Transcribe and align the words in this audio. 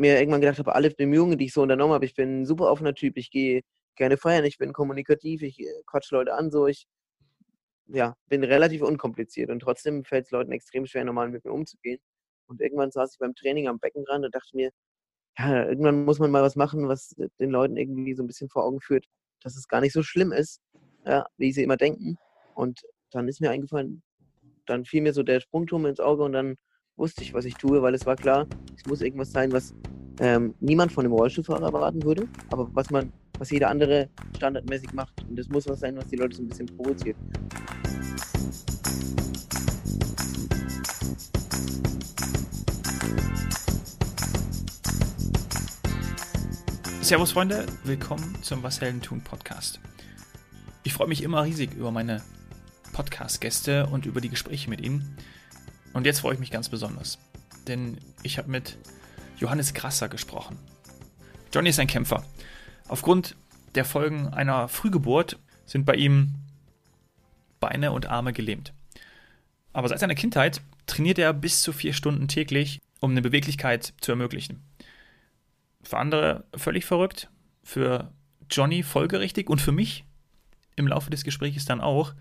mir 0.00 0.18
irgendwann 0.18 0.40
gedacht 0.40 0.58
habe, 0.58 0.74
alle 0.74 0.90
Bemühungen, 0.90 1.38
die 1.38 1.46
ich 1.46 1.52
so 1.52 1.62
unternommen 1.62 1.94
habe, 1.94 2.04
ich 2.04 2.14
bin 2.14 2.42
ein 2.42 2.46
super 2.46 2.70
offener 2.70 2.94
Typ, 2.94 3.16
ich 3.16 3.30
gehe 3.30 3.62
gerne 3.96 4.16
feiern, 4.16 4.44
ich 4.44 4.58
bin 4.58 4.72
kommunikativ, 4.72 5.42
ich 5.42 5.60
äh, 5.60 5.66
quatsch 5.86 6.10
Leute 6.10 6.34
an, 6.34 6.50
so 6.50 6.66
ich 6.66 6.86
ja, 7.92 8.14
bin 8.28 8.44
relativ 8.44 8.82
unkompliziert 8.82 9.50
und 9.50 9.60
trotzdem 9.60 10.04
fällt 10.04 10.26
es 10.26 10.30
Leuten 10.30 10.52
extrem 10.52 10.86
schwer, 10.86 11.04
normal 11.04 11.28
mit 11.28 11.44
mir 11.44 11.52
umzugehen. 11.52 11.98
Und 12.46 12.60
irgendwann 12.60 12.90
saß 12.90 13.12
ich 13.12 13.18
beim 13.18 13.34
Training 13.34 13.68
am 13.68 13.78
Beckenrand 13.78 14.24
und 14.24 14.34
dachte 14.34 14.56
mir, 14.56 14.70
ja, 15.38 15.66
irgendwann 15.66 16.04
muss 16.04 16.18
man 16.18 16.30
mal 16.30 16.42
was 16.42 16.56
machen, 16.56 16.88
was 16.88 17.14
den 17.38 17.50
Leuten 17.50 17.76
irgendwie 17.76 18.14
so 18.14 18.22
ein 18.22 18.26
bisschen 18.26 18.48
vor 18.48 18.64
Augen 18.64 18.80
führt, 18.80 19.06
dass 19.42 19.56
es 19.56 19.68
gar 19.68 19.80
nicht 19.80 19.92
so 19.92 20.02
schlimm 20.02 20.32
ist, 20.32 20.60
ja, 21.06 21.26
wie 21.36 21.52
sie 21.52 21.62
immer 21.62 21.76
denken. 21.76 22.16
Und 22.54 22.80
dann 23.10 23.28
ist 23.28 23.40
mir 23.40 23.50
eingefallen, 23.50 24.02
dann 24.66 24.84
fiel 24.84 25.02
mir 25.02 25.12
so 25.12 25.22
der 25.22 25.40
Sprungturm 25.40 25.86
ins 25.86 26.00
Auge 26.00 26.22
und 26.24 26.32
dann 26.32 26.56
wusste 27.00 27.22
ich, 27.22 27.32
was 27.32 27.46
ich 27.46 27.54
tue, 27.54 27.80
weil 27.80 27.94
es 27.94 28.04
war 28.04 28.14
klar, 28.14 28.46
es 28.76 28.84
muss 28.84 29.00
irgendwas 29.00 29.32
sein, 29.32 29.50
was 29.52 29.74
ähm, 30.20 30.54
niemand 30.60 30.92
von 30.92 31.06
einem 31.06 31.14
Rollstuhlfahrer 31.14 31.64
erwarten 31.64 32.02
würde, 32.02 32.28
aber 32.50 32.68
was 32.74 32.90
man, 32.90 33.10
was 33.38 33.50
jeder 33.50 33.70
andere 33.70 34.10
standardmäßig 34.36 34.92
macht. 34.92 35.24
Und 35.26 35.38
das 35.38 35.48
muss 35.48 35.66
was 35.66 35.80
sein, 35.80 35.96
was 35.96 36.06
die 36.08 36.16
Leute 36.16 36.36
so 36.36 36.42
ein 36.42 36.48
bisschen 36.48 36.66
provoziert. 36.66 37.16
Servus 47.00 47.32
Freunde, 47.32 47.64
willkommen 47.84 48.36
zum 48.42 48.62
Was 48.62 48.82
Helden 48.82 49.00
tun 49.00 49.22
Podcast. 49.22 49.80
Ich 50.82 50.92
freue 50.92 51.08
mich 51.08 51.22
immer 51.22 51.44
riesig 51.44 51.72
über 51.72 51.92
meine 51.92 52.20
Podcast-Gäste 52.92 53.86
und 53.86 54.04
über 54.04 54.20
die 54.20 54.28
Gespräche 54.28 54.68
mit 54.68 54.82
ihnen. 54.82 55.16
Und 55.92 56.06
jetzt 56.06 56.20
freue 56.20 56.34
ich 56.34 56.40
mich 56.40 56.50
ganz 56.50 56.68
besonders, 56.68 57.18
denn 57.66 57.98
ich 58.22 58.38
habe 58.38 58.50
mit 58.50 58.76
Johannes 59.38 59.74
Krasser 59.74 60.08
gesprochen. 60.08 60.58
Johnny 61.52 61.70
ist 61.70 61.80
ein 61.80 61.86
Kämpfer. 61.86 62.24
Aufgrund 62.88 63.36
der 63.74 63.84
Folgen 63.84 64.28
einer 64.28 64.68
Frühgeburt 64.68 65.38
sind 65.66 65.84
bei 65.84 65.94
ihm 65.94 66.34
Beine 67.58 67.92
und 67.92 68.06
Arme 68.06 68.32
gelähmt. 68.32 68.72
Aber 69.72 69.88
seit 69.88 70.00
seiner 70.00 70.14
Kindheit 70.14 70.60
trainiert 70.86 71.18
er 71.18 71.32
bis 71.32 71.62
zu 71.62 71.72
vier 71.72 71.92
Stunden 71.92 72.28
täglich, 72.28 72.80
um 73.00 73.12
eine 73.12 73.22
Beweglichkeit 73.22 73.94
zu 74.00 74.12
ermöglichen. 74.12 74.62
Für 75.82 75.98
andere 75.98 76.44
völlig 76.56 76.84
verrückt, 76.84 77.30
für 77.62 78.12
Johnny 78.50 78.82
folgerichtig 78.82 79.48
und 79.48 79.60
für 79.60 79.72
mich 79.72 80.04
im 80.76 80.88
Laufe 80.88 81.10
des 81.10 81.24
Gesprächs 81.24 81.64
dann 81.64 81.80
auch. 81.80 82.14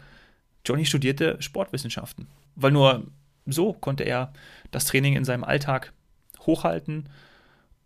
Johnny 0.66 0.86
studierte 0.86 1.42
Sportwissenschaften, 1.42 2.28
weil 2.56 2.72
nur 2.72 3.08
so 3.52 3.74
konnte 3.74 4.04
er 4.04 4.34
das 4.72 4.86
Training 4.86 5.16
in 5.16 5.26
seinem 5.26 5.44
Alltag 5.44 5.94
hochhalten 6.42 7.10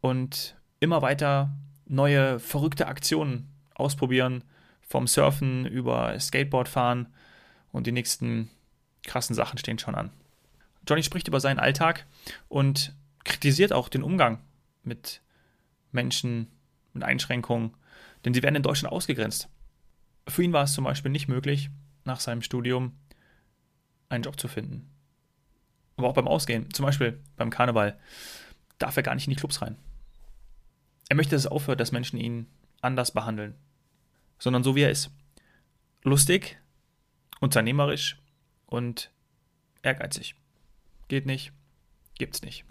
und 0.01 0.55
immer 0.79 1.01
weiter 1.01 1.51
neue 1.85 2.39
verrückte 2.39 2.87
Aktionen 2.87 3.49
ausprobieren, 3.75 4.43
vom 4.81 5.07
Surfen 5.07 5.65
über 5.65 6.19
Skateboardfahren 6.19 7.07
und 7.71 7.87
die 7.87 7.91
nächsten 7.91 8.49
krassen 9.03 9.35
Sachen 9.35 9.57
stehen 9.57 9.79
schon 9.79 9.95
an. 9.95 10.11
Johnny 10.87 11.03
spricht 11.03 11.27
über 11.27 11.39
seinen 11.39 11.59
Alltag 11.59 12.05
und 12.49 12.93
kritisiert 13.23 13.73
auch 13.73 13.89
den 13.89 14.03
Umgang 14.03 14.39
mit 14.83 15.21
Menschen 15.91 16.47
mit 16.93 17.03
Einschränkungen, 17.03 17.75
denn 18.23 18.33
sie 18.33 18.43
werden 18.43 18.55
in 18.55 18.63
Deutschland 18.63 18.91
ausgegrenzt. 18.91 19.49
Für 20.27 20.43
ihn 20.43 20.53
war 20.53 20.63
es 20.63 20.73
zum 20.73 20.83
Beispiel 20.83 21.11
nicht 21.11 21.27
möglich, 21.27 21.69
nach 22.05 22.19
seinem 22.19 22.41
Studium 22.41 22.93
einen 24.09 24.23
Job 24.23 24.39
zu 24.39 24.47
finden. 24.47 24.92
Aber 25.95 26.09
auch 26.09 26.13
beim 26.13 26.27
Ausgehen, 26.27 26.73
zum 26.73 26.85
Beispiel 26.85 27.21
beim 27.35 27.49
Karneval, 27.49 27.99
darf 28.79 28.97
er 28.97 29.03
gar 29.03 29.15
nicht 29.15 29.27
in 29.27 29.31
die 29.31 29.39
Clubs 29.39 29.61
rein. 29.61 29.77
Er 31.09 31.15
möchte, 31.15 31.35
dass 31.35 31.45
es 31.45 31.51
aufhört, 31.51 31.79
dass 31.79 31.91
Menschen 31.91 32.17
ihn 32.17 32.47
anders 32.81 33.11
behandeln, 33.11 33.55
sondern 34.39 34.63
so 34.63 34.75
wie 34.75 34.81
er 34.81 34.91
ist. 34.91 35.11
Lustig, 36.03 36.59
unternehmerisch 37.39 38.17
und 38.65 39.11
ehrgeizig. 39.83 40.35
Geht 41.07 41.25
nicht, 41.25 41.53
gibt's 42.17 42.41
nicht. 42.41 42.65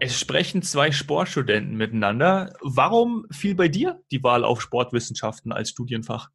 Es 0.00 0.18
sprechen 0.18 0.62
zwei 0.62 0.92
Sportstudenten 0.92 1.76
miteinander. 1.76 2.52
Warum 2.60 3.26
fiel 3.30 3.54
bei 3.54 3.68
dir 3.68 4.02
die 4.10 4.22
Wahl 4.22 4.44
auf 4.44 4.60
Sportwissenschaften 4.60 5.50
als 5.50 5.70
Studienfach? 5.70 6.30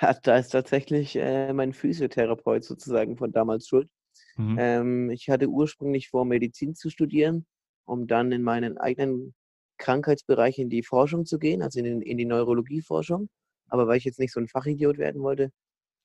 Ja, 0.00 0.12
da 0.12 0.36
ist 0.36 0.50
tatsächlich 0.50 1.16
äh, 1.16 1.52
mein 1.52 1.72
Physiotherapeut 1.72 2.64
sozusagen 2.64 3.16
von 3.16 3.32
damals 3.32 3.66
schuld. 3.66 3.88
Mhm. 4.36 4.56
Ähm, 4.58 5.10
ich 5.10 5.28
hatte 5.30 5.48
ursprünglich 5.48 6.08
vor, 6.08 6.24
Medizin 6.24 6.74
zu 6.74 6.90
studieren, 6.90 7.46
um 7.86 8.06
dann 8.06 8.30
in 8.32 8.42
meinen 8.42 8.76
eigenen 8.76 9.34
Krankheitsbereich 9.78 10.58
in 10.58 10.68
die 10.68 10.82
Forschung 10.82 11.24
zu 11.24 11.38
gehen, 11.38 11.62
also 11.62 11.78
in, 11.78 12.02
in 12.02 12.18
die 12.18 12.24
Neurologieforschung. 12.24 13.28
Aber 13.68 13.86
weil 13.86 13.98
ich 13.98 14.04
jetzt 14.04 14.18
nicht 14.18 14.32
so 14.32 14.40
ein 14.40 14.48
Fachidiot 14.48 14.98
werden 14.98 15.22
wollte, 15.22 15.50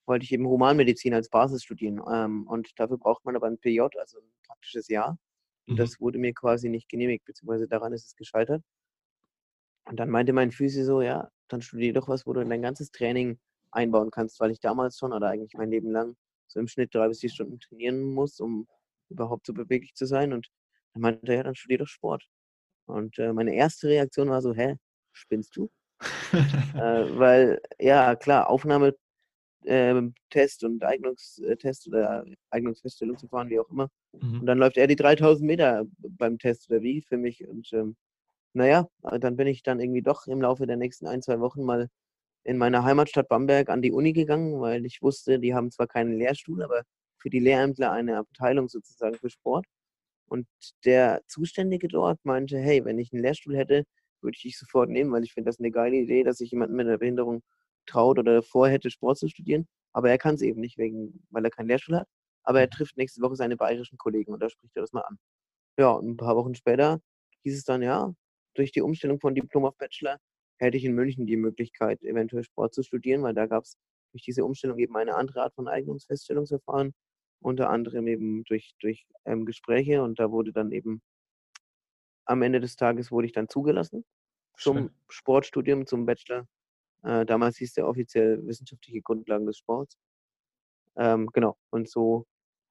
wollte 0.08 0.24
ich 0.24 0.32
eben 0.32 0.48
Humanmedizin 0.48 1.14
als 1.14 1.30
Basis 1.30 1.64
studieren. 1.64 2.02
Ähm, 2.12 2.48
und 2.48 2.72
dafür 2.80 2.98
braucht 2.98 3.26
man 3.26 3.36
aber 3.36 3.48
ein 3.48 3.60
PJ, 3.60 3.82
also 4.00 4.20
ein 4.20 4.32
praktisches 4.48 4.88
Jahr. 4.88 5.18
Und 5.68 5.76
mhm. 5.76 5.78
das 5.78 6.00
wurde 6.00 6.18
mir 6.18 6.34
quasi 6.34 6.70
nicht 6.70 6.90
genehmigt, 6.90 7.26
beziehungsweise 7.26 7.68
daran 7.68 7.94
ist 7.94 8.08
es 8.08 8.16
gescheitert. 8.16 8.64
Und 9.86 10.00
dann 10.00 10.10
meinte 10.10 10.34
mein 10.34 10.52
Physio 10.52 10.86
so, 10.86 11.02
ja, 11.02 11.30
dann 11.50 11.62
studier 11.62 11.94
doch 11.94 12.08
was, 12.08 12.26
wo 12.26 12.34
du 12.34 12.44
dein 12.46 12.62
ganzes 12.62 12.92
Training 12.92 13.40
einbauen 13.72 14.12
kannst, 14.12 14.40
weil 14.40 14.52
ich 14.52 14.60
damals 14.60 14.98
schon 14.98 15.14
oder 15.14 15.28
eigentlich 15.28 15.54
mein 15.56 15.72
Leben 15.72 15.92
lang 15.92 16.16
so 16.48 16.60
im 16.60 16.68
Schnitt 16.68 16.94
drei 16.94 17.08
bis 17.08 17.22
vier 17.22 17.30
Stunden 17.30 17.60
trainieren 17.60 18.02
muss, 18.02 18.40
um 18.40 18.68
überhaupt 19.10 19.46
so 19.46 19.54
beweglich 19.54 19.94
zu 19.96 20.06
sein. 20.06 20.34
Und 20.34 20.50
dann 20.94 21.02
meinte 21.02 21.32
er, 21.32 21.38
ja, 21.38 21.44
dann 21.44 21.56
studier 21.56 21.80
doch 21.80 21.88
Sport. 21.88 22.26
Und 22.86 23.18
äh, 23.20 23.34
meine 23.34 23.56
erste 23.56 23.88
Reaktion 23.88 24.30
war 24.30 24.42
so, 24.42 24.54
hä, 24.54 24.76
spinnst 25.14 25.56
du? 25.56 25.70
äh, 26.34 27.18
weil, 27.18 27.62
ja, 27.80 28.16
klar, 28.16 28.50
Aufnahmetest 28.50 29.00
ähm, 29.66 30.14
und 30.64 30.84
Eignungstest 30.84 31.88
oder 31.88 32.26
Eignungsfeststellung 32.50 33.18
zu 33.18 33.28
fahren, 33.28 33.50
wie 33.50 33.60
auch 33.60 33.70
immer. 33.70 33.90
Mhm. 34.14 34.42
Und 34.42 34.46
dann 34.46 34.58
läuft 34.58 34.78
er 34.78 34.88
die 34.88 34.96
3000 34.96 35.46
Meter 35.46 35.86
beim 36.00 36.38
Test 36.40 36.70
oder 36.70 36.82
wie 36.82 37.02
für 37.02 37.18
mich. 37.18 37.48
Und 37.48 37.72
ähm, 37.74 37.96
naja, 38.54 38.88
dann 39.02 39.38
bin 39.38 39.48
ich 39.48 39.64
dann 39.64 39.80
irgendwie 39.80 40.02
doch 40.02 40.28
im 40.28 40.42
Laufe 40.42 40.66
der 40.66 40.78
nächsten 40.78 41.08
ein, 41.08 41.22
zwei 41.22 41.40
Wochen 41.40 41.64
mal 41.64 41.90
in 42.44 42.58
meiner 42.58 42.84
Heimatstadt 42.84 43.28
Bamberg 43.30 43.70
an 43.70 43.82
die 43.82 43.92
Uni 43.92 44.14
gegangen, 44.14 44.60
weil 44.62 44.86
ich 44.86 45.02
wusste, 45.02 45.40
die 45.40 45.54
haben 45.54 45.72
zwar 45.72 45.88
keinen 45.88 46.14
Lehrstuhl, 46.14 46.64
aber 46.64 46.84
für 47.20 47.30
die 47.30 47.40
Lehrämtler 47.40 47.92
eine 47.92 48.18
Abteilung 48.18 48.68
sozusagen 48.68 49.16
für 49.16 49.30
Sport. 49.30 49.66
Und 50.28 50.48
der 50.86 51.22
Zuständige 51.28 51.88
dort 51.88 52.20
meinte, 52.24 52.58
hey, 52.58 52.84
wenn 52.86 52.98
ich 53.00 53.12
einen 53.14 53.22
Lehrstuhl 53.22 53.56
hätte, 53.56 53.84
würde 54.22 54.36
ich 54.36 54.44
dich 54.44 54.58
sofort 54.58 54.90
nehmen, 54.90 55.12
weil 55.12 55.24
ich 55.24 55.34
finde 55.34 55.50
das 55.50 55.60
eine 55.60 55.72
geile 55.72 55.98
Idee, 55.98 56.24
dass 56.24 56.38
sich 56.38 56.52
jemand 56.52 56.72
mit 56.72 56.88
einer 56.88 56.98
Behinderung 56.98 57.44
traut 57.86 58.18
oder 58.20 58.42
vorhätte, 58.42 58.90
Sport 58.90 59.18
zu 59.18 59.28
studieren. 59.28 59.68
Aber 59.94 60.10
er 60.10 60.18
kann 60.18 60.36
es 60.36 60.42
eben 60.42 60.62
nicht, 60.62 60.78
wegen, 60.78 61.26
weil 61.30 61.44
er 61.44 61.52
keinen 61.52 61.68
Lehrstuhl 61.68 61.98
hat. 61.98 62.08
Aber 62.44 62.62
er 62.62 62.68
mhm. 62.68 62.72
trifft 62.72 62.98
nächste 62.98 63.22
Woche 63.22 63.36
seine 63.36 63.58
bayerischen 63.58 63.98
Kollegen 63.98 64.34
und 64.34 64.42
da 64.42 64.50
spricht 64.50 64.76
er 64.76 64.82
das 64.82 64.94
mal 64.94 65.02
an. 65.02 65.18
Ja, 65.78 65.90
und 65.92 66.08
ein 66.08 66.18
paar 66.18 66.36
Wochen 66.36 66.56
später 66.56 67.02
hieß 67.44 67.58
es 67.58 67.64
dann, 67.66 67.82
ja, 67.82 68.14
durch 68.56 68.72
die 68.72 68.82
Umstellung 68.82 69.20
von 69.20 69.36
Diplom 69.36 69.66
auf 69.66 69.78
Bachelor 69.78 70.18
hätte 70.62 70.78
ich 70.78 70.86
in 70.86 70.94
München 70.94 71.26
die 71.26 71.38
Möglichkeit, 71.38 72.04
eventuell 72.04 72.44
Sport 72.44 72.74
zu 72.74 72.84
studieren, 72.84 73.24
weil 73.24 73.34
da 73.34 73.48
gab 73.48 73.64
es 73.64 73.78
durch 74.12 74.24
diese 74.24 74.46
Umstellung 74.46 74.78
eben 74.80 74.96
eine 74.96 75.16
andere 75.16 75.44
Art 75.44 75.56
von 75.56 75.68
Eignungsfeststellungsverfahren, 75.68 76.94
unter 77.42 77.70
anderem 77.70 78.08
eben 78.08 78.44
durch, 78.44 78.76
durch 78.80 79.06
ähm, 79.26 79.46
Gespräche 79.46 80.04
und 80.04 80.20
da 80.20 80.32
wurde 80.32 80.52
dann 80.54 80.72
eben 80.72 81.02
am 82.26 82.42
Ende 82.44 82.60
des 82.60 82.76
Tages 82.76 83.12
wurde 83.12 83.28
ich 83.28 83.34
dann 83.34 83.50
zugelassen 83.50 84.06
zum 84.58 84.78
Schön. 84.78 84.90
Sportstudium, 85.10 85.88
zum 85.88 86.06
Bachelor. 86.06 86.48
Äh, 87.04 87.26
damals 87.26 87.58
hieß 87.58 87.74
der 87.74 87.88
offiziell 87.88 88.46
wissenschaftliche 88.46 89.02
Grundlagen 89.02 89.48
des 89.48 89.58
Sports. 89.58 89.98
Ähm, 90.96 91.28
genau, 91.34 91.58
und 91.72 91.90
so 91.90 92.28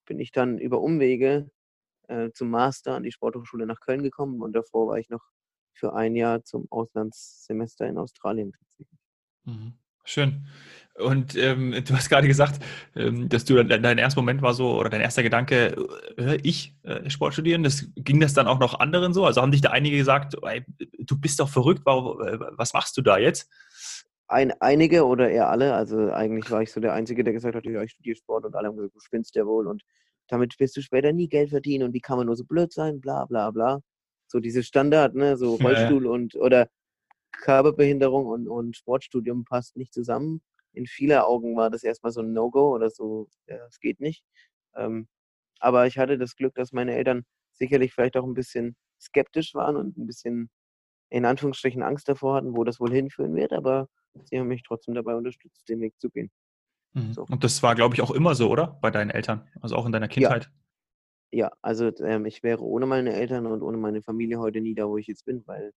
bin 0.06 0.20
ich 0.20 0.30
dann 0.30 0.58
über 0.58 0.80
Umwege 0.80 1.50
äh, 2.08 2.30
zum 2.32 2.50
Master 2.50 2.94
an 2.94 3.02
die 3.02 3.12
Sporthochschule 3.12 3.66
nach 3.66 3.80
Köln 3.80 4.02
gekommen 4.02 4.40
und 4.42 4.52
davor 4.52 4.88
war 4.88 4.98
ich 4.98 5.08
noch 5.08 5.24
für 5.72 5.94
ein 5.94 6.16
Jahr 6.16 6.44
zum 6.44 6.66
Auslandssemester 6.70 7.86
in 7.86 7.98
Australien 7.98 8.52
tatsächlich. 8.52 9.00
Mhm. 9.44 9.74
Schön. 10.04 10.46
Und 10.98 11.36
ähm, 11.36 11.72
du 11.86 11.94
hast 11.94 12.08
gerade 12.08 12.26
gesagt, 12.26 12.60
ähm, 12.96 13.28
dass 13.28 13.44
du 13.44 13.62
dein, 13.62 13.82
dein 13.82 13.98
erster 13.98 14.20
Moment 14.20 14.42
war 14.42 14.54
so, 14.54 14.78
oder 14.78 14.90
dein 14.90 15.00
erster 15.00 15.22
Gedanke, 15.22 15.76
äh, 16.18 16.38
ich 16.42 16.74
äh, 16.82 17.08
Sport 17.08 17.34
studieren, 17.34 17.62
das, 17.62 17.86
ging 17.96 18.20
das 18.20 18.34
dann 18.34 18.46
auch 18.46 18.58
noch 18.58 18.80
anderen 18.80 19.14
so? 19.14 19.24
Also 19.24 19.40
haben 19.40 19.52
dich 19.52 19.60
da 19.60 19.70
einige 19.70 19.96
gesagt, 19.96 20.36
ey, 20.42 20.64
du 20.98 21.18
bist 21.18 21.40
doch 21.40 21.48
verrückt, 21.48 21.82
warum, 21.84 22.20
äh, 22.20 22.38
was 22.56 22.72
machst 22.72 22.96
du 22.96 23.02
da 23.02 23.18
jetzt? 23.18 23.48
Ein, 24.26 24.52
einige 24.60 25.06
oder 25.06 25.30
eher 25.30 25.48
alle, 25.48 25.74
also 25.74 26.10
eigentlich 26.12 26.50
war 26.50 26.62
ich 26.62 26.72
so 26.72 26.80
der 26.80 26.92
Einzige, 26.92 27.24
der 27.24 27.32
gesagt 27.32 27.54
hat, 27.54 27.64
ja, 27.64 27.82
ich 27.82 27.92
studiere 27.92 28.16
Sport 28.16 28.44
und 28.44 28.54
alle 28.54 28.68
haben 28.68 28.76
gesagt, 28.76 28.94
du 28.94 29.00
spinnst 29.00 29.34
ja 29.36 29.46
wohl 29.46 29.66
und 29.66 29.82
damit 30.28 30.58
wirst 30.60 30.76
du 30.76 30.82
später 30.82 31.12
nie 31.12 31.28
Geld 31.28 31.50
verdienen 31.50 31.84
und 31.84 31.94
wie 31.94 32.00
kann 32.00 32.16
man 32.16 32.26
nur 32.26 32.36
so 32.36 32.44
blöd 32.44 32.72
sein, 32.72 33.00
bla 33.00 33.24
bla 33.24 33.50
bla 33.50 33.80
so 34.30 34.40
diese 34.40 34.62
Standard, 34.62 35.14
ne, 35.14 35.36
so 35.36 35.56
Rollstuhl 35.56 36.04
ja, 36.04 36.08
ja. 36.08 36.14
und 36.14 36.34
oder 36.36 36.68
Körperbehinderung 37.32 38.26
und, 38.26 38.48
und 38.48 38.76
Sportstudium 38.76 39.44
passt 39.44 39.76
nicht 39.76 39.92
zusammen. 39.92 40.40
In 40.72 40.86
vieler 40.86 41.26
Augen 41.26 41.56
war 41.56 41.70
das 41.70 41.82
erstmal 41.82 42.12
so 42.12 42.20
ein 42.20 42.32
No-Go 42.32 42.74
oder 42.74 42.90
so, 42.90 43.28
ja, 43.48 43.56
es 43.66 43.80
geht 43.80 44.00
nicht. 44.00 44.22
Ähm, 44.76 45.08
aber 45.58 45.86
ich 45.86 45.98
hatte 45.98 46.16
das 46.16 46.36
Glück, 46.36 46.54
dass 46.54 46.72
meine 46.72 46.94
Eltern 46.94 47.24
sicherlich 47.52 47.92
vielleicht 47.92 48.16
auch 48.16 48.24
ein 48.24 48.34
bisschen 48.34 48.76
skeptisch 49.00 49.54
waren 49.54 49.76
und 49.76 49.96
ein 49.98 50.06
bisschen 50.06 50.48
in 51.10 51.24
Anführungsstrichen 51.24 51.82
Angst 51.82 52.08
davor 52.08 52.36
hatten, 52.36 52.56
wo 52.56 52.62
das 52.62 52.78
wohl 52.78 52.92
hinführen 52.92 53.34
wird, 53.34 53.52
aber 53.52 53.88
sie 54.24 54.38
haben 54.38 54.46
mich 54.46 54.62
trotzdem 54.62 54.94
dabei 54.94 55.16
unterstützt, 55.16 55.68
den 55.68 55.80
Weg 55.80 55.94
zu 55.98 56.08
gehen. 56.08 56.30
Mhm. 56.92 57.12
So. 57.12 57.24
Und 57.28 57.42
das 57.42 57.62
war, 57.62 57.74
glaube 57.74 57.94
ich, 57.96 58.00
auch 58.00 58.12
immer 58.12 58.34
so, 58.36 58.48
oder? 58.48 58.78
Bei 58.80 58.90
deinen 58.90 59.10
Eltern, 59.10 59.48
also 59.60 59.74
auch 59.74 59.86
in 59.86 59.92
deiner 59.92 60.08
Kindheit? 60.08 60.44
Ja, 60.44 60.50
ja 61.32 61.50
also 61.62 61.90
ähm, 62.00 62.26
ich 62.26 62.42
wäre 62.42 62.62
ohne 62.62 62.86
meine 62.86 63.12
Eltern 63.12 63.46
und 63.46 63.62
ohne 63.62 63.76
meine 63.76 64.02
Familie 64.02 64.38
heute 64.38 64.60
nie 64.60 64.74
da, 64.74 64.88
wo 64.88 64.96
ich 64.98 65.06
jetzt 65.06 65.24
bin, 65.24 65.42
weil 65.46 65.72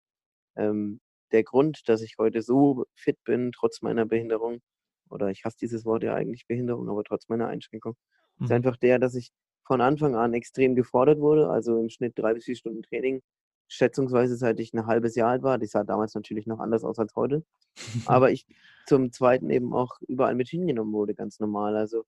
ähm, 0.55 0.99
der 1.31 1.43
Grund, 1.43 1.87
dass 1.89 2.01
ich 2.01 2.15
heute 2.17 2.41
so 2.41 2.85
fit 2.95 3.17
bin, 3.23 3.51
trotz 3.51 3.81
meiner 3.81 4.05
Behinderung, 4.05 4.61
oder 5.09 5.29
ich 5.29 5.45
hasse 5.45 5.57
dieses 5.59 5.85
Wort 5.85 6.03
ja 6.03 6.13
eigentlich 6.13 6.47
Behinderung, 6.47 6.89
aber 6.89 7.03
trotz 7.03 7.27
meiner 7.29 7.47
Einschränkung, 7.47 7.95
mhm. 8.37 8.45
ist 8.45 8.51
einfach 8.51 8.77
der, 8.77 8.99
dass 8.99 9.15
ich 9.15 9.31
von 9.65 9.81
Anfang 9.81 10.15
an 10.15 10.33
extrem 10.33 10.75
gefordert 10.75 11.19
wurde, 11.19 11.49
also 11.49 11.79
im 11.79 11.89
Schnitt 11.89 12.13
drei 12.17 12.33
bis 12.33 12.45
vier 12.45 12.55
Stunden 12.55 12.83
Training, 12.83 13.21
schätzungsweise 13.67 14.35
seit 14.35 14.59
ich 14.59 14.73
ein 14.73 14.85
halbes 14.85 15.15
Jahr 15.15 15.31
alt 15.31 15.43
war. 15.43 15.57
Die 15.57 15.67
sah 15.67 15.83
damals 15.83 16.13
natürlich 16.15 16.47
noch 16.47 16.59
anders 16.59 16.83
aus 16.83 16.99
als 16.99 17.15
heute. 17.15 17.43
Aber 18.05 18.31
ich 18.31 18.45
zum 18.85 19.11
Zweiten 19.11 19.49
eben 19.49 19.73
auch 19.73 19.99
überall 20.07 20.35
mit 20.35 20.49
hingenommen 20.49 20.93
wurde, 20.93 21.15
ganz 21.15 21.39
normal. 21.39 21.75
Also 21.75 22.03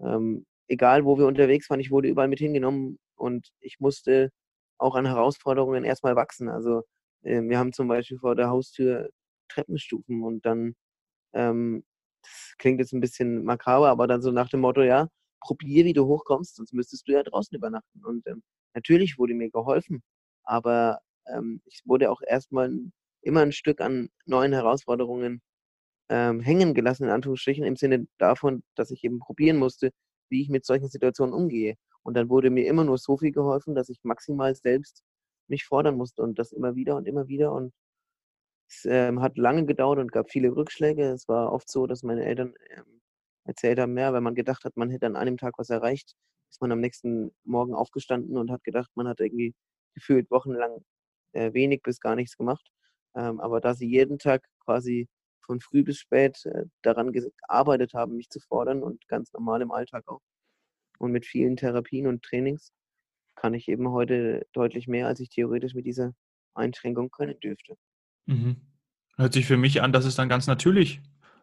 ähm, 0.00 0.46
egal, 0.68 1.04
wo 1.04 1.18
wir 1.18 1.26
unterwegs 1.26 1.68
waren, 1.70 1.80
ich 1.80 1.90
wurde 1.90 2.08
überall 2.08 2.28
mit 2.28 2.38
hingenommen 2.40 2.98
und 3.16 3.48
ich 3.60 3.80
musste 3.80 4.30
auch 4.78 4.94
an 4.96 5.06
Herausforderungen 5.06 5.84
erstmal 5.84 6.16
wachsen. 6.16 6.48
Also 6.48 6.82
äh, 7.22 7.42
wir 7.42 7.58
haben 7.58 7.72
zum 7.72 7.88
Beispiel 7.88 8.18
vor 8.18 8.34
der 8.36 8.50
Haustür 8.50 9.10
Treppenstufen 9.48 10.22
und 10.22 10.44
dann, 10.46 10.74
ähm, 11.34 11.84
das 12.22 12.54
klingt 12.58 12.80
jetzt 12.80 12.92
ein 12.92 13.00
bisschen 13.00 13.44
makaber, 13.44 13.88
aber 13.90 14.06
dann 14.06 14.22
so 14.22 14.30
nach 14.32 14.48
dem 14.50 14.60
Motto, 14.60 14.82
ja, 14.82 15.08
probier, 15.40 15.84
wie 15.84 15.92
du 15.94 16.06
hochkommst, 16.06 16.56
sonst 16.56 16.72
müsstest 16.74 17.08
du 17.08 17.12
ja 17.12 17.22
draußen 17.22 17.56
übernachten. 17.56 18.04
Und 18.04 18.26
ähm, 18.28 18.42
natürlich 18.74 19.18
wurde 19.18 19.34
mir 19.34 19.50
geholfen, 19.50 20.02
aber 20.44 21.00
ähm, 21.26 21.62
ich 21.66 21.82
wurde 21.86 22.10
auch 22.10 22.20
erstmal 22.26 22.72
immer 23.22 23.40
ein 23.42 23.52
Stück 23.52 23.80
an 23.80 24.08
neuen 24.26 24.52
Herausforderungen 24.52 25.42
ähm, 26.10 26.40
hängen 26.40 26.74
gelassen, 26.74 27.04
in 27.04 27.10
Anführungsstrichen, 27.10 27.64
im 27.64 27.76
Sinne 27.76 28.06
davon, 28.18 28.62
dass 28.76 28.90
ich 28.90 29.04
eben 29.04 29.18
probieren 29.20 29.56
musste, 29.58 29.92
wie 30.32 30.42
ich 30.42 30.48
mit 30.48 30.64
solchen 30.66 30.88
Situationen 30.88 31.34
umgehe. 31.34 31.76
Und 32.02 32.14
dann 32.14 32.28
wurde 32.28 32.50
mir 32.50 32.66
immer 32.66 32.84
nur 32.84 32.98
so 32.98 33.16
viel 33.16 33.32
geholfen, 33.32 33.74
dass 33.76 33.88
ich 33.88 34.00
maximal 34.02 34.54
selbst 34.56 35.04
mich 35.48 35.64
fordern 35.66 35.96
musste 35.96 36.22
und 36.22 36.38
das 36.38 36.52
immer 36.52 36.74
wieder 36.74 36.96
und 36.96 37.06
immer 37.06 37.28
wieder. 37.28 37.52
Und 37.52 37.72
es 38.68 38.84
ähm, 38.86 39.20
hat 39.22 39.36
lange 39.38 39.66
gedauert 39.66 39.98
und 39.98 40.12
gab 40.12 40.30
viele 40.30 40.56
Rückschläge. 40.56 41.04
Es 41.10 41.28
war 41.28 41.52
oft 41.52 41.70
so, 41.70 41.86
dass 41.86 42.02
meine 42.02 42.24
Eltern 42.24 42.54
ähm, 42.70 43.00
erzählt 43.44 43.78
haben, 43.78 43.96
ja, 43.98 44.12
wenn 44.12 44.22
man 44.22 44.34
gedacht 44.34 44.64
hat, 44.64 44.76
man 44.76 44.90
hätte 44.90 45.06
an 45.06 45.16
einem 45.16 45.36
Tag 45.36 45.54
was 45.58 45.70
erreicht, 45.70 46.14
ist 46.50 46.60
man 46.60 46.72
am 46.72 46.80
nächsten 46.80 47.32
Morgen 47.44 47.74
aufgestanden 47.74 48.36
und 48.36 48.50
hat 48.50 48.64
gedacht, 48.64 48.90
man 48.94 49.08
hat 49.08 49.20
irgendwie 49.20 49.54
gefühlt 49.94 50.30
wochenlang 50.30 50.84
äh, 51.32 51.52
wenig 51.52 51.82
bis 51.82 52.00
gar 52.00 52.16
nichts 52.16 52.36
gemacht. 52.36 52.66
Ähm, 53.14 53.40
aber 53.40 53.60
da 53.60 53.74
sie 53.74 53.88
jeden 53.88 54.18
Tag 54.18 54.46
quasi 54.64 55.08
von 55.44 55.60
früh 55.60 55.82
bis 55.82 55.98
spät 55.98 56.44
äh, 56.46 56.64
daran 56.82 57.12
gearbeitet 57.12 57.94
haben, 57.94 58.16
mich 58.16 58.28
zu 58.30 58.40
fordern 58.40 58.82
und 58.82 59.06
ganz 59.08 59.32
normal 59.32 59.62
im 59.62 59.70
Alltag 59.70 60.08
auch 60.08 60.20
und 61.02 61.12
mit 61.12 61.26
vielen 61.26 61.56
Therapien 61.56 62.06
und 62.06 62.22
Trainings, 62.22 62.72
kann 63.34 63.54
ich 63.54 63.68
eben 63.68 63.90
heute 63.90 64.46
deutlich 64.52 64.86
mehr, 64.86 65.08
als 65.08 65.20
ich 65.20 65.30
theoretisch 65.30 65.74
mit 65.74 65.84
dieser 65.84 66.12
Einschränkung 66.54 67.10
können 67.10 67.38
dürfte. 67.40 67.76
Mhm. 68.26 68.56
Hört 69.16 69.32
sich 69.32 69.46
für 69.46 69.56
mich 69.56 69.82
an, 69.82 69.92
dass 69.92 70.04
es 70.04 70.14
dann 70.14 70.28
ganz 70.28 70.46
natürlich 70.46 71.00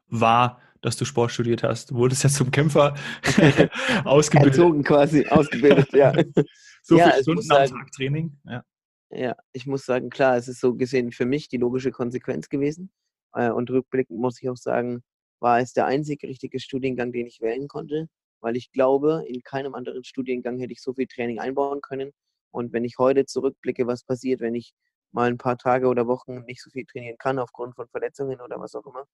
war, 0.07 0.61
dass 0.81 0.95
du 0.95 1.05
Sport 1.05 1.31
studiert 1.31 1.63
hast. 1.63 1.91
Du 1.91 1.95
wurdest 1.95 2.23
ja 2.23 2.29
zum 2.29 2.51
Kämpfer 2.51 2.95
ausgebildet. 4.05 4.57
Erzogen 4.57 4.83
quasi, 4.83 5.27
ausgebildet, 5.27 5.91
ja. 5.93 6.13
so 6.83 6.97
ja, 6.97 7.09
viele 7.09 7.21
Stunden 7.21 7.51
am 7.51 7.67
Tag 7.67 7.91
Training. 7.91 8.37
Ja. 8.45 8.63
ja, 9.09 9.35
ich 9.51 9.65
muss 9.65 9.85
sagen, 9.85 10.09
klar, 10.09 10.37
es 10.37 10.47
ist 10.47 10.61
so 10.61 10.75
gesehen 10.75 11.11
für 11.11 11.25
mich 11.25 11.49
die 11.49 11.57
logische 11.57 11.91
Konsequenz 11.91 12.49
gewesen. 12.49 12.91
Äh, 13.33 13.51
und 13.51 13.69
rückblickend 13.69 14.19
muss 14.19 14.41
ich 14.41 14.49
auch 14.49 14.57
sagen, 14.57 15.03
war 15.39 15.59
es 15.59 15.73
der 15.73 15.85
einzig 15.85 16.23
richtige 16.23 16.59
Studiengang, 16.59 17.11
den 17.11 17.27
ich 17.27 17.41
wählen 17.41 17.67
konnte, 17.67 18.07
weil 18.41 18.55
ich 18.57 18.71
glaube, 18.71 19.23
in 19.27 19.41
keinem 19.43 19.75
anderen 19.75 20.03
Studiengang 20.03 20.59
hätte 20.59 20.73
ich 20.73 20.81
so 20.81 20.93
viel 20.93 21.07
Training 21.07 21.39
einbauen 21.39 21.81
können. 21.81 22.11
Und 22.51 22.73
wenn 22.73 22.83
ich 22.85 22.97
heute 22.97 23.25
zurückblicke, 23.25 23.87
was 23.87 24.03
passiert, 24.03 24.41
wenn 24.41 24.55
ich 24.55 24.73
mal 25.11 25.29
ein 25.29 25.37
paar 25.37 25.57
Tage 25.57 25.87
oder 25.87 26.07
Wochen 26.07 26.45
nicht 26.45 26.61
so 26.61 26.69
viel 26.71 26.85
trainieren 26.85 27.17
kann 27.17 27.39
aufgrund 27.39 27.75
von 27.75 27.87
Verletzungen 27.89 28.41
oder 28.41 28.59
was 28.59 28.75
auch 28.75 28.85
immer, 28.85 29.05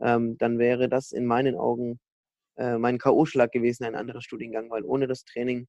ähm, 0.00 0.38
dann 0.38 0.58
wäre 0.58 0.88
das 0.88 1.12
in 1.12 1.26
meinen 1.26 1.56
Augen 1.56 2.00
äh, 2.56 2.78
mein 2.78 2.98
K.O.-Schlag 2.98 3.52
gewesen, 3.52 3.84
ein 3.84 3.94
anderer 3.94 4.22
Studiengang, 4.22 4.70
weil 4.70 4.84
ohne 4.84 5.06
das 5.06 5.24
Training 5.24 5.66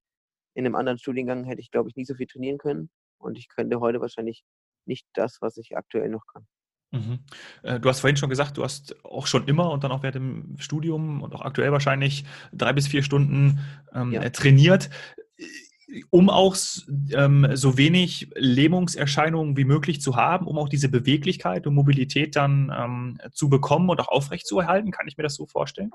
in 0.55 0.65
einem 0.65 0.75
anderen 0.75 0.99
Studiengang 0.99 1.45
hätte 1.45 1.61
ich, 1.61 1.71
glaube 1.71 1.89
ich, 1.89 1.95
nie 1.95 2.05
so 2.05 2.15
viel 2.15 2.27
trainieren 2.27 2.57
können 2.57 2.89
und 3.19 3.37
ich 3.37 3.47
könnte 3.49 3.79
heute 3.79 4.01
wahrscheinlich 4.01 4.43
nicht 4.85 5.07
das, 5.13 5.37
was 5.41 5.57
ich 5.57 5.77
aktuell 5.77 6.09
noch 6.09 6.25
kann. 6.27 6.47
Mhm. 6.91 7.19
Äh, 7.63 7.79
du 7.79 7.89
hast 7.89 8.01
vorhin 8.01 8.17
schon 8.17 8.29
gesagt, 8.29 8.57
du 8.57 8.63
hast 8.63 8.95
auch 9.05 9.27
schon 9.27 9.47
immer 9.47 9.71
und 9.71 9.83
dann 9.83 9.91
auch 9.91 10.03
während 10.03 10.15
dem 10.15 10.55
Studium 10.59 11.21
und 11.21 11.33
auch 11.33 11.41
aktuell 11.41 11.71
wahrscheinlich 11.71 12.25
drei 12.53 12.73
bis 12.73 12.87
vier 12.87 13.01
Stunden 13.01 13.59
ähm, 13.93 14.11
ja. 14.11 14.29
trainiert 14.29 14.89
um 16.09 16.29
auch 16.29 16.55
ähm, 17.11 17.47
so 17.53 17.77
wenig 17.77 18.29
Lähmungserscheinungen 18.35 19.57
wie 19.57 19.65
möglich 19.65 20.01
zu 20.01 20.15
haben, 20.15 20.47
um 20.47 20.57
auch 20.57 20.69
diese 20.69 20.89
Beweglichkeit 20.89 21.67
und 21.67 21.73
Mobilität 21.73 22.35
dann 22.35 22.71
ähm, 22.75 23.17
zu 23.33 23.49
bekommen 23.49 23.89
und 23.89 23.99
auch 23.99 24.07
aufrecht 24.07 24.47
zu 24.47 24.59
erhalten? 24.59 24.91
Kann 24.91 25.07
ich 25.07 25.17
mir 25.17 25.23
das 25.23 25.35
so 25.35 25.45
vorstellen? 25.45 25.91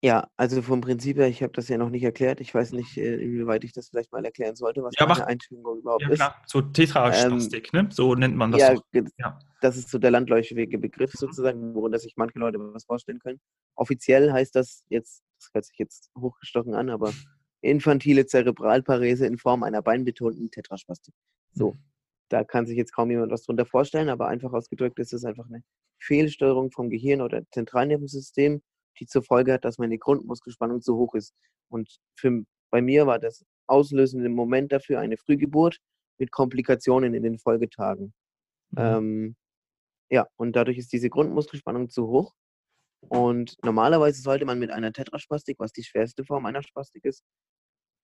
Ja, 0.00 0.28
also 0.36 0.62
vom 0.62 0.80
Prinzip 0.80 1.16
her, 1.16 1.26
ich 1.26 1.42
habe 1.42 1.52
das 1.52 1.68
ja 1.68 1.76
noch 1.76 1.90
nicht 1.90 2.04
erklärt. 2.04 2.40
Ich 2.40 2.54
weiß 2.54 2.70
nicht, 2.72 2.96
äh, 2.96 3.16
inwieweit 3.16 3.64
ich 3.64 3.72
das 3.72 3.88
vielleicht 3.88 4.12
mal 4.12 4.24
erklären 4.24 4.54
sollte, 4.54 4.80
was 4.84 4.94
ja, 4.96 5.06
eine 5.06 5.26
Einschränkung 5.26 5.78
überhaupt 5.78 6.02
ja, 6.02 6.10
klar. 6.10 6.42
So 6.46 6.60
Tetraspastik, 6.60 7.70
ähm, 7.74 7.86
ne? 7.86 7.88
So 7.90 8.14
nennt 8.14 8.36
man 8.36 8.52
das. 8.52 8.60
Ja, 8.60 8.76
so. 8.76 8.82
ja, 9.18 9.38
das 9.60 9.76
ist 9.76 9.90
so 9.90 9.98
der 9.98 10.12
landläufige 10.12 10.78
Begriff 10.78 11.12
mhm. 11.14 11.18
sozusagen, 11.18 11.74
worunter 11.74 11.98
sich 11.98 12.14
manche 12.16 12.38
Leute 12.38 12.58
was 12.60 12.84
vorstellen 12.84 13.18
können. 13.18 13.40
Offiziell 13.74 14.32
heißt 14.32 14.54
das 14.54 14.84
jetzt, 14.88 15.24
das 15.40 15.50
hört 15.52 15.64
sich 15.64 15.78
jetzt 15.78 16.10
hochgestochen 16.16 16.74
an, 16.74 16.90
aber 16.90 17.12
infantile 17.60 18.24
Zerebralparese 18.24 19.26
in 19.26 19.36
Form 19.36 19.64
einer 19.64 19.82
beinbetonten 19.82 20.52
Tetraspastik. 20.52 21.14
So, 21.54 21.72
mhm. 21.72 21.78
da 22.28 22.44
kann 22.44 22.66
sich 22.66 22.76
jetzt 22.76 22.92
kaum 22.92 23.10
jemand 23.10 23.32
was 23.32 23.42
drunter 23.42 23.66
vorstellen, 23.66 24.10
aber 24.10 24.28
einfach 24.28 24.52
ausgedrückt 24.52 25.00
ist 25.00 25.12
es 25.12 25.24
einfach 25.24 25.46
eine 25.46 25.64
Fehlsteuerung 25.98 26.70
vom 26.70 26.88
Gehirn 26.88 27.20
oder 27.20 27.42
Zentralnervensystem, 27.50 28.62
die 28.98 29.06
zur 29.06 29.22
Folge 29.22 29.52
hat, 29.52 29.64
dass 29.64 29.78
meine 29.78 29.98
Grundmuskelspannung 29.98 30.80
zu 30.80 30.96
hoch 30.96 31.14
ist. 31.14 31.34
Und 31.68 31.98
für, 32.16 32.42
bei 32.70 32.82
mir 32.82 33.06
war 33.06 33.18
das 33.18 33.44
auslösende 33.66 34.28
Moment 34.28 34.72
dafür 34.72 35.00
eine 35.00 35.16
Frühgeburt 35.16 35.78
mit 36.18 36.30
Komplikationen 36.30 37.14
in 37.14 37.22
den 37.22 37.38
Folgetagen. 37.38 38.12
Mhm. 38.70 38.78
Ähm, 38.78 39.36
ja, 40.10 40.26
und 40.36 40.56
dadurch 40.56 40.78
ist 40.78 40.92
diese 40.92 41.10
Grundmuskelspannung 41.10 41.90
zu 41.90 42.06
hoch. 42.08 42.34
Und 43.00 43.56
normalerweise 43.62 44.20
sollte 44.22 44.44
man 44.44 44.58
mit 44.58 44.70
einer 44.70 44.92
Tetraspastik, 44.92 45.58
was 45.60 45.72
die 45.72 45.84
schwerste 45.84 46.24
Form 46.24 46.46
einer 46.46 46.62
Spastik 46.62 47.04
ist, 47.04 47.22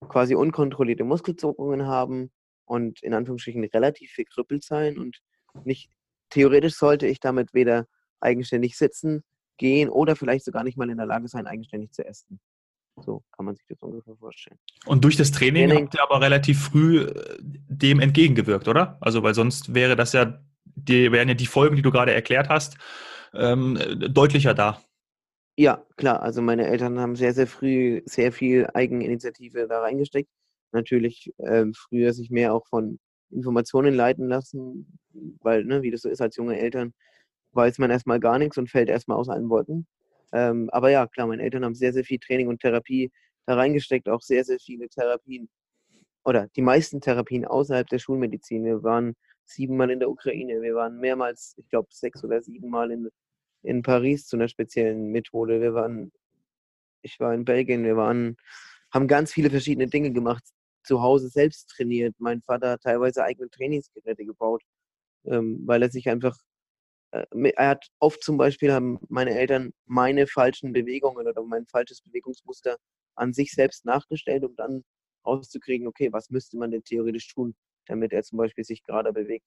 quasi 0.09 0.35
unkontrollierte 0.35 1.05
Muskelzuckungen 1.05 1.87
haben 1.87 2.31
und 2.65 3.03
in 3.03 3.15
Anführungsstrichen 3.15 3.65
relativ 3.65 4.11
viel 4.13 4.25
krüppelt 4.25 4.63
sein 4.63 4.99
und 4.99 5.21
nicht 5.65 5.91
theoretisch 6.31 6.75
sollte 6.75 7.07
ich 7.07 7.21
damit 7.21 7.55
weder 7.55 7.87
eigenständig 8.21 8.77
sitzen, 8.77 9.25
gehen 9.57 9.89
oder 9.89 10.17
vielleicht 10.17 10.45
sogar 10.45 10.65
nicht 10.65 10.77
mal 10.77 10.91
in 10.91 10.97
der 10.97 11.07
Lage 11.07 11.29
sein, 11.29 11.47
eigenständig 11.47 11.93
zu 11.93 12.05
essen. 12.05 12.41
So 13.01 13.23
kann 13.33 13.47
man 13.47 13.57
sich 13.57 13.65
das 13.69 13.79
ungefähr 13.81 14.17
vorstellen. 14.17 14.59
Und 14.87 15.05
durch 15.05 15.17
das 15.17 15.33
Training, 15.33 15.69
Training 15.69 15.85
habt 15.87 15.95
ihr 15.95 16.03
aber 16.03 16.21
relativ 16.21 16.63
früh 16.63 17.01
äh, 17.01 17.39
dem 17.41 18.01
entgegengewirkt, 18.01 18.69
oder? 18.69 18.99
Also, 19.01 19.23
weil 19.23 19.35
sonst 19.35 19.75
wäre 19.75 19.97
das 19.97 20.13
ja, 20.13 20.41
die, 20.65 21.11
wären 21.11 21.29
ja 21.29 21.35
die 21.35 21.47
Folgen, 21.47 21.77
die 21.77 21.83
du 21.83 21.91
gerade 21.91 22.15
erklärt 22.15 22.49
hast, 22.49 22.77
ähm, 23.35 23.79
deutlicher 24.11 24.55
da. 24.55 24.81
Ja, 25.57 25.85
klar. 25.97 26.23
Also 26.23 26.43
meine 26.43 26.67
Eltern 26.67 26.99
haben 26.99 27.17
sehr, 27.17 27.33
sehr 27.33 27.47
früh 27.47 28.03
sehr 28.07 28.33
viel 28.33 28.69
Eigeninitiative 28.75 29.69
da 29.69 29.81
reingesteckt. 29.81 30.29
Natürlich 30.73 31.33
ähm, 31.39 31.75
früher 31.75 32.13
sich 32.13 32.31
mehr 32.31 32.55
auch 32.55 32.67
von 32.67 32.99
Informationen 33.31 33.95
leiten 33.95 34.29
lassen, 34.29 34.99
weil, 35.41 35.65
ne, 35.65 35.83
wie 35.83 35.91
das 35.91 36.03
so 36.03 36.09
ist 36.09 36.21
als 36.21 36.37
junge 36.37 36.59
Eltern, 36.59 36.93
weiß 37.55 37.79
man 37.79 37.91
erstmal 37.91 38.21
gar 38.21 38.39
nichts 38.39 38.59
und 38.59 38.71
fällt 38.71 38.89
erstmal 38.89 39.19
aus 39.19 39.29
allen 39.29 39.49
Wolken. 39.49 39.87
Ähm, 40.33 40.71
aber 40.71 40.91
ja, 40.91 41.07
klar, 41.07 41.27
meine 41.27 41.43
Eltern 41.43 41.65
haben 41.65 41.75
sehr, 41.75 41.93
sehr 41.93 42.05
viel 42.05 42.19
Training 42.19 42.49
und 42.49 42.61
Therapie 42.61 43.13
da 43.47 43.55
reingesteckt, 43.55 44.09
auch 44.09 44.23
sehr, 44.23 44.45
sehr 44.45 44.59
viele 44.59 44.89
Therapien 44.89 45.49
oder 46.25 46.49
die 46.57 46.63
meisten 46.63 47.01
Therapien 47.01 47.45
außerhalb 47.45 47.89
der 47.89 47.99
Schulmedizin. 47.99 48.65
Wir 48.65 48.83
waren 48.83 49.15
siebenmal 49.45 49.91
in 49.91 50.01
der 50.01 50.11
Ukraine, 50.11 50.63
wir 50.63 50.75
waren 50.75 50.99
mehrmals, 50.99 51.55
ich 51.59 51.69
glaube, 51.69 51.89
sechs 51.91 52.25
oder 52.25 52.43
siebenmal 52.43 52.91
in 52.91 53.11
in 53.65 53.83
Paris 53.83 54.27
zu 54.27 54.37
einer 54.37 54.49
speziellen 54.49 55.11
Methode. 55.11 55.61
Wir 55.61 55.75
waren, 55.75 56.13
ich 57.03 57.19
war 57.21 57.35
in 57.35 57.45
Belgien, 57.45 57.85
wir 57.85 57.97
waren, 57.97 58.37
haben 58.93 59.09
ganz 59.09 59.33
viele 59.33 59.51
verschiedene 59.51 59.89
Dinge 59.89 60.13
gemacht, 60.13 60.45
zu 60.85 61.03
Hause 61.03 61.29
selbst 61.29 61.71
trainiert. 61.71 62.15
Mein 62.19 62.43
Vater 62.43 62.73
hat 62.73 62.83
teilweise 62.83 63.25
eigene 63.25 63.49
Trainingsgeräte 63.51 64.25
gebaut, 64.25 64.63
ähm, 65.25 65.63
weil 65.67 65.83
er 65.83 65.91
sich 65.91 66.09
einfach, 66.09 66.37
er 67.15 67.69
hat 67.69 67.87
oft 68.01 68.23
zum 68.23 68.37
Beispiel 68.37 68.73
haben 68.73 68.99
meine 69.09 69.39
Eltern 69.39 69.73
meine 69.87 70.27
falschen 70.27 70.73
Bewegungen 70.73 71.27
oder 71.27 71.43
mein 71.45 71.67
falsches 71.67 72.01
Bewegungsmuster 72.01 72.77
an 73.15 73.33
sich 73.33 73.53
selbst 73.53 73.85
nachgestellt, 73.85 74.45
um 74.45 74.57
dann 74.57 74.83
rauszukriegen, 75.25 75.87
okay, 75.87 76.13
was 76.13 76.31
müsste 76.31 76.57
man 76.59 76.71
denn 76.71 76.83
theoretisch 76.85 77.29
tun, 77.33 77.55
damit 77.87 78.13
er 78.13 78.23
zum 78.23 78.39
Beispiel 78.39 78.65
sich 78.65 78.83
gerade 78.83 79.13
bewegt. 79.13 79.47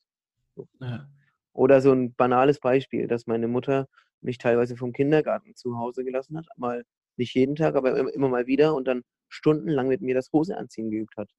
Ja. 0.80 1.10
Oder 1.54 1.82
so 1.82 1.92
ein 1.92 2.14
banales 2.14 2.60
Beispiel, 2.60 3.08
dass 3.08 3.28
meine 3.28 3.48
Mutter 3.48 3.88
mich 4.22 4.38
teilweise 4.38 4.78
vom 4.78 4.94
Kindergarten 4.94 5.56
zu 5.56 5.78
Hause 5.78 6.04
gelassen 6.04 6.38
hat, 6.38 6.48
mal 6.56 6.84
nicht 7.18 7.34
jeden 7.36 7.56
Tag, 7.56 7.76
aber 7.76 8.14
immer 8.14 8.30
mal 8.30 8.48
wieder 8.48 8.76
und 8.76 8.88
dann 8.88 9.04
stundenlang 9.28 9.88
mit 9.88 10.02
mir 10.02 10.16
das 10.16 10.32
Hose 10.32 10.58
anziehen 10.58 10.90
geübt 10.90 11.18
hat. 11.18 11.30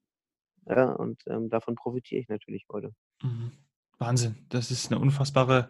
Ja, 0.67 0.93
und 0.93 1.23
ähm, 1.27 1.49
davon 1.49 1.77
profitiere 1.77 2.21
ich 2.21 2.29
natürlich 2.29 2.67
heute. 2.71 2.93
Mhm. 3.23 3.53
Wahnsinn, 3.99 4.37
das 4.49 4.71
ist 4.71 4.93
eine 4.93 5.01
unfassbare 5.01 5.69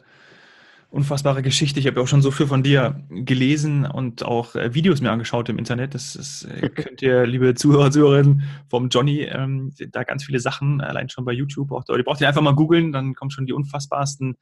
unfassbare 0.91 1.43
Geschichte. 1.43 1.81
Ich 1.81 1.87
habe 1.87 2.01
auch 2.01 2.09
schon 2.09 2.23
so 2.23 2.31
viel 2.31 2.47
von 2.47 2.63
dir 2.63 3.05
gelesen 3.11 3.85
und 3.85 4.25
auch 4.25 4.55
äh, 4.55 4.75
Videos 4.75 5.01
mir 5.01 5.11
angeschaut 5.11 5.49
im 5.49 5.59
Internet. 5.59 5.95
Das, 5.95 6.15
das 6.15 6.45
äh, 6.45 6.69
könnt 6.75 7.03
ihr, 7.03 7.27
liebe 7.27 7.55
Zuhörer 7.55 7.91
Zuhörerinnen 7.91 8.43
vom 8.69 8.89
Johnny, 8.89 9.23
ähm, 9.23 9.73
da 9.91 10.03
ganz 10.05 10.25
viele 10.25 10.41
Sachen, 10.41 10.81
allein 10.81 11.09
schon 11.11 11.25
bei 11.25 11.33
YouTube. 11.33 11.73
Auch, 11.73 11.85
ihr 11.89 12.05
braucht 12.05 12.21
ihr 12.21 12.29
einfach 12.29 12.43
mal 12.43 12.55
googeln, 12.55 12.93
dann 12.93 13.15
kommen 13.15 13.31
schon 13.31 13.47
die 13.47 13.53
unfassbarsten, 13.53 14.39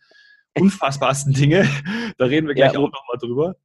unfassbarsten 0.59 1.33
Dinge. 1.33 1.69
Da 2.17 2.27
reden 2.27 2.47
wir 2.47 2.55
gleich 2.55 2.75
ja, 2.75 2.79
auch 2.79 2.93
nochmal 2.93 3.19
drüber. 3.21 3.57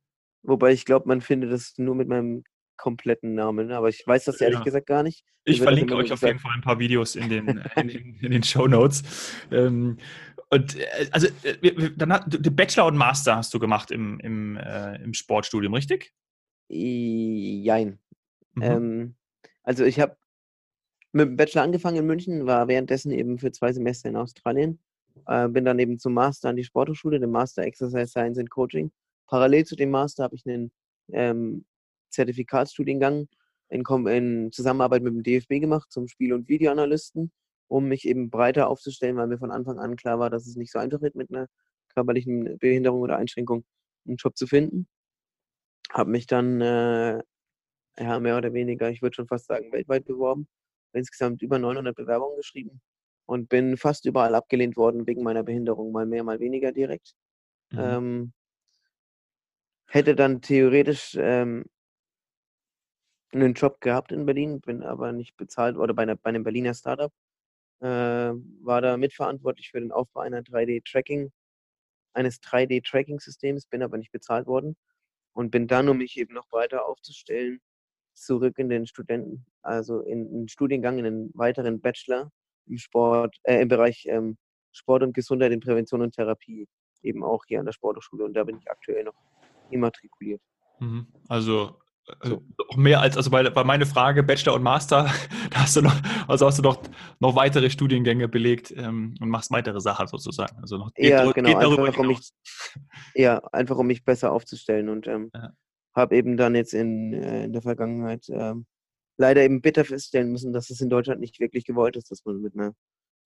Wobei 0.43 0.71
ich 0.71 0.85
glaube, 0.85 1.07
man 1.07 1.21
findet 1.21 1.51
das 1.51 1.75
nur 1.77 1.93
mit 1.93 2.07
meinem 2.07 2.43
kompletten 2.77 3.35
Namen, 3.35 3.71
aber 3.71 3.89
ich 3.89 4.03
weiß 4.05 4.25
das 4.25 4.41
ehrlich 4.41 4.57
ja. 4.57 4.63
gesagt 4.63 4.87
gar 4.87 5.03
nicht. 5.03 5.23
Ich 5.43 5.61
verlinke 5.61 5.95
euch 5.95 6.11
auf 6.11 6.21
jeden 6.23 6.39
Fall 6.39 6.51
ein 6.55 6.61
paar 6.61 6.79
Videos 6.79 7.15
in 7.15 7.29
den, 7.29 7.47
in 7.75 7.87
den, 7.87 8.19
in 8.21 8.31
den 8.31 8.43
Show 8.43 8.67
Notes. 8.67 9.03
Ähm, 9.51 9.97
und 10.51 10.77
äh, 10.77 11.09
also 11.11 11.27
äh, 11.43 11.91
dann 11.95 12.11
hat, 12.11 12.25
du 12.27 12.51
Bachelor 12.51 12.85
und 12.85 12.97
Master 12.97 13.37
hast 13.37 13.53
du 13.53 13.59
gemacht 13.59 13.89
im, 13.89 14.19
im, 14.19 14.57
äh, 14.57 15.01
im 15.01 15.13
Sportstudium, 15.13 15.73
richtig? 15.73 16.13
Jein. 16.67 17.99
Mhm. 18.53 18.63
Ähm, 18.63 19.15
also 19.63 19.85
ich 19.85 19.99
habe 19.99 20.17
mit 21.13 21.27
dem 21.27 21.35
Bachelor 21.37 21.63
angefangen 21.63 21.97
in 21.97 22.05
München, 22.05 22.45
war 22.45 22.67
währenddessen 22.67 23.11
eben 23.11 23.37
für 23.37 23.51
zwei 23.51 23.71
Semester 23.71 24.09
in 24.09 24.15
Australien. 24.17 24.79
Äh, 25.27 25.47
bin 25.47 25.65
dann 25.65 25.79
eben 25.79 25.99
zum 25.99 26.13
Master 26.13 26.49
an 26.49 26.55
die 26.55 26.63
Sporthochschule, 26.63 27.19
dem 27.19 27.31
Master 27.31 27.63
Exercise 27.63 28.07
Science 28.07 28.37
and 28.37 28.49
Coaching. 28.49 28.91
Parallel 29.27 29.65
zu 29.65 29.75
dem 29.75 29.91
Master 29.91 30.23
habe 30.23 30.35
ich 30.35 30.45
einen 30.45 30.71
ähm, 31.13 31.65
Zertifikatsstudiengang 32.09 33.27
in, 33.69 33.83
in, 34.07 34.51
Zusammenarbeit 34.51 35.01
mit 35.01 35.13
dem 35.13 35.23
DFB 35.23 35.61
gemacht 35.61 35.91
zum 35.91 36.07
Spiel- 36.07 36.33
und 36.33 36.49
Videoanalysten 36.49 37.31
um 37.71 37.87
mich 37.87 38.05
eben 38.05 38.29
breiter 38.29 38.67
aufzustellen, 38.67 39.15
weil 39.15 39.27
mir 39.27 39.37
von 39.37 39.51
Anfang 39.51 39.79
an 39.79 39.95
klar 39.95 40.19
war, 40.19 40.29
dass 40.29 40.45
es 40.45 40.57
nicht 40.57 40.71
so 40.71 40.79
einfach 40.79 41.01
wird, 41.01 41.15
mit 41.15 41.29
einer 41.29 41.47
körperlichen 41.93 42.57
Behinderung 42.57 43.01
oder 43.01 43.17
Einschränkung 43.17 43.63
einen 44.05 44.17
Job 44.17 44.37
zu 44.37 44.45
finden. 44.45 44.87
Habe 45.89 46.11
mich 46.11 46.27
dann 46.27 46.59
äh, 46.59 47.21
ja, 47.97 48.19
mehr 48.19 48.37
oder 48.37 48.53
weniger, 48.53 48.89
ich 48.89 49.01
würde 49.01 49.15
schon 49.15 49.27
fast 49.27 49.47
sagen, 49.47 49.71
weltweit 49.71 50.05
beworben. 50.05 50.47
Insgesamt 50.93 51.41
über 51.41 51.59
900 51.59 51.95
Bewerbungen 51.95 52.35
geschrieben 52.35 52.81
und 53.25 53.47
bin 53.47 53.77
fast 53.77 54.05
überall 54.05 54.35
abgelehnt 54.35 54.75
worden 54.75 55.07
wegen 55.07 55.23
meiner 55.23 55.43
Behinderung, 55.43 55.93
mal 55.93 56.05
mehr, 56.05 56.23
mal 56.25 56.41
weniger 56.41 56.73
direkt. 56.73 57.13
Mhm. 57.71 57.79
Ähm, 57.79 58.33
hätte 59.87 60.15
dann 60.15 60.41
theoretisch 60.41 61.15
ähm, 61.17 61.65
einen 63.31 63.53
Job 63.53 63.79
gehabt 63.79 64.11
in 64.11 64.25
Berlin, 64.25 64.59
bin 64.59 64.83
aber 64.83 65.13
nicht 65.13 65.37
bezahlt 65.37 65.77
oder 65.77 65.93
bei, 65.93 66.03
einer, 66.03 66.17
bei 66.17 66.29
einem 66.29 66.43
Berliner 66.43 66.73
Startup 66.73 67.13
war 67.87 68.81
da 68.81 68.97
mitverantwortlich 68.97 69.71
für 69.71 69.79
den 69.79 69.91
Aufbau 69.91 70.21
einer 70.21 70.41
3D-Tracking, 70.41 71.31
eines 72.13 72.41
3D-Tracking-Systems, 72.41 73.65
bin 73.65 73.81
aber 73.83 73.97
nicht 73.97 74.11
bezahlt 74.11 74.47
worden 74.47 74.75
und 75.33 75.51
bin 75.51 75.67
dann, 75.67 75.89
um 75.89 75.97
mich 75.97 76.17
eben 76.17 76.33
noch 76.33 76.51
weiter 76.51 76.85
aufzustellen, 76.87 77.59
zurück 78.13 78.59
in 78.59 78.69
den 78.69 78.85
Studenten, 78.85 79.45
also 79.61 80.01
in 80.01 80.27
einen 80.27 80.47
Studiengang, 80.47 80.99
in 80.99 81.05
einen 81.05 81.31
weiteren 81.33 81.81
Bachelor 81.81 82.31
im 82.67 82.77
Sport, 82.77 83.37
äh, 83.43 83.61
im 83.61 83.67
Bereich 83.67 84.05
ähm, 84.07 84.37
Sport 84.71 85.03
und 85.03 85.13
Gesundheit 85.13 85.51
in 85.51 85.59
Prävention 85.59 86.01
und 86.01 86.13
Therapie, 86.13 86.67
eben 87.01 87.23
auch 87.23 87.43
hier 87.47 87.59
an 87.59 87.65
der 87.65 87.73
Sporthochschule 87.73 88.25
und 88.25 88.33
da 88.33 88.43
bin 88.43 88.57
ich 88.57 88.69
aktuell 88.69 89.03
noch 89.03 89.15
immatrikuliert. 89.71 90.41
Mhm. 90.79 91.07
Also 91.27 91.79
so. 92.23 92.43
Äh, 92.73 92.77
mehr 92.77 93.01
als, 93.01 93.17
also 93.17 93.29
bei, 93.29 93.47
bei 93.49 93.63
meine 93.63 93.85
Frage, 93.85 94.23
Bachelor 94.23 94.55
und 94.55 94.63
Master, 94.63 95.09
da 95.51 95.59
hast 95.61 95.75
du 95.75 95.81
noch, 95.81 95.95
also 96.27 96.47
hast 96.47 96.57
du 96.57 96.63
noch, 96.63 96.81
noch 97.19 97.35
weitere 97.35 97.69
Studiengänge 97.69 98.27
belegt 98.27 98.73
ähm, 98.75 99.15
und 99.19 99.29
machst 99.29 99.51
weitere 99.51 99.79
Sachen 99.79 100.07
sozusagen. 100.07 100.57
Also 100.61 100.77
noch, 100.77 100.91
ja, 100.97 101.25
geht, 101.25 101.35
genau, 101.35 101.49
geht 101.49 101.61
darüber 101.61 101.85
einfach, 101.85 101.99
um 101.99 102.07
mich, 102.07 102.31
ja, 103.15 103.37
einfach 103.51 103.77
um 103.77 103.87
mich 103.87 104.03
besser 104.03 104.31
aufzustellen 104.31 104.89
und 104.89 105.07
ähm, 105.07 105.29
ja. 105.33 105.51
habe 105.95 106.15
eben 106.15 106.37
dann 106.37 106.55
jetzt 106.55 106.73
in, 106.73 107.13
äh, 107.13 107.45
in 107.45 107.53
der 107.53 107.61
Vergangenheit 107.61 108.25
ähm, 108.29 108.65
leider 109.17 109.43
eben 109.43 109.61
bitter 109.61 109.85
feststellen 109.85 110.31
müssen, 110.31 110.53
dass 110.53 110.69
es 110.69 110.81
in 110.81 110.89
Deutschland 110.89 111.19
nicht 111.19 111.39
wirklich 111.39 111.65
gewollt 111.65 111.95
ist, 111.97 112.09
dass 112.09 112.25
man 112.25 112.41
mit 112.41 112.55
einer 112.55 112.73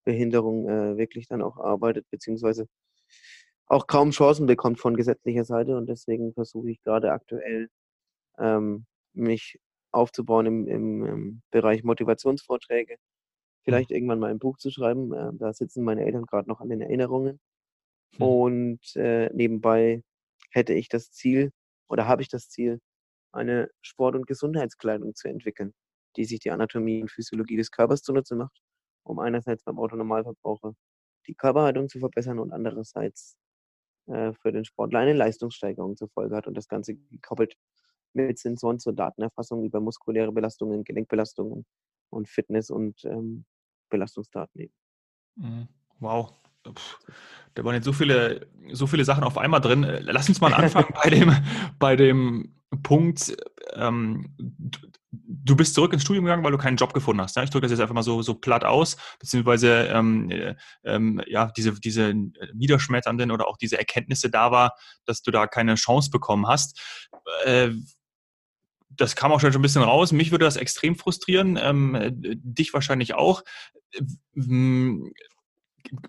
Behinderung 0.04 0.68
äh, 0.68 0.98
wirklich 0.98 1.28
dann 1.28 1.42
auch 1.42 1.58
arbeitet, 1.58 2.06
beziehungsweise 2.10 2.68
auch 3.68 3.88
kaum 3.88 4.12
Chancen 4.12 4.46
bekommt 4.46 4.80
von 4.80 4.96
gesetzlicher 4.96 5.46
Seite 5.46 5.78
und 5.78 5.88
deswegen 5.88 6.34
versuche 6.34 6.70
ich 6.70 6.82
gerade 6.84 7.12
aktuell 7.12 7.70
ähm, 8.38 8.86
mich 9.14 9.60
aufzubauen 9.96 10.46
im, 10.46 10.68
im, 10.68 11.06
im, 11.06 11.42
Bereich 11.52 11.84
Motivationsvorträge. 11.84 12.98
Vielleicht 13.64 13.90
mhm. 13.90 13.96
irgendwann 13.96 14.20
mal 14.20 14.32
ein 14.32 14.40
Buch 14.40 14.58
zu 14.58 14.70
schreiben. 14.70 15.14
Äh, 15.14 15.32
da 15.34 15.54
sitzen 15.54 15.84
meine 15.84 16.06
Eltern 16.06 16.26
gerade 16.26 16.50
noch 16.50 16.62
an 16.62 16.70
den 16.70 16.82
Erinnerungen. 16.82 17.40
Mhm. 18.18 18.22
Und 18.22 18.96
äh, 18.96 19.30
nebenbei 19.34 20.04
hätte 20.52 20.74
ich 20.74 20.90
das 20.90 21.12
Ziel 21.12 21.52
oder 21.90 22.08
habe 22.08 22.22
ich 22.22 22.30
das 22.30 22.50
Ziel, 22.50 22.80
eine 23.32 23.70
Sport- 23.82 24.16
und 24.16 24.28
Gesundheitskleidung 24.28 25.14
zu 25.16 25.28
entwickeln, 25.28 25.74
die 26.16 26.26
sich 26.26 26.40
die 26.40 26.52
Anatomie 26.52 27.02
und 27.02 27.12
Physiologie 27.12 27.58
des 27.58 27.72
Körpers 27.72 28.02
zunutze 28.02 28.36
macht, 28.36 28.62
um 29.04 29.20
einerseits 29.20 29.64
beim 29.64 29.78
Autonormalverbraucher 29.78 30.74
die 31.28 31.36
Körperhaltung 31.36 31.90
zu 31.90 32.00
verbessern 32.00 32.40
und 32.40 32.54
andererseits 32.54 33.36
äh, 34.08 34.34
für 34.34 34.52
den 34.52 34.66
Sportler 34.66 35.00
eine 35.00 35.14
Leistungssteigerung 35.14 35.98
zur 35.98 36.10
Folge 36.10 36.36
hat 36.36 36.48
und 36.48 36.56
das 36.56 36.68
Ganze 36.68 36.96
gekoppelt 36.96 37.56
mit 38.16 38.40
Sensoren 38.40 38.80
zur 38.80 38.94
Datenerfassung 38.94 39.64
über 39.64 39.80
muskuläre 39.80 40.32
Belastungen, 40.32 40.84
Gelenkbelastungen 40.84 41.66
und 42.10 42.30
Fitness- 42.30 42.70
und 42.70 43.04
ähm, 43.06 43.46
Belastungsdaten 43.90 44.62
eben. 44.62 44.74
Mhm. 45.36 45.68
Wow. 46.00 46.34
Da 47.54 47.64
waren 47.64 47.76
jetzt 47.76 47.86
so 47.86 47.94
viele, 47.94 48.48
so 48.72 48.88
viele 48.88 49.06
Sachen 49.06 49.24
auf 49.24 49.38
einmal 49.38 49.62
drin. 49.62 49.84
Äh, 49.84 50.00
lass 50.02 50.30
uns 50.30 50.42
mal 50.42 50.54
anfangen 50.54 50.94
bei 51.04 51.10
dem, 51.10 51.36
bei 51.80 51.96
dem 51.96 52.56
Punkt, 52.82 53.36
ähm, 53.74 54.36
du 55.12 55.56
bist 55.56 55.76
zurück 55.76 55.94
ins 55.94 56.02
Studium 56.02 56.26
gegangen, 56.26 56.44
weil 56.44 56.52
du 56.52 56.58
keinen 56.58 56.78
Job 56.78 56.94
gefunden 56.94 57.22
hast. 57.22 57.36
Ja? 57.36 57.44
Ich 57.44 57.50
drücke 57.50 57.64
das 57.64 57.72
jetzt 57.72 57.80
einfach 57.80 57.94
mal 57.94 58.04
so, 58.04 58.22
so 58.22 58.34
platt 58.34 58.66
aus, 58.66 58.98
beziehungsweise 59.20 59.88
ähm, 59.88 60.30
äh, 60.30 60.56
ähm, 60.84 61.22
ja, 61.28 61.52
diese, 61.56 61.80
diese 61.80 62.14
niederschmetternden 62.54 63.32
oder 63.32 63.48
auch 63.48 63.58
diese 63.58 63.78
Erkenntnisse 63.78 64.30
da 64.30 64.52
war, 64.52 64.74
dass 65.06 65.22
du 65.22 65.32
da 65.32 65.48
keine 65.48 65.76
Chance 65.76 66.10
bekommen 66.10 66.48
hast. 66.48 66.82
Äh, 67.46 67.70
das 68.98 69.16
kam 69.16 69.32
auch 69.32 69.40
schon 69.40 69.54
ein 69.54 69.62
bisschen 69.62 69.84
raus. 69.84 70.12
Mich 70.12 70.32
würde 70.32 70.46
das 70.46 70.58
extrem 70.58 70.96
frustrieren, 70.96 71.58
ähm, 71.62 71.98
dich 72.14 72.74
wahrscheinlich 72.74 73.14
auch. 73.14 73.44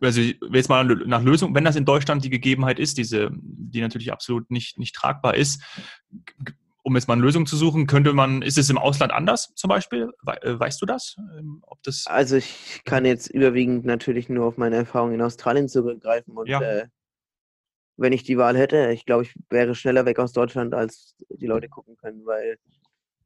Also 0.01 0.21
jetzt 0.21 0.69
mal 0.69 0.85
nach 0.85 1.23
Lösung, 1.23 1.55
wenn 1.55 1.65
das 1.65 1.77
in 1.77 1.85
Deutschland 1.85 2.25
die 2.25 2.31
Gegebenheit 2.31 2.79
ist, 2.79 2.99
diese, 2.99 3.31
die 3.33 3.81
natürlich 3.81 4.13
absolut 4.13 4.51
nicht, 4.51 4.79
nicht 4.79 4.95
tragbar 4.95 5.35
ist, 5.35 5.63
um 6.83 6.95
jetzt 6.95 7.09
mal 7.09 7.15
eine 7.15 7.23
Lösung 7.23 7.47
zu 7.47 7.57
suchen, 7.57 7.89
könnte 7.89 8.13
man, 8.13 8.43
ist 8.43 8.59
es 8.59 8.71
im 8.71 8.79
Ausland 8.79 9.13
anders 9.13 9.53
zum 9.57 9.69
Beispiel? 9.69 10.13
Äh, 10.25 10.59
weißt 10.59 10.81
du 10.81 10.87
das? 10.87 11.17
Ähm, 11.37 11.59
ob 11.63 11.83
das 11.83 12.07
also 12.07 12.37
ich 12.37 12.83
kann 12.85 13.05
jetzt 13.05 13.27
überwiegend 13.27 13.85
natürlich 13.85 14.29
nur 14.29 14.47
auf 14.47 14.57
meine 14.57 14.77
Erfahrungen 14.77 15.15
in 15.15 15.23
Australien 15.23 15.69
zurückgreifen 15.69 16.37
und 16.37 16.49
ja. 16.49 16.61
äh, 16.61 16.87
wenn 17.97 18.13
ich 18.13 18.23
die 18.25 18.39
Wahl 18.39 18.57
hätte, 18.57 18.93
ich 18.93 19.07
glaube, 19.07 19.25
ich 19.25 19.35
wäre 19.51 19.75
schneller 19.75 20.05
weg 20.07 20.19
aus 20.19 20.33
Deutschland, 20.33 20.75
als 20.75 21.17
die 21.31 21.47
Leute 21.47 21.69
gucken 21.69 21.97
können, 21.97 22.25
weil 22.27 22.59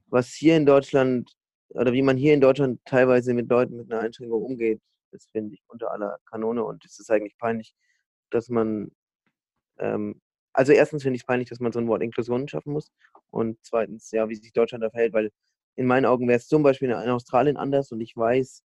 was 0.09 0.29
hier 0.29 0.57
in 0.57 0.67
Deutschland 0.67 1.33
oder 1.71 1.93
wie 1.93 2.03
man 2.03 2.17
hier 2.17 2.35
in 2.35 2.41
Deutschland 2.41 2.81
teilweise 2.85 3.35
mit 3.35 3.49
Leuten 3.49 3.77
mit 3.77 3.93
einer 3.93 4.03
Einschränkung 4.03 4.43
umgeht, 4.43 4.81
das 5.13 5.27
finde 5.33 5.55
ich 5.55 5.63
unter 5.69 5.91
aller 5.93 6.19
Kanone 6.27 6.65
und 6.65 6.85
es 6.85 6.99
ist 6.99 7.11
eigentlich 7.11 7.37
peinlich, 7.39 7.75
dass 8.31 8.49
man, 8.49 8.91
ähm, 9.79 10.21
also 10.53 10.73
erstens 10.73 11.03
finde 11.03 11.17
ich 11.17 11.23
es 11.23 11.27
peinlich, 11.27 11.49
dass 11.49 11.61
man 11.61 11.73
so 11.73 11.81
ein 11.81 11.89
Wort 11.89 12.03
Inklusion 12.03 12.49
schaffen 12.49 12.73
muss 12.73 12.91
und 13.31 13.59
zweitens, 13.63 14.11
ja, 14.13 14.29
wie 14.29 14.37
sich 14.37 14.53
Deutschland 14.53 14.85
da 14.85 14.91
verhält, 14.91 15.13
weil 15.15 15.31
in 15.77 15.87
meinen 15.87 16.07
Augen 16.07 16.29
wäre 16.29 16.39
es 16.39 16.49
zum 16.49 16.63
Beispiel 16.63 16.91
in 16.91 16.95
Australien 16.95 17.57
anders 17.57 17.93
und 17.93 18.01
ich 18.01 18.17
weiß 18.17 18.63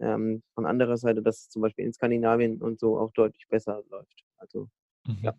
ähm, 0.00 0.42
von 0.54 0.66
anderer 0.66 0.96
Seite, 0.96 1.22
dass 1.22 1.42
es 1.42 1.48
zum 1.50 1.62
Beispiel 1.62 1.84
in 1.86 1.92
Skandinavien 1.92 2.60
und 2.62 2.80
so 2.80 2.98
auch 2.98 3.12
deutlich 3.12 3.46
besser 3.48 3.82
läuft. 3.90 4.24
Also, 4.38 4.68
mhm. 5.18 5.24
ja. 5.24 5.34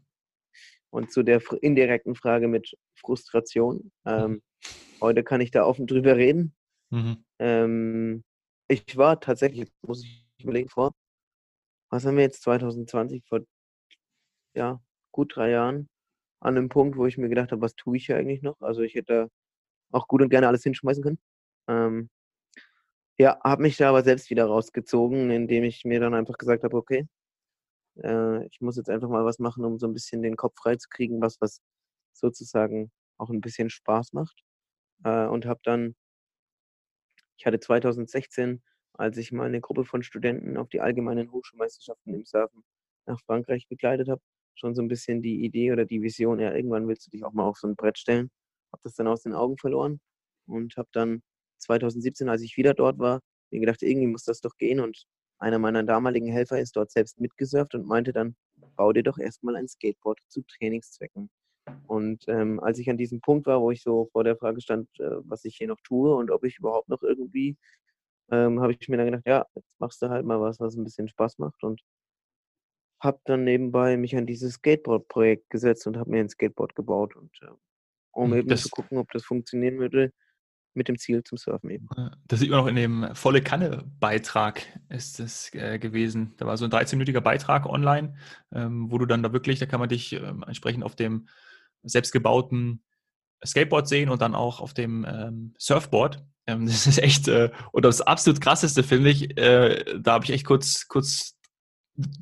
Und 0.89 1.11
zu 1.11 1.23
der 1.23 1.41
indirekten 1.61 2.15
Frage 2.15 2.47
mit 2.47 2.75
Frustration. 2.95 3.91
Ähm. 4.05 4.41
Heute 5.01 5.23
kann 5.23 5.41
ich 5.41 5.49
da 5.49 5.65
offen 5.65 5.87
drüber 5.87 6.15
reden. 6.15 6.53
Mhm. 6.91 7.25
Ähm, 7.39 8.23
ich 8.67 8.97
war 8.97 9.19
tatsächlich, 9.19 9.71
muss 9.81 10.03
ich 10.03 10.27
überlegen, 10.43 10.69
vor, 10.69 10.93
was 11.89 12.05
haben 12.05 12.17
wir 12.17 12.23
jetzt 12.23 12.43
2020, 12.43 13.23
vor 13.27 13.41
ja, 14.55 14.79
gut 15.11 15.35
drei 15.35 15.49
Jahren, 15.49 15.89
an 16.39 16.55
einem 16.57 16.69
Punkt, 16.69 16.97
wo 16.97 17.07
ich 17.07 17.17
mir 17.17 17.29
gedacht 17.29 17.51
habe, 17.51 17.61
was 17.61 17.75
tue 17.75 17.97
ich 17.97 18.05
hier 18.05 18.17
eigentlich 18.17 18.43
noch? 18.43 18.61
Also 18.61 18.81
ich 18.81 18.93
hätte 18.93 19.29
auch 19.91 20.07
gut 20.07 20.21
und 20.21 20.29
gerne 20.29 20.47
alles 20.47 20.63
hinschmeißen 20.63 21.03
können. 21.03 21.19
Ähm, 21.67 22.09
Ja, 23.17 23.39
habe 23.43 23.63
mich 23.63 23.77
da 23.77 23.89
aber 23.89 24.03
selbst 24.03 24.29
wieder 24.29 24.45
rausgezogen, 24.45 25.29
indem 25.31 25.63
ich 25.63 25.85
mir 25.85 25.99
dann 25.99 26.13
einfach 26.13 26.37
gesagt 26.37 26.63
habe, 26.63 26.77
okay, 26.77 27.07
äh, 28.03 28.45
ich 28.47 28.61
muss 28.61 28.77
jetzt 28.77 28.89
einfach 28.89 29.09
mal 29.09 29.25
was 29.25 29.39
machen, 29.39 29.65
um 29.65 29.79
so 29.79 29.87
ein 29.87 29.93
bisschen 29.93 30.21
den 30.21 30.35
Kopf 30.37 30.55
frei 30.57 30.75
zu 30.77 30.89
kriegen, 30.89 31.21
was 31.21 31.39
was 31.41 31.61
sozusagen 32.13 32.91
auch 33.17 33.29
ein 33.29 33.41
bisschen 33.41 33.69
Spaß 33.69 34.13
macht. 34.13 34.43
Äh, 35.03 35.27
und 35.27 35.45
habe 35.45 35.61
dann 35.63 35.95
ich 37.41 37.45
hatte 37.47 37.59
2016, 37.59 38.61
als 38.93 39.17
ich 39.17 39.31
mal 39.31 39.47
eine 39.47 39.61
Gruppe 39.61 39.83
von 39.83 40.03
Studenten 40.03 40.57
auf 40.57 40.69
die 40.69 40.79
allgemeinen 40.79 41.31
Hochschulmeisterschaften 41.31 42.13
im 42.13 42.23
Surfen 42.23 42.63
nach 43.07 43.19
Frankreich 43.25 43.67
begleitet 43.67 44.09
habe, 44.09 44.21
schon 44.53 44.75
so 44.75 44.83
ein 44.83 44.87
bisschen 44.87 45.23
die 45.23 45.43
Idee 45.43 45.71
oder 45.71 45.85
die 45.85 46.03
Vision, 46.03 46.39
ja, 46.39 46.53
irgendwann 46.53 46.87
willst 46.87 47.07
du 47.07 47.09
dich 47.09 47.23
auch 47.23 47.33
mal 47.33 47.45
auf 47.45 47.57
so 47.57 47.67
ein 47.67 47.75
Brett 47.75 47.97
stellen. 47.97 48.29
Habe 48.71 48.81
das 48.83 48.93
dann 48.93 49.07
aus 49.07 49.23
den 49.23 49.33
Augen 49.33 49.57
verloren 49.57 49.99
und 50.45 50.77
habe 50.77 50.89
dann 50.91 51.23
2017, 51.59 52.29
als 52.29 52.43
ich 52.43 52.57
wieder 52.57 52.75
dort 52.75 52.99
war, 52.99 53.21
mir 53.51 53.59
gedacht, 53.59 53.81
irgendwie 53.81 54.07
muss 54.07 54.23
das 54.23 54.41
doch 54.41 54.55
gehen. 54.57 54.79
Und 54.79 55.05
einer 55.41 55.59
meiner 55.59 55.83
damaligen 55.83 56.27
Helfer 56.27 56.59
ist 56.59 56.75
dort 56.75 56.91
selbst 56.91 57.19
mitgesurft 57.19 57.75
und 57.75 57.85
meinte 57.85 58.13
dann, 58.13 58.35
bau 58.75 58.93
dir 58.93 59.03
doch 59.03 59.17
erstmal 59.17 59.55
ein 59.55 59.67
Skateboard 59.67 60.19
zu 60.27 60.43
Trainingszwecken. 60.43 61.29
Und 61.87 62.23
ähm, 62.27 62.59
als 62.59 62.79
ich 62.79 62.89
an 62.89 62.97
diesem 62.97 63.21
Punkt 63.21 63.47
war, 63.47 63.61
wo 63.61 63.71
ich 63.71 63.81
so 63.81 64.09
vor 64.11 64.23
der 64.23 64.35
Frage 64.37 64.61
stand, 64.61 64.87
äh, 64.99 65.17
was 65.23 65.45
ich 65.45 65.57
hier 65.57 65.67
noch 65.67 65.79
tue 65.83 66.15
und 66.15 66.31
ob 66.31 66.43
ich 66.43 66.57
überhaupt 66.57 66.89
noch 66.89 67.01
irgendwie, 67.01 67.57
ähm, 68.31 68.61
habe 68.61 68.73
ich 68.73 68.87
mir 68.87 68.97
dann 68.97 69.07
gedacht, 69.07 69.25
ja, 69.25 69.45
jetzt 69.55 69.79
machst 69.79 70.01
du 70.01 70.09
halt 70.09 70.25
mal 70.25 70.39
was, 70.41 70.59
was 70.59 70.75
ein 70.75 70.83
bisschen 70.83 71.07
Spaß 71.07 71.37
macht. 71.39 71.63
Und 71.63 71.81
habe 73.01 73.19
dann 73.25 73.43
nebenbei 73.43 73.97
mich 73.97 74.15
an 74.15 74.27
dieses 74.27 74.53
Skateboard-Projekt 74.53 75.49
gesetzt 75.49 75.87
und 75.87 75.97
habe 75.97 76.11
mir 76.11 76.19
ein 76.19 76.29
Skateboard 76.29 76.75
gebaut. 76.75 77.15
Und 77.15 77.31
äh, 77.41 77.51
um 78.11 78.31
hm, 78.31 78.39
eben 78.39 78.49
das, 78.49 78.63
zu 78.63 78.69
gucken, 78.69 78.97
ob 78.97 79.11
das 79.11 79.23
funktionieren 79.23 79.79
würde, 79.79 80.13
mit 80.73 80.87
dem 80.87 80.97
Ziel 80.97 81.23
zum 81.23 81.37
Surfen 81.37 81.69
eben. 81.69 81.87
Das 82.27 82.39
sieht 82.39 82.49
man 82.49 82.59
auch 82.59 82.67
in 82.67 82.75
dem 82.75 83.09
volle 83.13 83.41
Kanne-Beitrag 83.41 84.65
ist 84.89 85.19
es 85.19 85.53
äh, 85.53 85.79
gewesen. 85.79 86.33
Da 86.37 86.45
war 86.45 86.57
so 86.57 86.65
ein 86.65 86.71
13-minütiger 86.71 87.21
Beitrag 87.21 87.65
online, 87.65 88.15
ähm, 88.53 88.91
wo 88.91 88.97
du 88.97 89.05
dann 89.05 89.23
da 89.23 89.33
wirklich, 89.33 89.59
da 89.59 89.65
kann 89.65 89.79
man 89.79 89.89
dich 89.89 90.13
ähm, 90.13 90.43
entsprechend 90.47 90.83
auf 90.83 90.95
dem 90.95 91.27
selbstgebauten 91.83 92.83
Skateboard 93.45 93.87
sehen 93.87 94.09
und 94.09 94.21
dann 94.21 94.35
auch 94.35 94.59
auf 94.59 94.73
dem 94.73 95.05
ähm, 95.07 95.53
Surfboard. 95.57 96.23
Ähm, 96.47 96.65
das 96.67 96.87
ist 96.87 96.99
echt, 96.99 97.27
äh, 97.27 97.51
und 97.71 97.85
das 97.85 98.01
absolut 98.01 98.41
krasseste 98.41 98.83
finde 98.83 99.09
ich, 99.09 99.37
äh, 99.37 99.99
da 99.99 100.13
habe 100.13 100.25
ich 100.25 100.31
echt 100.31 100.45
kurz, 100.45 100.87
kurz 100.87 101.37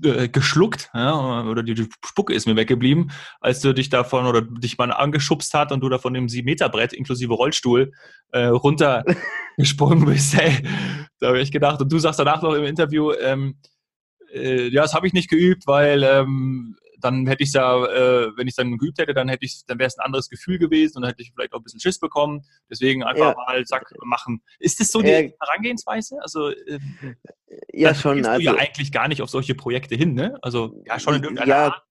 äh, 0.03 0.27
geschluckt 0.29 0.89
ja, 0.93 1.43
oder 1.43 1.63
die, 1.63 1.73
die, 1.73 1.87
Spucke 2.05 2.33
ist 2.33 2.47
mir 2.47 2.55
weggeblieben, 2.55 3.11
als 3.41 3.61
du 3.61 3.73
dich 3.73 3.89
davon 3.89 4.25
oder 4.25 4.41
dich 4.41 4.77
mal 4.77 4.91
angeschubst 4.91 5.53
hat 5.53 5.71
und 5.71 5.81
du 5.81 5.89
da 5.89 5.97
von 5.97 6.13
dem 6.13 6.27
7-Meter-Brett 6.27 6.93
inklusive 6.93 7.33
Rollstuhl 7.33 7.91
äh, 8.31 8.45
runtergesprungen 8.45 10.05
bist. 10.05 10.35
Hey, 10.35 10.63
da 11.19 11.27
habe 11.27 11.39
ich 11.39 11.51
gedacht. 11.51 11.81
Und 11.81 11.91
du 11.91 11.99
sagst 11.99 12.19
danach 12.19 12.41
noch 12.41 12.53
im 12.53 12.63
Interview, 12.63 13.11
ähm, 13.11 13.57
äh, 14.33 14.67
ja, 14.69 14.81
das 14.81 14.93
habe 14.93 15.07
ich 15.07 15.13
nicht 15.13 15.29
geübt, 15.29 15.67
weil 15.67 16.03
ähm, 16.03 16.75
dann 17.01 17.27
hätte 17.27 17.43
ich 17.43 17.53
ja, 17.53 17.85
äh, 17.85 18.31
wenn 18.35 18.47
ich 18.47 18.51
es 18.51 18.55
dann 18.55 18.77
geübt 18.77 18.99
hätte, 18.99 19.13
dann 19.13 19.29
hätte 19.29 19.45
ich, 19.45 19.65
dann 19.65 19.79
wäre 19.79 19.87
es 19.87 19.97
ein 19.97 20.05
anderes 20.05 20.29
Gefühl 20.29 20.57
gewesen 20.57 20.97
und 20.97 21.03
dann 21.03 21.11
hätte 21.11 21.21
ich 21.21 21.31
vielleicht 21.33 21.53
auch 21.53 21.59
ein 21.59 21.63
bisschen 21.63 21.79
Schiss 21.79 21.99
bekommen. 21.99 22.45
Deswegen 22.69 23.03
einfach 23.03 23.29
ja. 23.29 23.35
mal 23.35 23.65
zack 23.65 23.91
machen. 24.03 24.41
Ist 24.59 24.79
das 24.79 24.89
so 24.89 25.01
die 25.01 25.09
ja. 25.09 25.29
Herangehensweise? 25.39 26.17
Also 26.21 26.49
äh, 26.49 26.79
ja 27.73 27.93
schon. 27.95 28.25
Also, 28.25 28.39
du 28.39 28.45
ja 28.45 28.55
eigentlich 28.55 28.91
gar 28.91 29.07
nicht 29.07 29.21
auf 29.21 29.29
solche 29.29 29.55
Projekte 29.55 29.95
hin, 29.95 30.13
ne? 30.13 30.37
Also 30.41 30.81
ja 30.85 30.99
schon 30.99 31.15
in 31.15 31.23
irgendeiner 31.23 31.49
ja, 31.49 31.65
Art. 31.65 31.83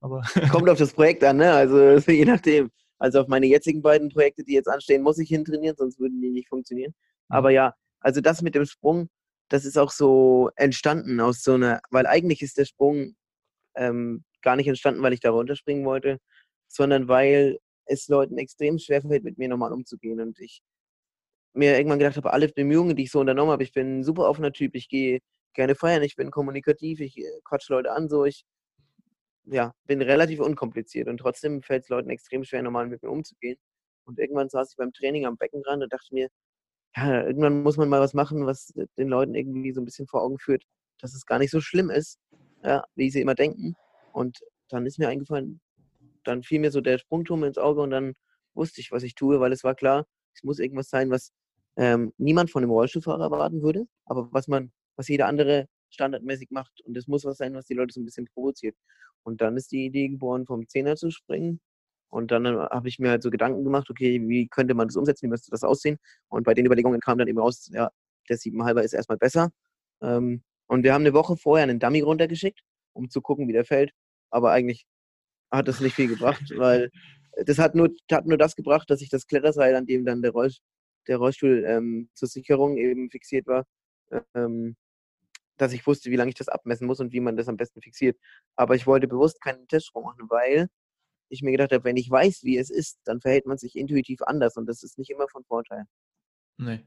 Aber 0.00 0.22
kommt 0.50 0.68
auf 0.68 0.78
das 0.78 0.92
Projekt 0.92 1.24
an, 1.24 1.38
ne? 1.38 1.52
Also 1.52 1.98
je 2.10 2.24
nachdem. 2.24 2.70
Also 2.98 3.20
auf 3.20 3.28
meine 3.28 3.46
jetzigen 3.46 3.82
beiden 3.82 4.08
Projekte, 4.08 4.42
die 4.42 4.54
jetzt 4.54 4.68
anstehen, 4.68 5.02
muss 5.02 5.18
ich 5.18 5.28
hintrainieren, 5.28 5.76
sonst 5.76 6.00
würden 6.00 6.20
die 6.20 6.30
nicht 6.30 6.48
funktionieren. 6.48 6.94
Mhm. 7.28 7.36
Aber 7.36 7.50
ja, 7.50 7.74
also 8.00 8.20
das 8.20 8.40
mit 8.40 8.54
dem 8.54 8.64
Sprung, 8.64 9.08
das 9.48 9.64
ist 9.64 9.76
auch 9.76 9.90
so 9.90 10.50
entstanden 10.56 11.20
aus 11.20 11.42
so 11.42 11.54
einer, 11.54 11.80
weil 11.90 12.06
eigentlich 12.06 12.40
ist 12.40 12.56
der 12.56 12.64
Sprung 12.64 13.14
ähm, 13.76 14.24
gar 14.46 14.56
nicht 14.56 14.68
entstanden, 14.68 15.02
weil 15.02 15.12
ich 15.12 15.20
da 15.20 15.30
runterspringen 15.30 15.84
wollte, 15.84 16.18
sondern 16.68 17.08
weil 17.08 17.58
es 17.86 18.06
Leuten 18.08 18.38
extrem 18.38 18.78
schwer 18.78 19.02
fällt, 19.02 19.24
mit 19.24 19.38
mir 19.38 19.48
normal 19.48 19.72
umzugehen. 19.72 20.20
Und 20.20 20.38
ich 20.38 20.62
mir 21.52 21.76
irgendwann 21.76 21.98
gedacht 21.98 22.16
habe, 22.16 22.32
alle 22.32 22.48
Bemühungen, 22.48 22.94
die 22.94 23.04
ich 23.04 23.10
so 23.10 23.20
unternommen 23.20 23.50
habe, 23.50 23.64
ich 23.64 23.72
bin 23.72 23.98
ein 24.00 24.04
super 24.04 24.28
offener 24.28 24.52
Typ, 24.52 24.76
ich 24.76 24.88
gehe 24.88 25.18
gerne 25.54 25.74
feiern, 25.74 26.02
ich 26.04 26.14
bin 26.14 26.30
kommunikativ, 26.30 27.00
ich 27.00 27.18
äh, 27.18 27.24
quatsch 27.44 27.68
Leute 27.70 27.90
an, 27.90 28.08
so 28.08 28.24
ich 28.24 28.44
ja, 29.46 29.72
bin 29.86 30.00
relativ 30.02 30.40
unkompliziert 30.40 31.08
und 31.08 31.18
trotzdem 31.18 31.62
fällt 31.62 31.84
es 31.84 31.88
Leuten 31.88 32.10
extrem 32.10 32.44
schwer, 32.44 32.62
normal 32.62 32.86
mit 32.88 33.02
mir 33.02 33.10
umzugehen. 33.10 33.56
Und 34.04 34.18
irgendwann 34.18 34.48
saß 34.48 34.70
ich 34.70 34.76
beim 34.76 34.92
Training 34.92 35.26
am 35.26 35.36
Beckenrand 35.36 35.82
und 35.82 35.92
dachte 35.92 36.14
mir, 36.14 36.28
ja, 36.96 37.24
irgendwann 37.24 37.62
muss 37.62 37.76
man 37.76 37.88
mal 37.88 38.00
was 38.00 38.14
machen, 38.14 38.46
was 38.46 38.72
den 38.96 39.08
Leuten 39.08 39.34
irgendwie 39.34 39.72
so 39.72 39.80
ein 39.80 39.84
bisschen 39.84 40.06
vor 40.06 40.22
Augen 40.22 40.38
führt, 40.38 40.64
dass 41.00 41.14
es 41.14 41.26
gar 41.26 41.38
nicht 41.38 41.50
so 41.50 41.60
schlimm 41.60 41.90
ist, 41.90 42.18
ja, 42.62 42.84
wie 42.94 43.10
sie 43.10 43.20
immer 43.20 43.34
denken. 43.34 43.76
Und 44.16 44.40
dann 44.70 44.86
ist 44.86 44.98
mir 44.98 45.08
eingefallen, 45.10 45.60
dann 46.24 46.42
fiel 46.42 46.58
mir 46.58 46.70
so 46.70 46.80
der 46.80 46.96
Sprungturm 46.96 47.44
ins 47.44 47.58
Auge 47.58 47.82
und 47.82 47.90
dann 47.90 48.14
wusste 48.54 48.80
ich, 48.80 48.90
was 48.90 49.02
ich 49.02 49.14
tue, 49.14 49.40
weil 49.40 49.52
es 49.52 49.62
war 49.62 49.74
klar, 49.74 50.06
es 50.34 50.42
muss 50.42 50.58
irgendwas 50.58 50.88
sein, 50.88 51.10
was 51.10 51.32
ähm, 51.76 52.14
niemand 52.16 52.50
von 52.50 52.62
einem 52.62 52.70
Rollstuhlfahrer 52.70 53.24
erwarten 53.24 53.60
würde, 53.60 53.86
aber 54.06 54.32
was 54.32 54.48
man, 54.48 54.72
was 54.96 55.08
jeder 55.08 55.26
andere 55.26 55.68
standardmäßig 55.90 56.50
macht. 56.50 56.80
Und 56.86 56.96
es 56.96 57.06
muss 57.08 57.26
was 57.26 57.36
sein, 57.36 57.52
was 57.52 57.66
die 57.66 57.74
Leute 57.74 57.92
so 57.92 58.00
ein 58.00 58.06
bisschen 58.06 58.26
provoziert. 58.32 58.74
Und 59.22 59.42
dann 59.42 59.54
ist 59.58 59.70
die 59.70 59.84
Idee 59.84 60.08
geboren, 60.08 60.46
vom 60.46 60.66
Zehner 60.66 60.96
zu 60.96 61.10
springen. 61.10 61.60
Und 62.08 62.30
dann 62.30 62.46
äh, 62.46 62.56
habe 62.70 62.88
ich 62.88 62.98
mir 62.98 63.10
halt 63.10 63.22
so 63.22 63.30
Gedanken 63.30 63.64
gemacht, 63.64 63.90
okay, 63.90 64.26
wie 64.26 64.48
könnte 64.48 64.72
man 64.72 64.88
das 64.88 64.96
umsetzen, 64.96 65.26
wie 65.26 65.30
müsste 65.30 65.50
das 65.50 65.62
aussehen? 65.62 65.98
Und 66.28 66.44
bei 66.44 66.54
den 66.54 66.64
Überlegungen 66.64 67.00
kam 67.00 67.18
dann 67.18 67.28
eben 67.28 67.38
raus, 67.38 67.68
ja, 67.70 67.90
der 68.30 68.38
7,5er 68.38 68.80
ist 68.80 68.94
erstmal 68.94 69.18
besser. 69.18 69.50
Ähm, 70.00 70.42
und 70.68 70.84
wir 70.84 70.94
haben 70.94 71.02
eine 71.02 71.12
Woche 71.12 71.36
vorher 71.36 71.64
einen 71.64 71.80
Dummy 71.80 72.00
runtergeschickt, 72.00 72.62
um 72.94 73.10
zu 73.10 73.20
gucken, 73.20 73.46
wie 73.46 73.52
der 73.52 73.66
fällt 73.66 73.92
aber 74.30 74.52
eigentlich 74.52 74.86
hat 75.50 75.68
das 75.68 75.80
nicht 75.80 75.94
viel 75.94 76.08
gebracht, 76.08 76.42
weil 76.56 76.90
das 77.44 77.58
hat 77.58 77.74
nur, 77.74 77.90
hat 78.10 78.26
nur 78.26 78.38
das 78.38 78.56
gebracht, 78.56 78.90
dass 78.90 79.02
ich 79.02 79.08
das 79.10 79.26
Kletterseil, 79.26 79.74
an 79.74 79.86
dem 79.86 80.04
dann 80.04 80.22
der, 80.22 80.32
Roll, 80.32 80.50
der 81.06 81.18
Rollstuhl 81.18 81.64
ähm, 81.66 82.08
zur 82.14 82.28
Sicherung 82.28 82.76
eben 82.76 83.10
fixiert 83.10 83.46
war, 83.46 83.64
ähm, 84.34 84.76
dass 85.56 85.72
ich 85.72 85.86
wusste, 85.86 86.10
wie 86.10 86.16
lange 86.16 86.30
ich 86.30 86.34
das 86.34 86.48
abmessen 86.48 86.86
muss 86.86 87.00
und 87.00 87.12
wie 87.12 87.20
man 87.20 87.36
das 87.36 87.48
am 87.48 87.56
besten 87.56 87.82
fixiert. 87.82 88.18
Aber 88.56 88.74
ich 88.74 88.86
wollte 88.86 89.08
bewusst 89.08 89.40
keinen 89.40 89.68
Testsprung 89.68 90.04
machen, 90.04 90.28
weil 90.28 90.68
ich 91.28 91.42
mir 91.42 91.52
gedacht 91.52 91.72
habe, 91.72 91.84
wenn 91.84 91.96
ich 91.96 92.10
weiß, 92.10 92.44
wie 92.44 92.58
es 92.58 92.70
ist, 92.70 93.00
dann 93.04 93.20
verhält 93.20 93.46
man 93.46 93.58
sich 93.58 93.76
intuitiv 93.76 94.22
anders 94.22 94.56
und 94.56 94.66
das 94.66 94.82
ist 94.82 94.98
nicht 94.98 95.10
immer 95.10 95.28
von 95.28 95.44
Vorteil. 95.44 95.84
Nee. 96.58 96.84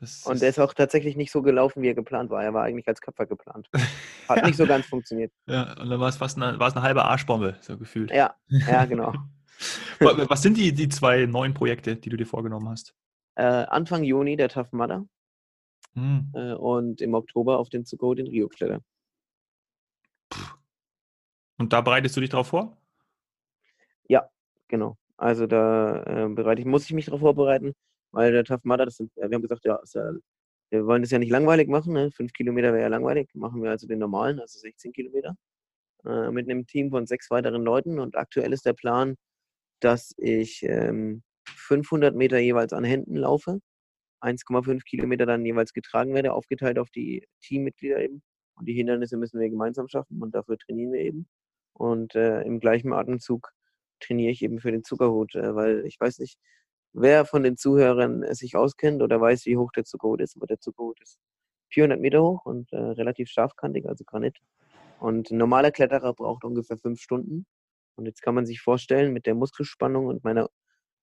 Das 0.00 0.24
und 0.24 0.40
der 0.40 0.48
ist 0.48 0.58
auch 0.58 0.72
tatsächlich 0.72 1.14
nicht 1.14 1.30
so 1.30 1.42
gelaufen, 1.42 1.82
wie 1.82 1.88
er 1.88 1.94
geplant 1.94 2.30
war. 2.30 2.42
Er 2.42 2.54
war 2.54 2.64
eigentlich 2.64 2.88
als 2.88 3.02
Köpfer 3.02 3.26
geplant. 3.26 3.68
Hat 4.28 4.38
ja. 4.38 4.46
nicht 4.46 4.56
so 4.56 4.66
ganz 4.66 4.86
funktioniert. 4.86 5.30
Ja, 5.46 5.74
und 5.78 5.90
dann 5.90 6.00
war 6.00 6.08
es 6.08 6.16
fast 6.16 6.38
eine, 6.38 6.58
war 6.58 6.68
es 6.68 6.74
eine 6.74 6.82
halbe 6.82 7.04
Arschbombe, 7.04 7.58
so 7.60 7.76
gefühlt. 7.76 8.10
Ja, 8.10 8.34
ja, 8.48 8.84
genau. 8.86 9.12
Was 10.00 10.40
sind 10.40 10.56
die, 10.56 10.72
die 10.72 10.88
zwei 10.88 11.26
neuen 11.26 11.52
Projekte, 11.52 11.96
die 11.96 12.08
du 12.08 12.16
dir 12.16 12.24
vorgenommen 12.24 12.70
hast? 12.70 12.94
Äh, 13.34 13.42
Anfang 13.44 14.02
Juni 14.02 14.36
der 14.36 14.48
Tough 14.48 14.72
Mudder 14.72 15.04
hm. 15.92 16.32
äh, 16.34 16.54
und 16.54 17.02
im 17.02 17.12
Oktober 17.12 17.58
auf 17.58 17.68
den 17.68 17.84
Zugo 17.84 18.14
den 18.14 18.26
Rio 18.26 18.48
Kletter. 18.48 18.80
Und 21.58 21.74
da 21.74 21.82
bereitest 21.82 22.16
du 22.16 22.22
dich 22.22 22.30
darauf 22.30 22.46
vor? 22.46 22.78
Ja, 24.08 24.30
genau. 24.66 24.96
Also 25.18 25.46
da 25.46 26.02
äh, 26.04 26.28
bereite 26.30 26.62
ich, 26.62 26.66
muss 26.66 26.86
ich 26.86 26.94
mich 26.94 27.04
darauf 27.04 27.20
vorbereiten 27.20 27.74
weil 28.12 28.32
der 28.32 28.44
Tough 28.44 28.64
Mudder, 28.64 28.86
das 28.86 28.96
sind, 28.96 29.14
wir 29.16 29.24
haben 29.24 29.42
gesagt, 29.42 29.64
ja, 29.64 29.80
ja, 29.94 30.12
wir 30.70 30.86
wollen 30.86 31.02
das 31.02 31.10
ja 31.10 31.18
nicht 31.18 31.30
langweilig 31.30 31.68
machen, 31.68 31.92
ne? 31.92 32.10
fünf 32.12 32.32
Kilometer 32.32 32.72
wäre 32.72 32.82
ja 32.82 32.88
langweilig, 32.88 33.28
machen 33.34 33.62
wir 33.62 33.70
also 33.70 33.86
den 33.86 33.98
normalen, 33.98 34.40
also 34.40 34.58
16 34.58 34.92
Kilometer, 34.92 35.36
äh, 36.04 36.30
mit 36.30 36.48
einem 36.48 36.66
Team 36.66 36.90
von 36.90 37.06
sechs 37.06 37.30
weiteren 37.30 37.62
Leuten 37.62 37.98
und 37.98 38.16
aktuell 38.16 38.52
ist 38.52 38.66
der 38.66 38.74
Plan, 38.74 39.16
dass 39.80 40.14
ich 40.18 40.62
ähm, 40.62 41.22
500 41.46 42.14
Meter 42.14 42.38
jeweils 42.38 42.72
an 42.72 42.84
Händen 42.84 43.16
laufe, 43.16 43.60
1,5 44.22 44.84
Kilometer 44.84 45.26
dann 45.26 45.44
jeweils 45.44 45.72
getragen 45.72 46.14
werde, 46.14 46.32
aufgeteilt 46.32 46.78
auf 46.78 46.90
die 46.90 47.26
Teammitglieder 47.42 48.00
eben. 48.00 48.22
Und 48.56 48.66
die 48.66 48.74
Hindernisse 48.74 49.16
müssen 49.16 49.40
wir 49.40 49.48
gemeinsam 49.48 49.88
schaffen 49.88 50.22
und 50.22 50.34
dafür 50.34 50.58
trainieren 50.58 50.92
wir 50.92 51.00
eben. 51.00 51.28
Und 51.72 52.14
äh, 52.14 52.42
im 52.42 52.60
gleichen 52.60 52.92
Atemzug 52.92 53.50
trainiere 54.00 54.32
ich 54.32 54.42
eben 54.42 54.60
für 54.60 54.72
den 54.72 54.84
Zuckerhut, 54.84 55.34
äh, 55.34 55.54
weil 55.54 55.86
ich 55.86 55.98
weiß 55.98 56.18
nicht, 56.18 56.38
wer 56.92 57.24
von 57.24 57.42
den 57.42 57.56
Zuhörern 57.56 58.34
sich 58.34 58.56
auskennt 58.56 59.02
oder 59.02 59.20
weiß, 59.20 59.46
wie 59.46 59.56
hoch 59.56 59.72
der 59.72 59.84
Zuckerhut 59.84 60.20
ist. 60.20 60.36
Aber 60.36 60.46
der 60.46 60.60
Zuckerhut 60.60 61.00
ist 61.00 61.18
400 61.72 62.00
Meter 62.00 62.22
hoch 62.22 62.44
und 62.44 62.72
äh, 62.72 62.76
relativ 62.78 63.28
scharfkantig, 63.30 63.86
also 63.86 64.04
Granit. 64.04 64.38
Und 65.00 65.30
ein 65.30 65.38
normaler 65.38 65.70
Kletterer 65.70 66.14
braucht 66.14 66.44
ungefähr 66.44 66.78
fünf 66.78 67.00
Stunden. 67.00 67.46
Und 67.96 68.06
jetzt 68.06 68.22
kann 68.22 68.34
man 68.34 68.46
sich 68.46 68.60
vorstellen, 68.60 69.12
mit 69.12 69.26
der 69.26 69.34
Muskelspannung 69.34 70.06
und 70.06 70.24
meiner 70.24 70.50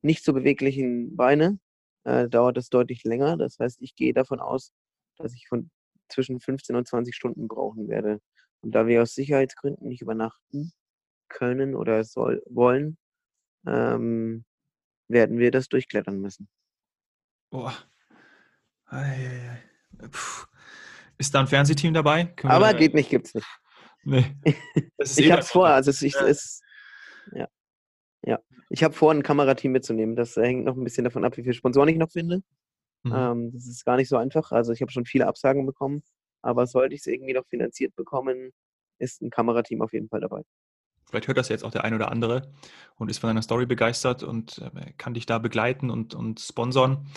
nicht 0.02 0.24
so 0.24 0.34
beweglichen 0.34 1.16
Beine 1.16 1.60
äh, 2.04 2.28
dauert 2.28 2.58
das 2.58 2.70
deutlich 2.70 3.04
länger. 3.04 3.38
Das 3.38 3.60
heißt, 3.60 3.82
ich 3.82 3.96
gehe 3.96 4.14
davon 4.14 4.40
aus, 4.40 4.72
dass 5.18 5.34
ich 5.34 5.48
von 5.48 5.70
zwischen 6.10 6.40
15 6.40 6.76
und 6.76 6.88
20 6.88 7.16
Stunden 7.16 7.48
brauchen 7.48 7.88
werde. 7.88 8.20
Und 8.62 8.74
da 8.74 8.88
wir 8.88 9.02
aus 9.02 9.14
Sicherheitsgründen 9.14 9.88
nicht 9.88 10.02
übernachten 10.02 10.72
können 11.30 11.76
oder 11.76 12.04
soll, 12.04 12.42
wollen, 12.48 12.98
ähm, 13.68 14.46
werden 15.08 15.40
wir 15.40 15.52
das 15.52 15.70
durchklettern 15.70 16.20
müssen. 16.20 16.50
Boah. 17.50 17.74
ist 21.18 21.34
da 21.34 21.40
ein 21.40 21.48
Fernsehteam 21.48 21.94
dabei? 21.94 22.34
Aber 22.44 22.74
geht 22.74 22.94
nicht, 22.94 23.10
gibt's 23.10 23.34
nicht. 23.34 23.48
Nee. 24.04 24.36
ich 24.98 25.20
eh 25.20 25.32
hab's 25.32 25.52
vor, 25.52 25.68
also 25.68 25.92
es 25.92 26.02
ja. 26.02 26.22
ist, 26.26 26.62
ja. 27.34 27.48
Ja. 28.24 28.40
Ich 28.70 28.84
habe 28.84 28.94
vor, 28.94 29.12
ein 29.12 29.24
Kamerateam 29.24 29.72
mitzunehmen. 29.72 30.16
Das 30.16 30.36
hängt 30.36 30.66
noch 30.66 30.76
ein 30.76 30.84
bisschen 30.84 31.04
davon 31.04 31.26
ab, 31.26 31.38
wie 31.38 31.44
viele 31.44 31.54
Sponsoren 31.54 31.90
ich 31.90 31.98
noch 31.98 32.12
finde. 32.12 32.44
Mhm. 33.04 33.14
Ähm, 33.14 33.52
das 33.54 33.68
ist 33.68 33.86
gar 33.86 33.98
nicht 33.98 34.10
so 34.10 34.18
einfach. 34.18 34.52
Also 34.52 34.74
ich 34.74 34.82
habe 34.82 34.92
schon 34.92 35.06
viele 35.06 35.28
Absagen 35.28 35.66
bekommen, 35.66 36.04
aber 36.42 36.68
sollte 36.68 36.96
ich 36.96 37.02
es 37.02 37.08
irgendwie 37.08 37.34
noch 37.34 37.46
finanziert 37.48 37.96
bekommen, 37.96 38.52
ist 39.00 39.22
ein 39.22 39.30
Kamerateam 39.30 39.82
auf 39.82 39.94
jeden 39.94 40.10
Fall 40.10 40.22
dabei. 40.22 40.44
Vielleicht 41.10 41.28
hört 41.28 41.38
das 41.38 41.50
jetzt 41.50 41.64
auch 41.64 41.72
der 41.72 41.84
ein 41.84 41.94
oder 41.94 42.12
andere 42.12 42.52
und 42.98 43.10
ist 43.10 43.20
von 43.20 43.30
deiner 43.30 43.42
Story 43.42 43.66
begeistert 43.66 44.24
und 44.24 44.60
äh, 44.60 44.92
kann 44.98 45.14
dich 45.14 45.26
da 45.26 45.38
begleiten 45.40 45.90
und, 45.90 46.14
und 46.14 46.40
sponsern. 46.40 47.08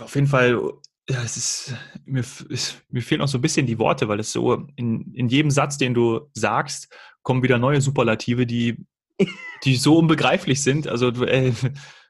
Auf 0.00 0.14
jeden 0.14 0.26
Fall, 0.26 0.60
ja, 1.08 1.22
es 1.22 1.36
ist, 1.36 1.74
mir, 2.04 2.20
es, 2.20 2.76
mir 2.90 3.02
fehlen 3.02 3.22
auch 3.22 3.28
so 3.28 3.38
ein 3.38 3.42
bisschen 3.42 3.66
die 3.66 3.78
Worte, 3.78 4.08
weil 4.08 4.20
es 4.20 4.32
so 4.32 4.66
in, 4.76 5.12
in 5.14 5.28
jedem 5.28 5.50
Satz, 5.50 5.78
den 5.78 5.94
du 5.94 6.28
sagst, 6.34 6.94
kommen 7.22 7.42
wieder 7.42 7.58
neue 7.58 7.80
Superlative, 7.80 8.46
die, 8.46 8.86
die 9.64 9.76
so 9.76 9.98
unbegreiflich 9.98 10.62
sind. 10.62 10.86
Also 10.86 11.08
äh, 11.24 11.52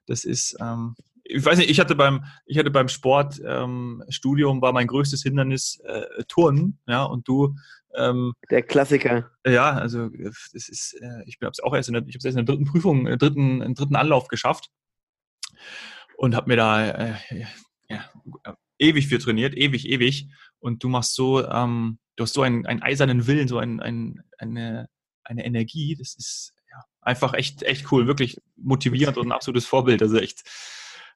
das 0.06 0.24
ist, 0.24 0.56
ähm, 0.60 0.96
ich 1.22 1.44
weiß 1.44 1.58
nicht, 1.58 1.70
ich 1.70 1.80
hatte 1.80 1.94
beim, 1.94 2.24
ich 2.46 2.58
hatte 2.58 2.70
beim 2.70 2.88
Sportstudium 2.88 4.56
ähm, 4.56 4.62
war 4.62 4.72
mein 4.72 4.86
größtes 4.86 5.22
Hindernis 5.22 5.80
äh, 5.84 6.24
Turnen, 6.28 6.78
ja, 6.86 7.04
und 7.04 7.28
du 7.28 7.56
ähm, 7.96 8.32
der 8.50 8.62
Klassiker. 8.62 9.30
Ja, 9.46 9.72
also 9.72 10.08
das 10.08 10.68
ist, 10.68 10.94
äh, 11.00 11.22
ich 11.26 11.38
habe 11.40 11.50
es 11.50 11.60
auch 11.60 11.74
erst 11.74 11.88
in 11.88 11.94
der, 11.94 12.04
ich 12.06 12.14
erst 12.14 12.26
in 12.26 12.36
der 12.36 12.44
dritten 12.44 12.66
Prüfung, 12.66 13.06
äh, 13.06 13.16
dritten, 13.16 13.62
im 13.62 13.74
dritten 13.74 13.96
Anlauf 13.96 14.28
geschafft 14.28 14.68
und 16.16 16.34
habe 16.34 16.48
mir 16.48 16.56
da 16.56 16.88
äh, 16.88 17.14
ja, 17.88 18.04
ewig 18.78 19.08
für 19.08 19.18
trainiert, 19.18 19.54
ewig, 19.54 19.88
ewig. 19.88 20.28
Und 20.58 20.82
du 20.82 20.88
machst 20.88 21.14
so, 21.14 21.46
ähm, 21.46 21.98
du 22.16 22.24
hast 22.24 22.34
so 22.34 22.42
einen, 22.42 22.66
einen 22.66 22.82
eisernen 22.82 23.26
Willen, 23.26 23.48
so 23.48 23.58
ein, 23.58 23.80
ein, 23.80 24.22
eine, 24.38 24.88
eine 25.24 25.44
Energie. 25.44 25.96
Das 25.96 26.14
ist 26.14 26.54
ja, 26.70 26.82
einfach 27.00 27.34
echt, 27.34 27.62
echt 27.62 27.90
cool, 27.92 28.06
wirklich 28.06 28.40
motivierend 28.56 29.18
und 29.18 29.28
ein 29.28 29.32
absolutes 29.32 29.66
Vorbild. 29.66 30.02
Also 30.02 30.18
echt, 30.18 30.42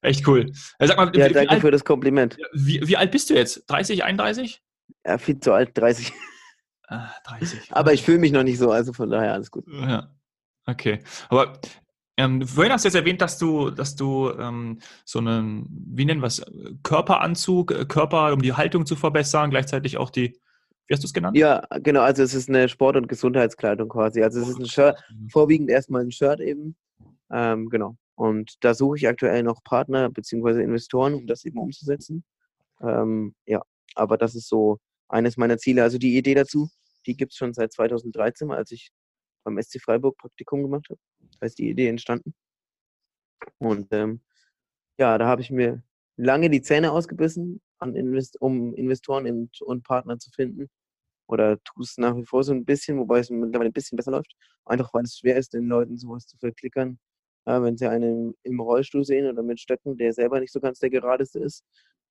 echt 0.02 0.26
cool. 0.26 0.52
Sag 0.78 0.96
mal, 0.96 1.16
ja, 1.16 1.28
danke 1.28 1.50
alt, 1.50 1.60
für 1.60 1.70
das 1.70 1.84
Kompliment. 1.84 2.38
Wie, 2.52 2.86
wie 2.86 2.96
alt 2.96 3.10
bist 3.10 3.30
du 3.30 3.34
jetzt? 3.34 3.64
30, 3.68 4.04
31? 4.04 4.62
Ja, 5.04 5.18
viel 5.18 5.40
zu 5.40 5.52
alt, 5.52 5.76
30. 5.76 6.12
30. 6.90 7.72
Aber 7.72 7.92
ich 7.92 8.02
fühle 8.02 8.18
mich 8.18 8.32
noch 8.32 8.42
nicht 8.42 8.58
so, 8.58 8.70
also 8.70 8.92
von 8.92 9.10
daher 9.10 9.32
alles 9.32 9.50
gut. 9.50 9.64
Ja. 9.68 10.14
Okay. 10.66 11.00
Aber 11.28 11.60
ähm, 12.16 12.46
vorhin 12.46 12.72
hast 12.72 12.84
du 12.84 12.88
jetzt 12.88 12.96
erwähnt, 12.96 13.20
dass 13.20 13.38
du, 13.38 13.70
dass 13.70 13.96
du 13.96 14.30
ähm, 14.38 14.80
so 15.04 15.20
einen, 15.20 15.66
wie 15.70 16.04
nennen 16.04 16.20
wir 16.20 16.26
es, 16.26 16.44
Körperanzug, 16.82 17.70
äh, 17.72 17.84
Körper, 17.86 18.32
um 18.32 18.42
die 18.42 18.52
Haltung 18.52 18.84
zu 18.84 18.96
verbessern, 18.96 19.50
gleichzeitig 19.50 19.96
auch 19.96 20.10
die, 20.10 20.38
wie 20.86 20.94
hast 20.94 21.02
du 21.02 21.06
es 21.06 21.14
genannt? 21.14 21.36
Ja, 21.36 21.62
genau, 21.82 22.02
also 22.02 22.22
es 22.22 22.34
ist 22.34 22.48
eine 22.48 22.68
Sport- 22.68 22.96
und 22.96 23.08
Gesundheitskleidung 23.08 23.88
quasi. 23.88 24.22
Also 24.22 24.40
es 24.40 24.48
ist 24.48 24.58
ein 24.58 24.66
Shirt, 24.66 25.02
vorwiegend 25.30 25.70
erstmal 25.70 26.02
ein 26.02 26.10
Shirt 26.10 26.40
eben. 26.40 26.76
Ähm, 27.32 27.68
genau. 27.70 27.96
Und 28.16 28.56
da 28.60 28.74
suche 28.74 28.98
ich 28.98 29.08
aktuell 29.08 29.42
noch 29.42 29.62
Partner 29.62 30.10
bzw. 30.10 30.62
Investoren, 30.62 31.14
um 31.14 31.26
das 31.26 31.44
eben 31.44 31.58
umzusetzen. 31.58 32.24
Ähm, 32.82 33.34
ja, 33.46 33.62
aber 33.94 34.18
das 34.18 34.34
ist 34.34 34.48
so 34.48 34.78
eines 35.08 35.36
meiner 35.36 35.56
Ziele. 35.58 35.82
Also 35.82 35.96
die 35.96 36.18
Idee 36.18 36.34
dazu 36.34 36.68
die 37.06 37.16
gibt 37.16 37.32
es 37.32 37.38
schon 37.38 37.54
seit 37.54 37.72
2013, 37.72 38.50
als 38.50 38.70
ich 38.72 38.90
beim 39.44 39.60
SC 39.60 39.80
Freiburg 39.80 40.18
Praktikum 40.18 40.62
gemacht 40.62 40.86
habe. 40.90 41.00
Da 41.40 41.46
ist 41.46 41.58
die 41.58 41.70
Idee 41.70 41.88
entstanden. 41.88 42.34
Und 43.58 43.88
ähm, 43.92 44.20
ja, 44.98 45.18
da 45.18 45.26
habe 45.26 45.42
ich 45.42 45.50
mir 45.50 45.82
lange 46.16 46.50
die 46.50 46.62
Zähne 46.62 46.92
ausgebissen, 46.92 47.60
Invest 47.82 48.40
um 48.40 48.74
Investoren 48.74 49.26
und, 49.26 49.62
und 49.62 49.84
Partner 49.84 50.18
zu 50.18 50.30
finden. 50.30 50.68
Oder 51.28 51.62
tue 51.62 51.84
es 51.84 51.96
nach 51.96 52.16
wie 52.16 52.26
vor 52.26 52.44
so 52.44 52.52
ein 52.52 52.64
bisschen, 52.64 52.98
wobei 52.98 53.20
es 53.20 53.30
mittlerweile 53.30 53.70
ein 53.70 53.72
bisschen 53.72 53.96
besser 53.96 54.10
läuft. 54.10 54.34
Einfach 54.64 54.92
weil 54.92 55.04
es 55.04 55.16
schwer 55.18 55.36
ist, 55.36 55.54
den 55.54 55.68
Leuten 55.68 55.96
sowas 55.96 56.26
zu 56.26 56.36
verklickern. 56.38 56.98
Äh, 57.46 57.62
wenn 57.62 57.76
sie 57.76 57.88
einen 57.88 58.34
im 58.42 58.60
Rollstuhl 58.60 59.04
sehen 59.04 59.26
oder 59.26 59.42
mit 59.42 59.60
Stöcken, 59.60 59.96
der 59.96 60.12
selber 60.12 60.40
nicht 60.40 60.52
so 60.52 60.60
ganz 60.60 60.80
der 60.80 60.90
geradeste 60.90 61.38
ist, 61.38 61.64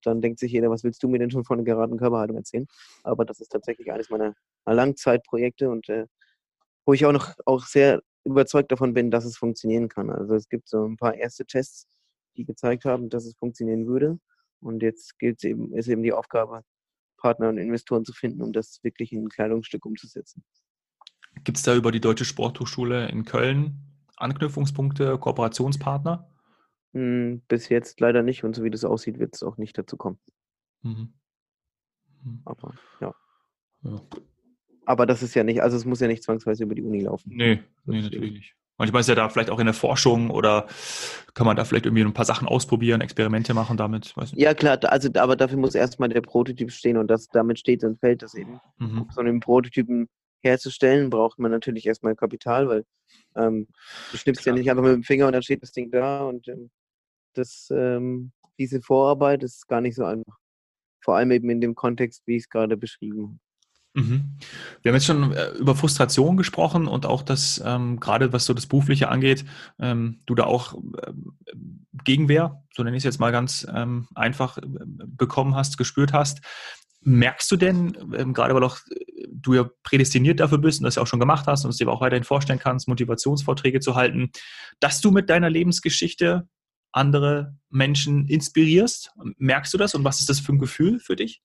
dann 0.04 0.22
denkt 0.22 0.40
sich 0.40 0.52
jeder, 0.52 0.70
was 0.70 0.84
willst 0.84 1.04
du 1.04 1.10
mir 1.10 1.20
denn 1.20 1.32
schon 1.32 1.44
von 1.44 1.58
einer 1.58 1.66
geraden 1.66 1.98
Körperhaltung 1.98 2.38
erzählen? 2.38 2.66
Aber 3.04 3.26
das 3.26 3.40
ist 3.42 3.50
tatsächlich 3.50 3.92
eines 3.92 4.10
meiner 4.10 4.36
Langzeitprojekte 4.66 5.70
und 5.70 5.90
äh, 5.90 6.06
wo 6.86 6.94
ich 6.94 7.06
auch 7.06 7.12
noch 7.12 7.36
auch 7.46 7.66
sehr 7.66 8.02
überzeugt 8.24 8.72
davon 8.72 8.94
bin, 8.94 9.12
dass 9.12 9.26
es 9.26 9.38
funktionieren 9.38 9.90
kann. 9.90 10.10
Also 10.10 10.36
es 10.36 10.50
gibt 10.50 10.68
so 10.68 10.86
ein 10.86 10.98
paar 10.98 11.16
erste 11.16 11.46
Tests, 11.46 11.88
die 12.36 12.46
gezeigt 12.46 12.86
haben, 12.86 13.10
dass 13.10 13.26
es 13.26 13.36
funktionieren 13.36 13.88
würde. 13.88 14.20
Und 14.62 14.84
jetzt 14.84 15.18
gilt 15.20 15.44
eben, 15.44 15.74
ist 15.74 15.88
eben 15.88 16.04
die 16.04 16.14
Aufgabe, 16.14 16.64
Partner 17.18 17.50
und 17.50 17.58
Investoren 17.58 18.06
zu 18.06 18.14
finden, 18.14 18.42
um 18.42 18.54
das 18.54 18.80
wirklich 18.84 19.12
in 19.12 19.26
ein 19.26 19.30
Kleidungsstück 19.30 19.86
umzusetzen. 19.86 20.44
Gibt 21.44 21.58
es 21.58 21.64
da 21.64 21.76
über 21.76 21.92
die 21.92 22.02
Deutsche 22.02 22.26
Sporthochschule 22.26 23.10
in 23.10 23.24
Köln 23.24 23.90
Anknüpfungspunkte, 24.18 25.18
Kooperationspartner? 25.18 26.30
Hm, 26.94 27.42
bis 27.48 27.70
jetzt 27.70 28.00
leider 28.00 28.24
nicht 28.24 28.44
und 28.44 28.56
so 28.56 28.64
wie 28.64 28.70
das 28.70 28.84
aussieht, 28.84 29.20
wird 29.20 29.36
es 29.36 29.44
auch 29.44 29.58
nicht 29.58 29.78
dazu 29.78 29.96
kommen. 29.96 30.20
Mhm. 30.82 31.14
Mhm. 32.24 32.42
Aber 32.46 32.74
ja. 33.00 33.16
ja. 33.84 34.02
Aber 34.90 35.06
das 35.06 35.22
ist 35.22 35.36
ja 35.36 35.44
nicht, 35.44 35.62
also 35.62 35.78
es 35.78 35.86
muss 35.86 36.00
ja 36.00 36.08
nicht 36.08 36.24
zwangsweise 36.24 36.64
über 36.64 36.74
die 36.74 36.82
Uni 36.82 37.02
laufen. 37.02 37.32
Nee, 37.32 37.62
nee 37.86 38.02
natürlich 38.02 38.34
nicht. 38.34 38.56
Manchmal 38.80 39.02
ist 39.02 39.08
ja 39.08 39.14
da 39.14 39.30
vielleicht 39.30 39.52
auch 39.52 39.60
in 39.60 39.68
der 39.68 39.76
Forschung 39.76 40.32
oder 40.32 40.66
kann 41.36 41.46
man 41.46 41.56
da 41.56 41.64
vielleicht 41.64 41.86
irgendwie 41.86 42.04
ein 42.04 42.14
paar 42.14 42.26
Sachen 42.26 42.48
ausprobieren, 42.48 43.00
Experimente 43.00 43.54
machen 43.54 43.78
damit? 43.78 44.16
Ja, 44.34 44.56
klar, 44.56 44.80
also 44.86 45.10
aber 45.14 45.36
dafür 45.36 45.60
muss 45.60 45.76
erstmal 45.76 46.10
der 46.10 46.22
Prototyp 46.22 46.72
stehen 46.72 46.98
und 46.98 47.08
das 47.08 47.28
damit 47.28 47.60
steht 47.60 47.84
und 47.84 48.00
fällt 48.00 48.24
das 48.24 48.34
eben. 48.34 48.60
Mhm. 48.80 49.02
Um 49.02 49.08
so 49.12 49.22
einen 49.22 49.40
Prototypen 49.42 50.10
herzustellen, 50.42 51.12
braucht 51.12 51.38
man 51.38 51.52
natürlich 51.52 51.86
erstmal 51.86 52.16
Kapital, 52.16 52.68
weil 52.68 52.84
ähm, 53.36 53.68
du 54.12 54.18
schnippst 54.18 54.42
klar. 54.42 54.56
ja 54.56 54.60
nicht 54.60 54.72
einfach 54.72 54.84
mit 54.84 54.94
dem 54.94 55.04
Finger 55.04 55.28
und 55.28 55.34
dann 55.34 55.44
steht 55.44 55.62
das 55.62 55.72
Ding 55.72 55.92
da 55.92 56.24
und 56.24 56.48
ähm, 56.48 56.72
das, 57.36 57.72
ähm, 57.72 58.32
diese 58.58 58.82
Vorarbeit 58.82 59.44
ist 59.44 59.68
gar 59.68 59.82
nicht 59.82 59.96
so 59.96 60.04
einfach. 60.04 60.40
Vor 61.00 61.16
allem 61.16 61.30
eben 61.30 61.48
in 61.52 61.62
dem 61.62 61.76
Kontext, 61.76 62.24
wie 62.26 62.38
ich 62.38 62.44
es 62.44 62.50
gerade 62.50 62.76
beschrieben 62.76 63.22
habe. 63.22 63.40
Mhm. 63.94 64.38
Wir 64.82 64.92
haben 64.92 64.96
jetzt 64.96 65.06
schon 65.06 65.34
äh, 65.34 65.50
über 65.52 65.76
Frustration 65.76 66.38
gesprochen 66.38 66.88
und 66.88 67.06
auch 67.06 67.24
das, 67.24 67.62
ähm, 67.66 68.00
gerade 68.00 68.32
was 68.34 68.46
so 68.46 68.54
das 68.54 68.68
Berufliche 68.68 69.10
angeht, 69.10 69.46
ähm, 69.80 70.22
du 70.26 70.36
da 70.36 70.44
auch 70.44 70.76
äh, 70.76 71.12
Gegenwehr, 72.04 72.64
so 72.76 72.84
nenne 72.84 72.96
ich 72.96 73.02
es 73.02 73.06
jetzt 73.06 73.20
mal 73.20 73.32
ganz 73.32 73.68
ähm, 73.74 74.08
einfach, 74.16 74.58
äh, 74.58 74.62
bekommen 75.08 75.56
hast, 75.56 75.78
gespürt 75.78 76.14
hast. 76.14 76.42
Merkst 77.02 77.50
du 77.52 77.56
denn, 77.56 77.98
ähm, 78.16 78.34
gerade 78.34 78.54
weil 78.54 78.64
auch 78.64 78.78
äh, 78.92 79.28
du 79.32 79.56
ja 79.56 79.70
prädestiniert 79.84 80.40
dafür 80.40 80.60
bist 80.60 80.80
und 80.80 80.84
das 80.84 80.96
ja 80.96 81.02
auch 81.02 81.08
schon 81.08 81.20
gemacht 81.20 81.48
hast 81.48 81.66
und 81.66 81.72
es 81.72 81.78
dir 81.78 81.90
auch 81.90 82.02
weiterhin 82.02 82.24
vorstellen 82.24 82.60
kannst, 82.60 82.88
Motivationsvorträge 82.88 83.80
zu 83.80 83.96
halten, 83.96 84.32
dass 84.80 85.02
du 85.02 85.10
mit 85.10 85.30
deiner 85.30 85.50
Lebensgeschichte 85.50 86.48
andere 86.92 87.56
Menschen 87.70 88.28
inspirierst? 88.28 89.12
Merkst 89.38 89.74
du 89.74 89.78
das 89.78 89.96
und 89.96 90.04
was 90.04 90.20
ist 90.20 90.30
das 90.30 90.40
für 90.40 90.54
ein 90.54 90.60
Gefühl 90.60 91.00
für 91.00 91.16
dich? 91.16 91.42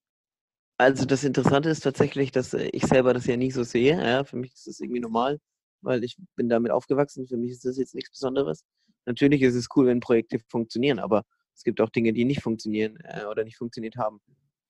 Also 0.76 1.04
das 1.04 1.22
Interessante 1.22 1.68
ist 1.68 1.80
tatsächlich, 1.80 2.32
dass 2.32 2.52
äh, 2.52 2.68
ich 2.72 2.84
selber 2.84 3.14
das 3.14 3.26
ja 3.26 3.36
nie 3.36 3.50
so 3.50 3.62
sehe. 3.62 3.96
Ja, 3.96 4.24
für 4.24 4.36
mich 4.36 4.54
ist 4.54 4.66
das 4.66 4.80
irgendwie 4.80 5.00
normal, 5.00 5.38
weil 5.82 6.02
ich 6.02 6.16
bin 6.36 6.48
damit 6.48 6.72
aufgewachsen. 6.72 7.28
Für 7.28 7.36
mich 7.36 7.52
ist 7.52 7.64
das 7.64 7.78
jetzt 7.78 7.94
nichts 7.94 8.10
Besonderes. 8.10 8.64
Natürlich 9.06 9.42
ist 9.42 9.54
es 9.54 9.68
cool, 9.76 9.86
wenn 9.86 10.00
Projekte 10.00 10.38
funktionieren, 10.48 10.98
aber 10.98 11.22
es 11.54 11.62
gibt 11.62 11.80
auch 11.80 11.90
Dinge, 11.90 12.12
die 12.12 12.24
nicht 12.24 12.42
funktionieren 12.42 12.98
äh, 13.04 13.24
oder 13.26 13.44
nicht 13.44 13.56
funktioniert 13.56 13.96
haben. 13.96 14.20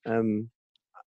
Ähm, 0.05 0.51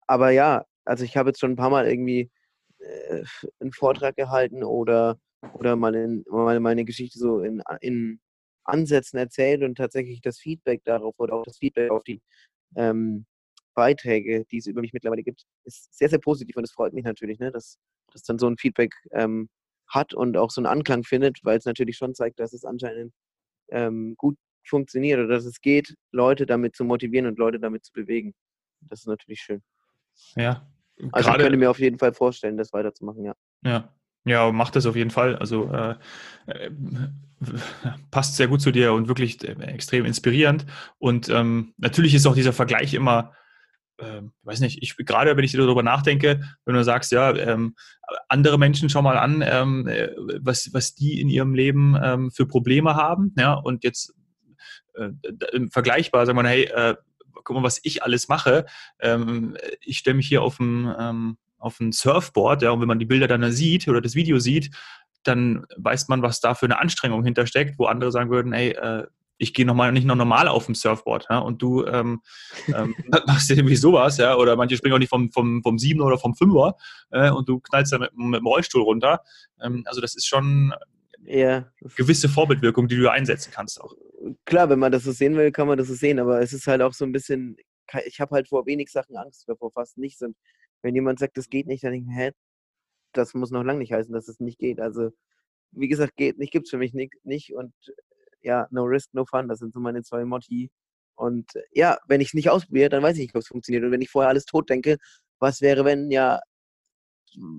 aber 0.06 0.30
ja, 0.30 0.64
also 0.84 1.04
ich 1.04 1.16
habe 1.16 1.30
jetzt 1.30 1.40
schon 1.40 1.52
ein 1.52 1.56
paar 1.56 1.70
Mal 1.70 1.86
irgendwie 1.88 2.30
äh, 2.78 3.24
einen 3.60 3.72
Vortrag 3.72 4.16
gehalten 4.16 4.64
oder, 4.64 5.18
oder 5.54 5.76
mal, 5.76 5.94
in, 5.94 6.24
mal 6.30 6.60
meine 6.60 6.84
Geschichte 6.84 7.18
so 7.18 7.40
in, 7.40 7.62
in 7.80 8.20
Ansätzen 8.64 9.18
erzählt 9.18 9.62
und 9.62 9.76
tatsächlich 9.76 10.20
das 10.22 10.38
Feedback 10.38 10.82
darauf 10.84 11.14
oder 11.18 11.34
auch 11.34 11.44
das 11.44 11.58
Feedback 11.58 11.90
auf 11.90 12.04
die 12.04 12.22
ähm, 12.76 13.26
Beiträge, 13.76 14.44
die 14.50 14.58
es 14.58 14.66
über 14.66 14.80
mich 14.80 14.92
mittlerweile 14.92 15.22
gibt, 15.22 15.44
ist 15.64 15.96
sehr, 15.96 16.08
sehr 16.08 16.18
positiv 16.18 16.56
und 16.56 16.64
es 16.64 16.72
freut 16.72 16.92
mich 16.92 17.04
natürlich, 17.04 17.38
ne, 17.38 17.52
dass, 17.52 17.78
dass 18.12 18.24
dann 18.24 18.40
so 18.40 18.48
ein 18.48 18.56
Feedback 18.56 18.94
ähm, 19.12 19.48
hat 19.86 20.14
und 20.14 20.36
auch 20.36 20.50
so 20.50 20.60
einen 20.60 20.66
Anklang 20.66 21.04
findet, 21.04 21.38
weil 21.44 21.58
es 21.58 21.64
natürlich 21.64 21.96
schon 21.96 22.14
zeigt, 22.14 22.40
dass 22.40 22.52
es 22.52 22.64
anscheinend 22.64 23.12
ähm, 23.68 24.14
gut 24.16 24.36
funktioniert 24.66 25.20
oder 25.20 25.28
dass 25.28 25.44
es 25.44 25.60
geht, 25.60 25.94
Leute 26.10 26.46
damit 26.46 26.74
zu 26.74 26.84
motivieren 26.84 27.26
und 27.26 27.38
Leute 27.38 27.60
damit 27.60 27.84
zu 27.84 27.92
bewegen. 27.92 28.34
Das 28.80 29.00
ist 29.00 29.06
natürlich 29.06 29.40
schön. 29.40 29.62
Ja. 30.34 30.66
Also 31.12 31.30
ich 31.30 31.36
könnte 31.36 31.56
mir 31.56 31.70
auf 31.70 31.78
jeden 31.78 31.98
Fall 31.98 32.14
vorstellen, 32.14 32.56
das 32.56 32.72
weiterzumachen, 32.72 33.24
ja. 33.24 33.34
Ja, 33.62 33.94
ja, 34.24 34.50
macht 34.50 34.74
das 34.74 34.86
auf 34.86 34.96
jeden 34.96 35.10
Fall. 35.10 35.36
Also 35.36 35.70
äh, 35.70 35.94
äh, 36.46 36.70
passt 38.10 38.36
sehr 38.36 38.48
gut 38.48 38.60
zu 38.60 38.72
dir 38.72 38.92
und 38.92 39.08
wirklich 39.08 39.46
äh, 39.46 39.52
extrem 39.66 40.04
inspirierend. 40.04 40.66
Und 40.98 41.28
ähm, 41.28 41.74
natürlich 41.76 42.14
ist 42.14 42.26
auch 42.26 42.34
dieser 42.34 42.52
Vergleich 42.52 42.94
immer, 42.94 43.34
äh, 43.98 44.22
weiß 44.42 44.60
nicht, 44.60 44.82
ich 44.82 44.96
gerade 44.96 45.36
wenn 45.36 45.44
ich 45.44 45.52
darüber 45.52 45.82
nachdenke, 45.82 46.40
wenn 46.64 46.74
du 46.74 46.84
sagst, 46.84 47.12
ja, 47.12 47.34
ähm, 47.34 47.74
andere 48.28 48.58
Menschen 48.58 48.88
schau 48.88 49.02
mal 49.02 49.18
an, 49.18 49.42
ähm, 49.46 49.88
äh, 49.88 50.10
was, 50.40 50.72
was 50.72 50.94
die 50.94 51.20
in 51.20 51.28
ihrem 51.28 51.54
Leben 51.54 51.96
ähm, 52.02 52.30
für 52.30 52.46
Probleme 52.46 52.94
haben, 52.94 53.34
ja, 53.38 53.54
und 53.54 53.84
jetzt 53.84 54.14
äh, 54.94 55.10
vergleichbar, 55.70 56.26
sagen 56.26 56.38
wir, 56.38 56.48
hey, 56.48 56.70
guck 57.46 57.56
mal, 57.56 57.62
was 57.62 57.80
ich 57.82 58.02
alles 58.02 58.28
mache. 58.28 58.66
Ähm, 59.00 59.56
ich 59.80 59.98
stelle 59.98 60.16
mich 60.16 60.28
hier 60.28 60.42
auf 60.42 60.60
ein, 60.60 60.92
ähm, 60.98 61.38
auf 61.58 61.80
ein 61.80 61.92
Surfboard, 61.92 62.62
ja, 62.62 62.70
und 62.70 62.80
wenn 62.80 62.88
man 62.88 62.98
die 62.98 63.06
Bilder 63.06 63.28
dann 63.28 63.50
sieht 63.52 63.88
oder 63.88 64.02
das 64.02 64.14
Video 64.14 64.38
sieht, 64.38 64.70
dann 65.22 65.64
weiß 65.76 66.08
man, 66.08 66.22
was 66.22 66.40
da 66.40 66.54
für 66.54 66.66
eine 66.66 66.78
Anstrengung 66.78 67.24
hintersteckt, 67.24 67.78
wo 67.78 67.86
andere 67.86 68.12
sagen 68.12 68.30
würden, 68.30 68.52
ey, 68.52 68.70
äh, 68.70 69.06
ich 69.38 69.54
gehe 69.54 69.66
nochmal 69.66 69.92
nicht 69.92 70.06
noch 70.06 70.16
normal 70.16 70.48
auf 70.48 70.66
dem 70.66 70.74
Surfboard, 70.74 71.26
ja, 71.30 71.38
und 71.38 71.60
du 71.60 71.84
ähm, 71.84 72.22
ähm, 72.68 72.94
machst 73.26 73.50
irgendwie 73.50 73.76
sowas, 73.76 74.16
ja, 74.18 74.36
oder 74.36 74.56
manche 74.56 74.76
springen 74.76 74.94
auch 74.94 74.98
nicht 74.98 75.10
vom, 75.10 75.30
vom, 75.30 75.62
vom 75.62 75.78
Siebener 75.78 76.06
oder 76.06 76.18
vom 76.18 76.34
Fünfer 76.34 76.76
äh, 77.10 77.30
und 77.30 77.48
du 77.48 77.60
knallst 77.60 77.92
da 77.92 77.98
mit, 77.98 78.16
mit 78.16 78.40
dem 78.40 78.46
Rollstuhl 78.46 78.82
runter. 78.82 79.20
Ähm, 79.60 79.82
also 79.86 80.00
das 80.00 80.14
ist 80.14 80.26
schon 80.26 80.72
ja. 81.24 81.70
gewisse 81.96 82.28
Vorbildwirkung, 82.28 82.88
die 82.88 82.96
du 82.96 83.10
einsetzen 83.10 83.52
kannst 83.52 83.80
auch. 83.80 83.94
Klar, 84.44 84.70
wenn 84.70 84.78
man 84.78 84.92
das 84.92 85.04
so 85.04 85.12
sehen 85.12 85.36
will, 85.36 85.52
kann 85.52 85.68
man 85.68 85.78
das 85.78 85.88
so 85.88 85.94
sehen, 85.94 86.18
aber 86.18 86.40
es 86.40 86.52
ist 86.52 86.66
halt 86.66 86.82
auch 86.82 86.94
so 86.94 87.04
ein 87.04 87.12
bisschen, 87.12 87.56
ich 88.06 88.20
habe 88.20 88.34
halt 88.34 88.48
vor 88.48 88.66
wenig 88.66 88.90
Sachen 88.90 89.16
Angst, 89.16 89.46
vor 89.58 89.70
fast 89.72 89.98
nichts. 89.98 90.22
Und 90.22 90.36
wenn 90.82 90.94
jemand 90.94 91.18
sagt, 91.18 91.36
das 91.36 91.48
geht 91.48 91.66
nicht, 91.66 91.84
dann 91.84 91.92
denke 91.92 92.10
ich, 92.10 92.16
hä, 92.16 92.30
das 93.12 93.34
muss 93.34 93.50
noch 93.50 93.62
lange 93.62 93.80
nicht 93.80 93.92
heißen, 93.92 94.12
dass 94.12 94.28
es 94.28 94.40
nicht 94.40 94.58
geht. 94.58 94.80
Also, 94.80 95.10
wie 95.72 95.88
gesagt, 95.88 96.16
geht 96.16 96.38
nicht, 96.38 96.52
gibt 96.52 96.66
es 96.66 96.70
für 96.70 96.78
mich 96.78 96.94
nicht, 96.94 97.14
nicht. 97.24 97.54
Und 97.54 97.72
ja, 98.46 98.68
no 98.70 98.84
risk, 98.84 99.12
no 99.12 99.24
fun, 99.24 99.48
das 99.48 99.58
sind 99.58 99.74
so 99.74 99.80
meine 99.80 100.02
zwei 100.02 100.24
Motti. 100.24 100.70
Und 101.16 101.50
ja, 101.72 101.98
wenn 102.06 102.20
ich 102.20 102.28
es 102.28 102.34
nicht 102.34 102.48
ausprobiere, 102.50 102.88
dann 102.88 103.02
weiß 103.02 103.16
ich 103.16 103.22
nicht, 103.22 103.34
ob 103.34 103.42
es 103.42 103.48
funktioniert. 103.48 103.84
Und 103.84 103.90
wenn 103.90 104.00
ich 104.00 104.10
vorher 104.10 104.28
alles 104.28 104.44
tot 104.44 104.70
denke, 104.70 104.98
was 105.38 105.60
wäre, 105.60 105.84
wenn, 105.84 106.10
ja, 106.10 106.40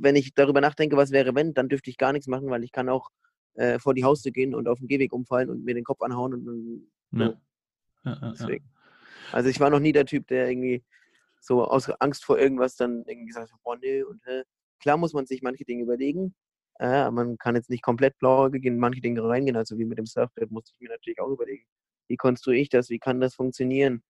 wenn 0.01 0.15
ich 0.15 0.33
darüber 0.33 0.61
nachdenke, 0.61 0.95
was 0.95 1.11
wäre, 1.11 1.35
wenn, 1.35 1.53
dann 1.53 1.67
dürfte 1.67 1.89
ich 1.89 1.97
gar 1.97 2.13
nichts 2.13 2.27
machen, 2.27 2.49
weil 2.49 2.63
ich 2.63 2.71
kann 2.71 2.87
auch 2.87 3.09
äh, 3.55 3.79
vor 3.79 3.93
die 3.93 4.05
Haustür 4.05 4.31
gehen 4.31 4.55
und 4.55 4.67
auf 4.67 4.79
den 4.79 4.87
Gehweg 4.87 5.11
umfallen 5.11 5.49
und 5.49 5.65
mir 5.65 5.75
den 5.75 5.83
Kopf 5.83 6.01
anhauen. 6.01 6.33
Und, 6.33 6.47
und 6.47 6.91
ja. 7.19 7.33
Ja, 8.05 8.33
ja, 8.33 8.57
also 9.33 9.49
ich 9.49 9.59
war 9.59 9.69
noch 9.69 9.81
nie 9.81 9.91
der 9.91 10.05
Typ, 10.05 10.27
der 10.27 10.49
irgendwie 10.49 10.83
so 11.41 11.65
aus 11.65 11.89
Angst 11.99 12.23
vor 12.23 12.39
irgendwas 12.39 12.75
dann 12.77 13.03
irgendwie 13.05 13.27
gesagt 13.27 13.51
hat, 13.51 13.59
boah, 13.63 13.77
nee, 13.77 14.03
und 14.03 14.25
äh, 14.25 14.45
klar 14.79 14.95
muss 14.95 15.13
man 15.13 15.25
sich 15.25 15.41
manche 15.41 15.65
Dinge 15.65 15.83
überlegen. 15.83 16.33
Äh, 16.79 17.09
man 17.11 17.37
kann 17.37 17.55
jetzt 17.55 17.69
nicht 17.69 17.83
komplett 17.83 18.17
blau 18.19 18.45
in 18.47 18.77
manche 18.77 19.01
Dinge 19.01 19.23
reingehen, 19.23 19.55
also 19.55 19.77
wie 19.77 19.85
mit 19.85 19.97
dem 19.97 20.05
Surfbrett 20.05 20.51
musste 20.51 20.71
ich 20.73 20.81
mir 20.81 20.89
natürlich 20.89 21.19
auch 21.19 21.29
überlegen, 21.29 21.65
wie 22.07 22.17
konstruiere 22.17 22.61
ich 22.61 22.69
das, 22.69 22.89
wie 22.89 22.99
kann 22.99 23.19
das 23.19 23.35
funktionieren, 23.35 24.03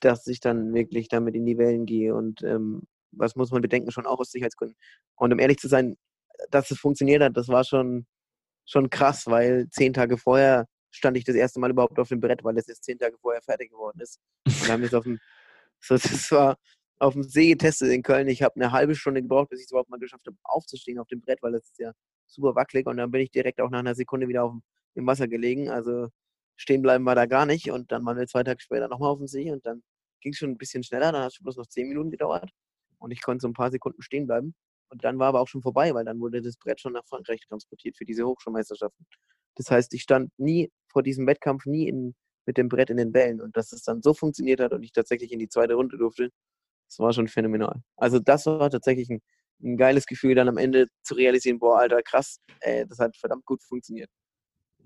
dass 0.00 0.26
ich 0.28 0.40
dann 0.40 0.74
wirklich 0.74 1.08
damit 1.08 1.34
in 1.34 1.44
die 1.44 1.58
Wellen 1.58 1.86
gehe 1.86 2.14
und 2.14 2.42
ähm, 2.42 2.82
was 3.12 3.36
muss 3.36 3.50
man 3.50 3.62
bedenken, 3.62 3.90
schon 3.90 4.06
auch 4.06 4.20
aus 4.20 4.30
Sicherheitsgründen. 4.30 4.76
Und 5.16 5.32
um 5.32 5.38
ehrlich 5.38 5.58
zu 5.58 5.68
sein, 5.68 5.96
dass 6.50 6.70
es 6.70 6.78
funktioniert 6.78 7.22
hat, 7.22 7.36
das 7.36 7.48
war 7.48 7.64
schon, 7.64 8.06
schon 8.64 8.90
krass, 8.90 9.26
weil 9.26 9.68
zehn 9.70 9.92
Tage 9.92 10.18
vorher 10.18 10.66
stand 10.90 11.16
ich 11.16 11.24
das 11.24 11.36
erste 11.36 11.58
Mal 11.60 11.70
überhaupt 11.70 11.98
auf 11.98 12.08
dem 12.08 12.20
Brett, 12.20 12.44
weil 12.44 12.56
es 12.58 12.68
erst 12.68 12.84
zehn 12.84 12.98
Tage 12.98 13.16
vorher 13.18 13.42
fertig 13.42 13.70
geworden 13.70 14.00
ist. 14.00 14.20
Wir 14.44 14.72
haben 14.72 14.82
jetzt 14.82 14.94
auf 14.94 15.04
dem, 15.04 15.18
so, 15.80 15.94
das 15.94 16.30
war 16.30 16.56
auf 16.98 17.14
dem 17.14 17.22
See 17.22 17.50
getestet 17.50 17.90
in 17.90 18.02
Köln. 18.02 18.28
Ich 18.28 18.42
habe 18.42 18.56
eine 18.56 18.72
halbe 18.72 18.94
Stunde 18.94 19.22
gebraucht, 19.22 19.50
bis 19.50 19.60
ich 19.60 19.66
es 19.66 19.70
überhaupt 19.70 19.90
mal 19.90 19.98
geschafft 19.98 20.26
habe, 20.26 20.36
aufzustehen 20.44 20.98
auf 20.98 21.08
dem 21.08 21.20
Brett, 21.20 21.42
weil 21.42 21.52
das 21.52 21.64
ist 21.64 21.78
ja 21.78 21.92
super 22.26 22.54
wackelig 22.54 22.86
und 22.86 22.96
dann 22.96 23.10
bin 23.10 23.22
ich 23.22 23.30
direkt 23.30 23.60
auch 23.60 23.70
nach 23.70 23.80
einer 23.80 23.94
Sekunde 23.94 24.28
wieder 24.28 24.44
auf 24.44 24.54
im 24.94 25.06
Wasser 25.06 25.28
gelegen. 25.28 25.70
Also 25.70 26.08
stehen 26.56 26.82
bleiben 26.82 27.04
war 27.04 27.14
da 27.14 27.26
gar 27.26 27.46
nicht 27.46 27.70
und 27.70 27.92
dann 27.92 28.04
waren 28.04 28.18
wir 28.18 28.26
zwei 28.26 28.42
Tage 28.42 28.60
später 28.60 28.88
nochmal 28.88 29.10
auf 29.10 29.18
dem 29.18 29.28
See 29.28 29.50
und 29.52 29.64
dann 29.64 29.82
ging 30.20 30.32
es 30.32 30.38
schon 30.38 30.50
ein 30.50 30.58
bisschen 30.58 30.82
schneller, 30.82 31.12
dann 31.12 31.22
hat 31.22 31.32
es 31.32 31.38
bloß 31.42 31.56
noch 31.56 31.66
zehn 31.66 31.88
Minuten 31.88 32.10
gedauert 32.10 32.50
und 32.98 33.12
ich 33.12 33.22
konnte 33.22 33.42
so 33.42 33.48
ein 33.48 33.54
paar 33.54 33.70
Sekunden 33.70 34.02
stehen 34.02 34.26
bleiben. 34.26 34.54
Und 34.90 35.04
dann 35.04 35.18
war 35.18 35.28
aber 35.28 35.40
auch 35.40 35.48
schon 35.48 35.62
vorbei, 35.62 35.94
weil 35.94 36.04
dann 36.04 36.18
wurde 36.18 36.40
das 36.40 36.56
Brett 36.56 36.80
schon 36.80 36.94
nach 36.94 37.04
Frankreich 37.06 37.40
transportiert 37.46 37.96
für 37.96 38.06
diese 38.06 38.24
Hochschulmeisterschaften. 38.24 39.06
Das 39.56 39.70
heißt, 39.70 39.92
ich 39.92 40.02
stand 40.02 40.32
nie 40.38 40.70
vor 40.90 41.02
diesem 41.02 41.26
Wettkampf, 41.26 41.66
nie 41.66 41.88
in, 41.88 42.14
mit 42.46 42.56
dem 42.56 42.68
Brett 42.68 42.90
in 42.90 42.96
den 42.96 43.12
Wellen. 43.12 43.40
Und 43.42 43.56
dass 43.56 43.72
es 43.72 43.82
dann 43.82 44.02
so 44.02 44.14
funktioniert 44.14 44.60
hat 44.60 44.72
und 44.72 44.82
ich 44.82 44.92
tatsächlich 44.92 45.30
in 45.30 45.38
die 45.38 45.48
zweite 45.48 45.74
Runde 45.74 45.98
durfte, 45.98 46.30
das 46.88 46.98
war 46.98 47.12
schon 47.12 47.28
phänomenal. 47.28 47.82
Also 47.96 48.18
das 48.18 48.46
war 48.46 48.70
tatsächlich 48.70 49.08
ein, 49.10 49.20
ein 49.62 49.76
geiles 49.76 50.06
Gefühl, 50.06 50.34
dann 50.34 50.48
am 50.48 50.56
Ende 50.56 50.86
zu 51.02 51.14
realisieren, 51.14 51.58
boah, 51.58 51.80
Alter, 51.80 52.02
krass, 52.02 52.40
ey, 52.60 52.86
das 52.88 52.98
hat 52.98 53.16
verdammt 53.16 53.44
gut 53.44 53.62
funktioniert. 53.62 54.10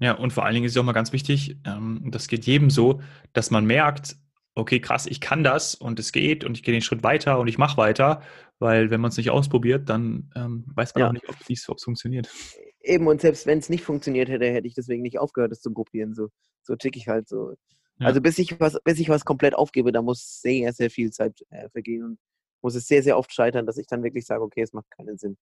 Ja, 0.01 0.15
und 0.15 0.33
vor 0.33 0.45
allen 0.45 0.55
Dingen 0.55 0.67
ist 0.67 0.73
es 0.73 0.79
auch 0.79 0.85
mal 0.85 0.93
ganz 0.93 1.13
wichtig, 1.13 1.57
ähm, 1.65 2.09
das 2.11 2.27
geht 2.27 2.45
jedem 2.45 2.71
so, 2.71 3.01
dass 3.33 3.51
man 3.51 3.65
merkt, 3.65 4.17
okay, 4.55 4.81
krass, 4.81 5.07
ich 5.07 5.21
kann 5.21 5.45
das 5.45 5.75
und 5.75 5.99
es 5.99 6.13
geht 6.13 6.45
und 6.45 6.57
ich 6.57 6.63
gehe 6.63 6.73
den 6.73 6.83
Schritt 6.83 7.03
weiter 7.03 7.39
und 7.39 7.49
ich 7.49 7.59
mache 7.59 7.77
weiter, 7.77 8.23
weil 8.59 8.91
wenn 8.91 9.01
man 9.01 9.11
es 9.11 9.17
nicht 9.17 9.31
ausprobiert, 9.31 9.89
dann 9.89 10.31
ähm, 10.35 10.65
weiß 10.75 10.95
man 10.95 11.01
ja. 11.01 11.09
auch 11.09 11.13
nicht, 11.13 11.29
ob 11.69 11.79
es 11.79 11.85
funktioniert. 11.85 12.29
Eben, 12.83 13.07
und 13.07 13.21
selbst 13.21 13.47
wenn 13.47 13.59
es 13.59 13.69
nicht 13.69 13.85
funktioniert 13.85 14.29
hätte, 14.29 14.47
hätte 14.47 14.67
ich 14.67 14.75
deswegen 14.75 15.03
nicht 15.03 15.19
aufgehört, 15.19 15.53
es 15.53 15.61
zu 15.61 15.73
probieren. 15.73 16.15
So, 16.15 16.29
so 16.63 16.75
tick 16.77 16.97
ich 16.97 17.09
halt 17.09 17.29
so. 17.29 17.55
Ja. 18.03 18.09
Also 18.09 18.21
bis 18.21 18.39
ich 18.39 18.59
was, 18.61 18.79
bis 18.85 18.99
ich 18.99 19.09
was 19.09 19.25
komplett 19.25 19.55
aufgebe, 19.55 19.93
da 19.93 20.03
muss 20.03 20.41
sehr, 20.41 20.73
sehr 20.73 20.91
viel 20.91 21.11
Zeit 21.11 21.45
äh, 21.51 21.69
vergehen 21.71 22.05
und 22.05 22.19
muss 22.63 22.75
es 22.75 22.87
sehr, 22.87 23.03
sehr 23.03 23.19
oft 23.19 23.33
scheitern, 23.33 23.67
dass 23.67 23.79
ich 23.79 23.87
dann 23.87 24.03
wirklich 24.03 24.27
sage, 24.27 24.43
okay, 24.43 24.63
es 24.63 24.73
macht 24.73 24.91
keinen 24.91 25.19
Sinn. 25.19 25.37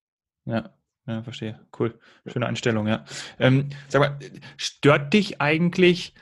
Ja, 0.44 0.74
ja, 1.06 1.22
verstehe. 1.22 1.60
Cool. 1.78 1.98
Schöne 2.26 2.46
Einstellung, 2.46 2.86
ja. 2.86 3.04
Ähm, 3.38 3.70
sag 3.88 4.00
mal, 4.00 4.18
stört 4.56 5.12
dich 5.12 5.40
eigentlich 5.40 6.14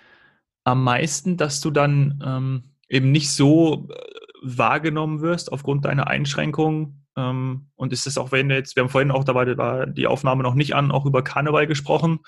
am 0.65 0.85
meisten, 0.85 1.37
dass 1.37 1.61
du 1.61 1.71
dann 1.71 2.23
ähm, 2.25 2.75
eben 2.89 3.11
nicht 3.11 3.31
so 3.31 3.89
äh, 3.91 3.95
wahrgenommen 4.43 5.21
wirst 5.21 5.53
aufgrund 5.53 5.85
deiner 5.85 6.07
Einschränkungen? 6.07 7.07
Ähm, 7.17 7.71
und 7.75 7.93
ist 7.93 8.07
es 8.07 8.19
auch, 8.19 8.33
wenn 8.33 8.51
jetzt, 8.51 8.77
wir 8.77 8.83
haben 8.83 8.91
vorhin 8.91 9.11
auch 9.11 9.25
dabei 9.25 9.57
war 9.57 9.87
die 9.87 10.07
Aufnahme 10.07 10.43
noch 10.43 10.55
nicht 10.55 10.75
an, 10.75 10.91
auch 10.91 11.07
über 11.07 11.23
Karneval 11.23 11.67
gesprochen. 11.67 12.21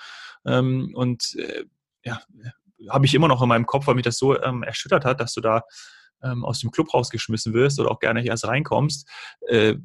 Ähm, 0.45 0.91
und 0.93 1.35
äh, 1.37 1.65
ja, 2.03 2.21
habe 2.89 3.05
ich 3.05 3.13
immer 3.13 3.27
noch 3.27 3.41
in 3.41 3.49
meinem 3.49 3.65
Kopf, 3.65 3.87
weil 3.87 3.95
mich 3.95 4.03
das 4.03 4.17
so 4.17 4.39
ähm, 4.41 4.63
erschüttert 4.63 5.05
hat, 5.05 5.19
dass 5.19 5.33
du 5.33 5.41
da 5.41 5.63
ähm, 6.23 6.45
aus 6.45 6.59
dem 6.59 6.71
Club 6.71 6.93
rausgeschmissen 6.93 7.53
wirst 7.53 7.79
oder 7.79 7.91
auch 7.91 7.99
gerne 7.99 8.21
nicht 8.21 8.29
erst 8.29 8.47
reinkommst. 8.47 9.07
Äh, 9.47 9.75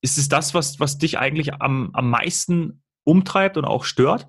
ist 0.00 0.18
es 0.18 0.28
das, 0.28 0.54
was, 0.54 0.80
was 0.80 0.98
dich 0.98 1.18
eigentlich 1.18 1.54
am, 1.54 1.90
am 1.92 2.10
meisten 2.10 2.82
umtreibt 3.04 3.56
und 3.56 3.64
auch 3.64 3.84
stört? 3.84 4.28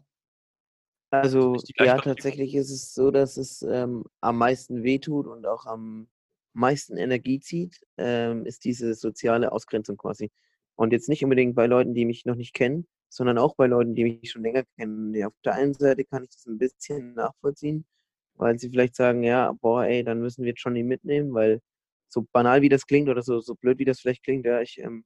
Also 1.11 1.55
ja, 1.77 1.97
tatsächlich 1.97 2.53
ist 2.55 2.69
es 2.69 2.93
so, 2.93 3.09
dass 3.11 3.37
es 3.37 3.63
ähm, 3.63 4.05
am 4.21 4.37
meisten 4.37 4.83
wehtut 4.83 5.25
und 5.27 5.45
auch 5.47 5.65
am 5.65 6.07
meisten 6.53 6.97
Energie 6.97 7.39
zieht, 7.39 7.81
ähm, 7.97 8.45
ist 8.45 8.63
diese 8.63 8.93
soziale 8.93 9.51
Ausgrenzung 9.51 9.97
quasi. 9.97 10.31
Und 10.75 10.93
jetzt 10.93 11.09
nicht 11.09 11.23
unbedingt 11.23 11.55
bei 11.55 11.65
Leuten, 11.65 11.93
die 11.93 12.05
mich 12.05 12.25
noch 12.25 12.35
nicht 12.35 12.53
kennen, 12.53 12.87
sondern 13.09 13.37
auch 13.37 13.55
bei 13.55 13.67
Leuten, 13.67 13.95
die 13.95 14.03
mich 14.03 14.31
schon 14.31 14.43
länger 14.43 14.63
kennen. 14.77 15.23
Auf 15.25 15.33
der 15.43 15.55
einen 15.55 15.73
Seite 15.73 16.05
kann 16.05 16.23
ich 16.23 16.29
das 16.29 16.45
ein 16.45 16.57
bisschen 16.57 17.13
nachvollziehen, 17.13 17.85
weil 18.35 18.59
sie 18.59 18.69
vielleicht 18.69 18.95
sagen, 18.95 19.23
ja, 19.23 19.51
boah, 19.61 19.85
ey, 19.85 20.03
dann 20.03 20.19
müssen 20.21 20.43
wir 20.43 20.49
jetzt 20.49 20.61
schon 20.61 20.75
ihn 20.75 20.87
mitnehmen, 20.87 21.33
weil 21.33 21.61
so 22.09 22.25
banal 22.31 22.61
wie 22.61 22.69
das 22.69 22.85
klingt 22.87 23.09
oder 23.09 23.21
so, 23.21 23.39
so 23.41 23.55
blöd 23.55 23.79
wie 23.79 23.85
das 23.85 23.99
vielleicht 23.99 24.23
klingt, 24.23 24.45
ja, 24.45 24.61
ich 24.61 24.77
ähm, 24.79 25.03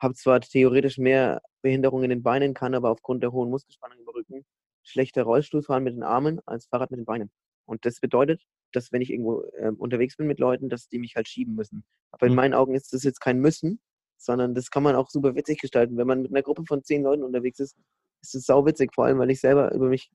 habe 0.00 0.14
zwar 0.14 0.40
theoretisch 0.40 0.98
mehr 0.98 1.40
Behinderungen 1.62 2.04
in 2.04 2.10
den 2.10 2.22
Beinen, 2.22 2.54
kann 2.54 2.74
aber 2.74 2.90
aufgrund 2.90 3.22
der 3.22 3.32
hohen 3.32 3.50
Muskelspannung 3.50 3.98
im 3.98 4.08
Rücken 4.08 4.44
schlechter 4.84 5.24
Rollstuhl 5.24 5.62
fahren 5.62 5.84
mit 5.84 5.94
den 5.94 6.02
Armen 6.02 6.40
als 6.46 6.66
Fahrrad 6.66 6.90
mit 6.90 6.98
den 6.98 7.06
Beinen. 7.06 7.30
Und 7.66 7.86
das 7.86 8.00
bedeutet, 8.00 8.42
dass 8.72 8.92
wenn 8.92 9.00
ich 9.02 9.10
irgendwo 9.10 9.42
äh, 9.56 9.70
unterwegs 9.70 10.16
bin 10.16 10.26
mit 10.26 10.38
Leuten, 10.38 10.68
dass 10.68 10.88
die 10.88 10.98
mich 10.98 11.16
halt 11.16 11.28
schieben 11.28 11.54
müssen. 11.54 11.84
Aber 12.10 12.26
in 12.26 12.32
mhm. 12.32 12.36
meinen 12.36 12.54
Augen 12.54 12.74
ist 12.74 12.92
das 12.92 13.02
jetzt 13.02 13.20
kein 13.20 13.40
Müssen, 13.40 13.80
sondern 14.24 14.54
das 14.54 14.70
kann 14.70 14.82
man 14.82 14.96
auch 14.96 15.10
super 15.10 15.34
witzig 15.34 15.60
gestalten. 15.60 15.96
Wenn 15.96 16.06
man 16.06 16.22
mit 16.22 16.30
einer 16.30 16.42
Gruppe 16.42 16.64
von 16.66 16.82
zehn 16.82 17.02
Leuten 17.02 17.22
unterwegs 17.24 17.60
ist, 17.60 17.76
ist 18.22 18.34
es 18.34 18.46
sau 18.46 18.66
witzig, 18.66 18.94
vor 18.94 19.06
allem 19.06 19.18
weil 19.18 19.30
ich 19.30 19.40
selber 19.40 19.72
über 19.74 19.88
mich 19.88 20.10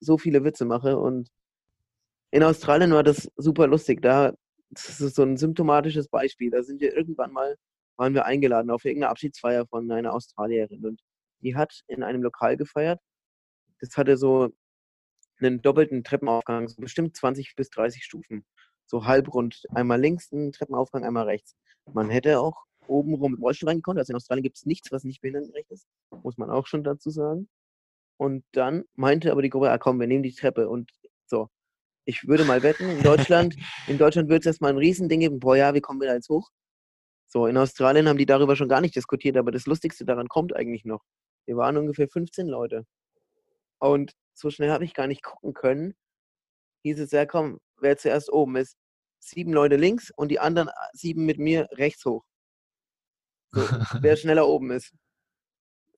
so 0.00 0.18
viele 0.18 0.44
Witze 0.44 0.64
mache. 0.64 0.98
Und 0.98 1.30
in 2.30 2.42
Australien 2.42 2.92
war 2.92 3.02
das 3.02 3.30
super 3.36 3.66
lustig. 3.66 4.02
Da 4.02 4.34
das 4.70 5.00
ist 5.00 5.16
so 5.16 5.22
ein 5.22 5.36
symptomatisches 5.36 6.08
Beispiel. 6.08 6.50
Da 6.50 6.62
sind 6.62 6.80
wir 6.80 6.94
irgendwann 6.96 7.32
mal, 7.32 7.56
waren 7.96 8.14
wir 8.14 8.26
eingeladen 8.26 8.70
auf 8.70 8.84
irgendeine 8.84 9.10
Abschiedsfeier 9.10 9.66
von 9.66 9.90
einer 9.90 10.12
Australierin 10.12 10.84
und 10.84 11.00
die 11.42 11.54
hat 11.56 11.82
in 11.86 12.02
einem 12.02 12.22
Lokal 12.22 12.56
gefeiert 12.56 13.00
das 13.80 13.96
hatte 13.96 14.16
so 14.16 14.50
einen 15.40 15.60
doppelten 15.62 16.02
Treppenaufgang, 16.04 16.68
so 16.68 16.80
bestimmt 16.80 17.16
20 17.16 17.54
bis 17.56 17.70
30 17.70 18.04
Stufen. 18.04 18.44
So 18.86 19.04
halbrund. 19.04 19.62
Einmal 19.70 20.00
links 20.00 20.32
ein 20.32 20.52
Treppenaufgang, 20.52 21.04
einmal 21.04 21.24
rechts. 21.24 21.56
Man 21.92 22.08
hätte 22.08 22.40
auch 22.40 22.64
oben 22.88 23.14
rum 23.14 23.32
mit 23.32 23.40
Rollstuhl 23.40 23.68
reingekommen. 23.68 23.98
Also 23.98 24.12
in 24.12 24.16
Australien 24.16 24.42
gibt 24.42 24.56
es 24.56 24.66
nichts, 24.66 24.92
was 24.92 25.04
nicht 25.04 25.20
behindertengerecht 25.20 25.70
ist. 25.70 25.86
Muss 26.22 26.38
man 26.38 26.50
auch 26.50 26.66
schon 26.66 26.84
dazu 26.84 27.10
sagen. 27.10 27.48
Und 28.18 28.44
dann 28.52 28.84
meinte 28.94 29.32
aber 29.32 29.42
die 29.42 29.50
Gruppe, 29.50 29.70
ah 29.70 29.78
komm, 29.78 30.00
wir 30.00 30.06
nehmen 30.06 30.22
die 30.22 30.34
Treppe. 30.34 30.68
Und 30.68 30.90
so, 31.26 31.48
ich 32.06 32.26
würde 32.26 32.44
mal 32.44 32.62
wetten, 32.62 32.88
in 32.88 33.02
Deutschland, 33.02 33.56
in 33.86 33.98
Deutschland 33.98 34.28
wird 34.28 34.40
es 34.40 34.46
erstmal 34.46 34.72
ein 34.72 34.78
Riesending 34.78 35.20
geben, 35.20 35.40
boah 35.40 35.56
ja, 35.56 35.74
wie 35.74 35.80
kommen 35.80 36.00
wir 36.00 36.08
da 36.08 36.14
jetzt 36.14 36.28
hoch? 36.28 36.50
So, 37.28 37.46
in 37.46 37.56
Australien 37.56 38.08
haben 38.08 38.18
die 38.18 38.26
darüber 38.26 38.56
schon 38.56 38.68
gar 38.68 38.80
nicht 38.80 38.96
diskutiert, 38.96 39.36
aber 39.36 39.50
das 39.50 39.66
Lustigste 39.66 40.04
daran 40.04 40.28
kommt 40.28 40.54
eigentlich 40.54 40.84
noch. 40.84 41.02
Wir 41.44 41.56
waren 41.56 41.76
ungefähr 41.76 42.08
15 42.08 42.46
Leute. 42.46 42.86
Und 43.78 44.12
so 44.34 44.50
schnell 44.50 44.70
habe 44.70 44.84
ich 44.84 44.94
gar 44.94 45.06
nicht 45.06 45.22
gucken 45.22 45.52
können. 45.52 45.94
Hieß 46.84 47.00
es, 47.00 47.10
ja 47.10 47.26
komm, 47.26 47.58
wer 47.80 47.96
zuerst 47.96 48.32
oben 48.32 48.56
ist. 48.56 48.76
Sieben 49.18 49.52
Leute 49.52 49.76
links 49.76 50.12
und 50.14 50.30
die 50.30 50.38
anderen 50.38 50.68
ah, 50.68 50.88
sieben 50.92 51.24
mit 51.26 51.38
mir 51.38 51.68
rechts 51.72 52.04
hoch. 52.04 52.24
So, 53.56 53.62
wer 54.02 54.16
schneller 54.16 54.48
oben 54.48 54.70
ist. 54.70 54.92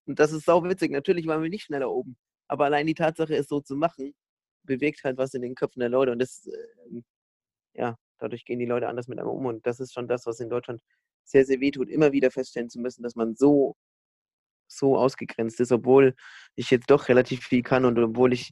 Und 0.07 0.19
das 0.19 0.33
ist 0.33 0.47
sau 0.47 0.65
witzig. 0.65 0.91
Natürlich 0.93 1.27
waren 1.27 1.43
wir 1.43 1.51
nicht 1.51 1.65
schneller 1.65 1.91
oben. 1.91 2.17
Aber 2.49 2.65
allein 2.67 2.87
die 2.87 2.95
Tatsache, 2.95 3.37
es 3.37 3.49
so 3.49 3.61
zu 3.61 3.77
machen, 3.77 4.15
bewegt 4.63 5.05
halt 5.05 5.19
was 5.19 5.35
in 5.35 5.43
den 5.43 5.55
Köpfen 5.55 5.81
der 5.81 5.91
Leute. 5.91 6.13
Und 6.13 6.19
das, 6.19 6.47
äh, 6.47 7.03
ja, 7.75 7.97
Dadurch 8.19 8.45
gehen 8.45 8.59
die 8.59 8.67
Leute 8.67 8.89
anders 8.89 9.09
mit 9.09 9.19
einem 9.19 9.29
um. 9.29 9.47
Und 9.47 9.67
das 9.67 9.81
ist 9.81 9.93
schon 9.95 10.09
das, 10.09 10.27
was 10.27 10.41
in 10.41 10.51
Deutschland 10.51 10.83
sehr, 11.25 11.45
sehr 11.45 11.61
weh 11.61 11.71
tut, 11.71 11.89
immer 11.89 12.13
wieder 12.13 12.31
feststellen 12.31 12.71
zu 12.71 12.81
müssen, 12.81 13.03
dass 13.03 13.15
man 13.15 13.37
so, 13.37 13.77
so 14.69 14.97
ausgegrenzt 14.99 15.61
ist, 15.61 15.73
obwohl 15.73 16.15
ich 16.57 16.71
jetzt 16.71 16.91
doch 16.91 17.09
relativ 17.09 17.45
viel 17.45 17.63
kann 17.63 17.85
und 17.85 17.99
obwohl 17.99 18.33
ich 18.33 18.51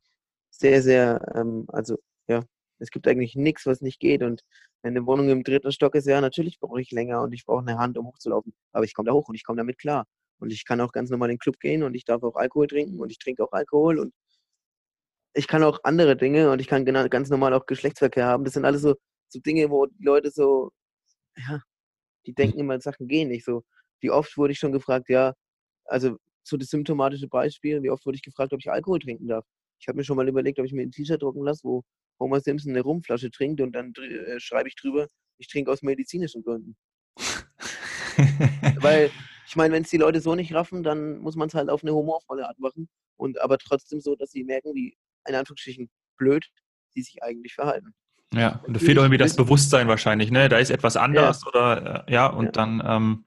sehr, 0.50 0.82
sehr, 0.82 1.20
ähm, 1.34 1.66
also 1.68 1.98
ja, 2.28 2.44
es 2.78 2.90
gibt 2.90 3.08
eigentlich 3.08 3.36
nichts, 3.36 3.66
was 3.66 3.80
nicht 3.80 4.00
geht. 4.00 4.22
Und 4.22 4.42
wenn 4.82 4.96
eine 4.96 5.06
Wohnung 5.06 5.28
im 5.30 5.44
dritten 5.44 5.72
Stock 5.72 5.94
ist, 5.94 6.06
ja, 6.06 6.20
natürlich 6.20 6.58
brauche 6.60 6.80
ich 6.80 6.90
länger 6.90 7.22
und 7.22 7.32
ich 7.32 7.44
brauche 7.44 7.60
eine 7.60 7.78
Hand, 7.78 7.98
um 7.98 8.06
hochzulaufen. 8.06 8.54
Aber 8.72 8.84
ich 8.84 8.94
komme 8.94 9.06
da 9.06 9.12
hoch 9.12 9.28
und 9.28 9.34
ich 9.34 9.44
komme 9.44 9.58
damit 9.58 9.78
klar. 9.78 10.06
Und 10.38 10.52
ich 10.52 10.64
kann 10.66 10.80
auch 10.80 10.92
ganz 10.92 11.10
normal 11.10 11.30
in 11.30 11.34
den 11.34 11.38
Club 11.38 11.58
gehen 11.60 11.82
und 11.82 11.94
ich 11.94 12.04
darf 12.04 12.22
auch 12.22 12.36
Alkohol 12.36 12.66
trinken 12.66 13.00
und 13.00 13.10
ich 13.10 13.18
trinke 13.18 13.42
auch 13.42 13.52
Alkohol 13.52 13.98
und 13.98 14.12
ich 15.34 15.46
kann 15.48 15.62
auch 15.62 15.80
andere 15.84 16.16
Dinge 16.16 16.50
und 16.50 16.60
ich 16.60 16.66
kann 16.66 16.84
ganz 16.84 17.28
normal 17.30 17.52
auch 17.54 17.66
Geschlechtsverkehr 17.66 18.26
haben. 18.26 18.44
Das 18.44 18.54
sind 18.54 18.64
alles 18.64 18.82
so, 18.82 18.94
so 19.28 19.40
Dinge, 19.40 19.70
wo 19.70 19.86
die 19.86 20.02
Leute 20.02 20.30
so, 20.30 20.70
ja, 21.36 21.60
die 22.26 22.34
denken 22.34 22.58
immer, 22.58 22.80
Sachen 22.80 23.08
gehen 23.08 23.28
nicht 23.28 23.44
so. 23.44 23.62
Wie 24.00 24.10
oft 24.10 24.36
wurde 24.36 24.52
ich 24.52 24.58
schon 24.58 24.72
gefragt, 24.72 25.08
ja, 25.08 25.34
also 25.86 26.16
so 26.42 26.56
das 26.56 26.68
symptomatische 26.68 27.28
Beispiel, 27.28 27.82
wie 27.82 27.90
oft 27.90 28.04
wurde 28.06 28.16
ich 28.16 28.22
gefragt, 28.22 28.52
ob 28.52 28.60
ich 28.60 28.70
Alkohol 28.70 28.98
trinken 28.98 29.28
darf. 29.28 29.44
Ich 29.78 29.88
habe 29.88 29.98
mir 29.98 30.04
schon 30.04 30.16
mal 30.16 30.28
überlegt, 30.28 30.58
ob 30.58 30.66
ich 30.66 30.72
mir 30.72 30.82
ein 30.82 30.90
T-Shirt 30.92 31.22
drucken 31.22 31.44
lasse, 31.44 31.64
wo 31.64 31.82
Homer 32.18 32.40
Simpson 32.40 32.72
eine 32.72 32.82
Rumflasche 32.82 33.30
trinkt 33.30 33.60
und 33.60 33.72
dann 33.72 33.92
äh, 33.94 34.40
schreibe 34.40 34.68
ich 34.68 34.76
drüber, 34.76 35.08
ich 35.38 35.48
trinke 35.48 35.70
aus 35.70 35.82
medizinischen 35.82 36.42
Gründen. 36.42 36.76
Weil, 38.80 39.10
ich 39.46 39.56
meine, 39.56 39.74
wenn 39.74 39.82
es 39.82 39.90
die 39.90 39.98
Leute 39.98 40.20
so 40.20 40.34
nicht 40.34 40.54
raffen, 40.54 40.82
dann 40.82 41.18
muss 41.18 41.36
man 41.36 41.48
es 41.48 41.54
halt 41.54 41.68
auf 41.68 41.82
eine 41.82 41.94
humorvolle 41.94 42.46
Art 42.46 42.58
machen. 42.58 42.88
Und 43.16 43.40
aber 43.40 43.58
trotzdem 43.58 44.00
so, 44.00 44.16
dass 44.16 44.30
sie 44.30 44.44
merken, 44.44 44.74
wie, 44.74 44.96
in 45.28 45.34
Anführungsstrichen, 45.34 45.90
blöd 46.16 46.46
sie 46.94 47.02
sich 47.02 47.22
eigentlich 47.22 47.54
verhalten. 47.54 47.94
Ja, 48.34 48.62
und 48.66 48.74
da 48.74 48.80
fehlt 48.80 48.96
irgendwie 48.96 49.18
das 49.18 49.36
Bewusstsein 49.36 49.88
wahrscheinlich, 49.88 50.30
ne? 50.30 50.48
Da 50.48 50.58
ist 50.58 50.70
etwas 50.70 50.96
anders 50.96 51.42
ja. 51.42 51.48
oder 51.48 52.04
äh, 52.08 52.12
ja, 52.12 52.26
und 52.26 52.46
ja. 52.46 52.52
dann 52.52 52.82
ähm, 52.84 53.24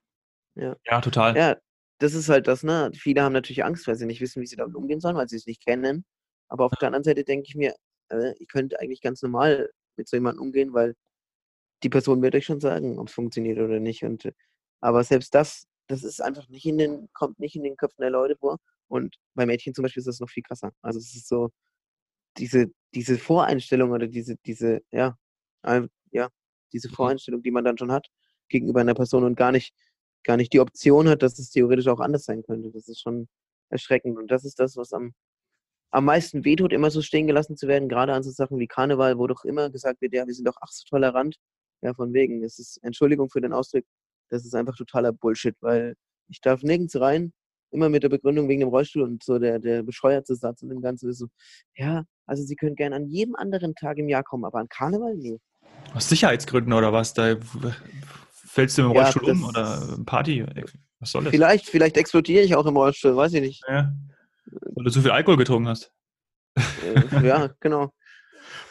ja. 0.56 0.76
ja, 0.84 1.00
total. 1.00 1.36
Ja, 1.36 1.56
das 1.98 2.14
ist 2.14 2.28
halt 2.28 2.46
das, 2.46 2.62
ne? 2.62 2.90
Viele 2.94 3.22
haben 3.22 3.32
natürlich 3.32 3.64
Angst, 3.64 3.86
weil 3.86 3.96
sie 3.96 4.06
nicht 4.06 4.20
wissen, 4.20 4.42
wie 4.42 4.46
sie 4.46 4.56
damit 4.56 4.76
umgehen 4.76 5.00
sollen, 5.00 5.16
weil 5.16 5.28
sie 5.28 5.36
es 5.36 5.46
nicht 5.46 5.64
kennen. 5.64 6.04
Aber 6.48 6.66
auf 6.66 6.72
der 6.72 6.88
anderen 6.88 7.04
Seite 7.04 7.24
denke 7.24 7.46
ich 7.48 7.54
mir, 7.54 7.74
äh, 8.10 8.34
ich 8.38 8.48
könnte 8.48 8.80
eigentlich 8.80 9.00
ganz 9.00 9.22
normal 9.22 9.70
mit 9.96 10.08
so 10.08 10.16
jemandem 10.16 10.42
umgehen, 10.42 10.72
weil 10.72 10.94
die 11.82 11.88
Person 11.90 12.22
wird 12.22 12.34
euch 12.34 12.46
schon 12.46 12.60
sagen, 12.60 12.98
ob 12.98 13.08
es 13.08 13.14
funktioniert 13.14 13.58
oder 13.58 13.80
nicht. 13.80 14.04
Und, 14.04 14.24
äh, 14.26 14.32
aber 14.80 15.04
selbst 15.04 15.34
das, 15.34 15.66
das 15.88 16.04
ist 16.04 16.20
einfach 16.22 16.48
nicht 16.48 16.66
in 16.66 16.78
den, 16.78 17.08
kommt 17.12 17.38
nicht 17.40 17.56
in 17.56 17.62
den 17.64 17.76
Köpfen 17.76 18.02
der 18.02 18.10
Leute 18.10 18.36
vor. 18.36 18.58
Und 18.88 19.16
bei 19.34 19.46
Mädchen 19.46 19.74
zum 19.74 19.82
Beispiel 19.82 20.00
ist 20.00 20.08
das 20.08 20.20
noch 20.20 20.30
viel 20.30 20.42
krasser. 20.42 20.72
Also 20.82 20.98
es 20.98 21.14
ist 21.14 21.28
so, 21.28 21.50
diese, 22.38 22.72
diese 22.94 23.18
Voreinstellung 23.18 23.90
oder 23.92 24.06
diese, 24.06 24.36
diese, 24.46 24.82
ja, 24.92 25.16
ja, 26.12 26.28
diese 26.72 26.88
mhm. 26.88 26.94
Voreinstellung, 26.94 27.42
die 27.42 27.50
man 27.50 27.64
dann 27.64 27.78
schon 27.78 27.92
hat 27.92 28.08
gegenüber 28.48 28.80
einer 28.80 28.94
Person 28.94 29.24
und 29.24 29.36
gar 29.36 29.52
nicht, 29.52 29.74
gar 30.24 30.36
nicht 30.36 30.52
die 30.52 30.60
Option 30.60 31.08
hat, 31.08 31.22
dass 31.22 31.38
es 31.38 31.50
theoretisch 31.50 31.88
auch 31.88 32.00
anders 32.00 32.24
sein 32.24 32.42
könnte. 32.42 32.70
Das 32.72 32.88
ist 32.88 33.00
schon 33.00 33.28
erschreckend. 33.70 34.18
Und 34.18 34.30
das 34.30 34.44
ist 34.44 34.58
das, 34.58 34.76
was 34.76 34.92
am, 34.92 35.14
am 35.90 36.04
meisten 36.04 36.44
wehtut, 36.44 36.72
immer 36.72 36.90
so 36.90 37.02
stehen 37.02 37.26
gelassen 37.26 37.56
zu 37.56 37.66
werden, 37.68 37.88
gerade 37.88 38.12
an 38.12 38.22
so 38.22 38.30
Sachen 38.30 38.58
wie 38.58 38.66
Karneval, 38.66 39.18
wo 39.18 39.26
doch 39.26 39.44
immer 39.44 39.70
gesagt 39.70 40.00
wird, 40.00 40.14
ja, 40.14 40.26
wir 40.26 40.34
sind 40.34 40.46
doch 40.46 40.56
ach 40.60 40.70
so 40.70 40.84
tolerant. 40.88 41.36
Ja, 41.82 41.94
von 41.94 42.12
wegen. 42.12 42.44
Es 42.44 42.58
ist, 42.58 42.78
Entschuldigung 42.82 43.30
für 43.30 43.40
den 43.40 43.52
Ausdruck, 43.52 43.84
das 44.28 44.44
ist 44.44 44.54
einfach 44.54 44.76
totaler 44.76 45.12
Bullshit, 45.12 45.56
weil 45.60 45.94
ich 46.28 46.40
darf 46.40 46.62
nirgends 46.62 47.00
rein, 47.00 47.32
immer 47.72 47.88
mit 47.88 48.02
der 48.02 48.08
Begründung 48.08 48.48
wegen 48.48 48.60
dem 48.60 48.68
Rollstuhl 48.68 49.02
und 49.02 49.22
so 49.22 49.38
der, 49.38 49.58
der 49.58 49.82
bescheuerte 49.82 50.34
Satz 50.34 50.62
und 50.62 50.68
dem 50.68 50.82
Ganzen 50.82 51.08
ist 51.08 51.18
so, 51.18 51.26
ja, 51.74 52.04
also 52.26 52.44
Sie 52.44 52.54
können 52.54 52.76
gerne 52.76 52.96
an 52.96 53.06
jedem 53.06 53.34
anderen 53.34 53.74
Tag 53.74 53.98
im 53.98 54.08
Jahr 54.08 54.22
kommen, 54.22 54.44
aber 54.44 54.58
an 54.58 54.68
Karneval, 54.68 55.16
nee. 55.16 55.38
Aus 55.94 56.08
Sicherheitsgründen 56.08 56.72
oder 56.72 56.92
was? 56.92 57.14
Da 57.14 57.36
fällst 58.32 58.78
du 58.78 58.82
im 58.82 58.90
Rollstuhl 58.92 59.26
ja, 59.26 59.32
um 59.32 59.44
oder 59.44 59.98
Party? 60.04 60.44
Was 60.98 61.12
soll 61.12 61.24
das? 61.24 61.30
Vielleicht, 61.32 61.66
vielleicht 61.66 61.96
explodiere 61.96 62.44
ich 62.44 62.54
auch 62.54 62.66
im 62.66 62.76
Rollstuhl, 62.76 63.16
weiß 63.16 63.32
ich 63.34 63.40
nicht. 63.40 63.62
Ja. 63.68 63.92
Weil 64.46 64.84
du 64.84 64.90
zu 64.90 65.02
viel 65.02 65.10
Alkohol 65.10 65.36
getrunken 65.36 65.68
hast. 65.68 65.92
Äh, 66.56 67.26
ja, 67.26 67.50
genau. 67.60 67.92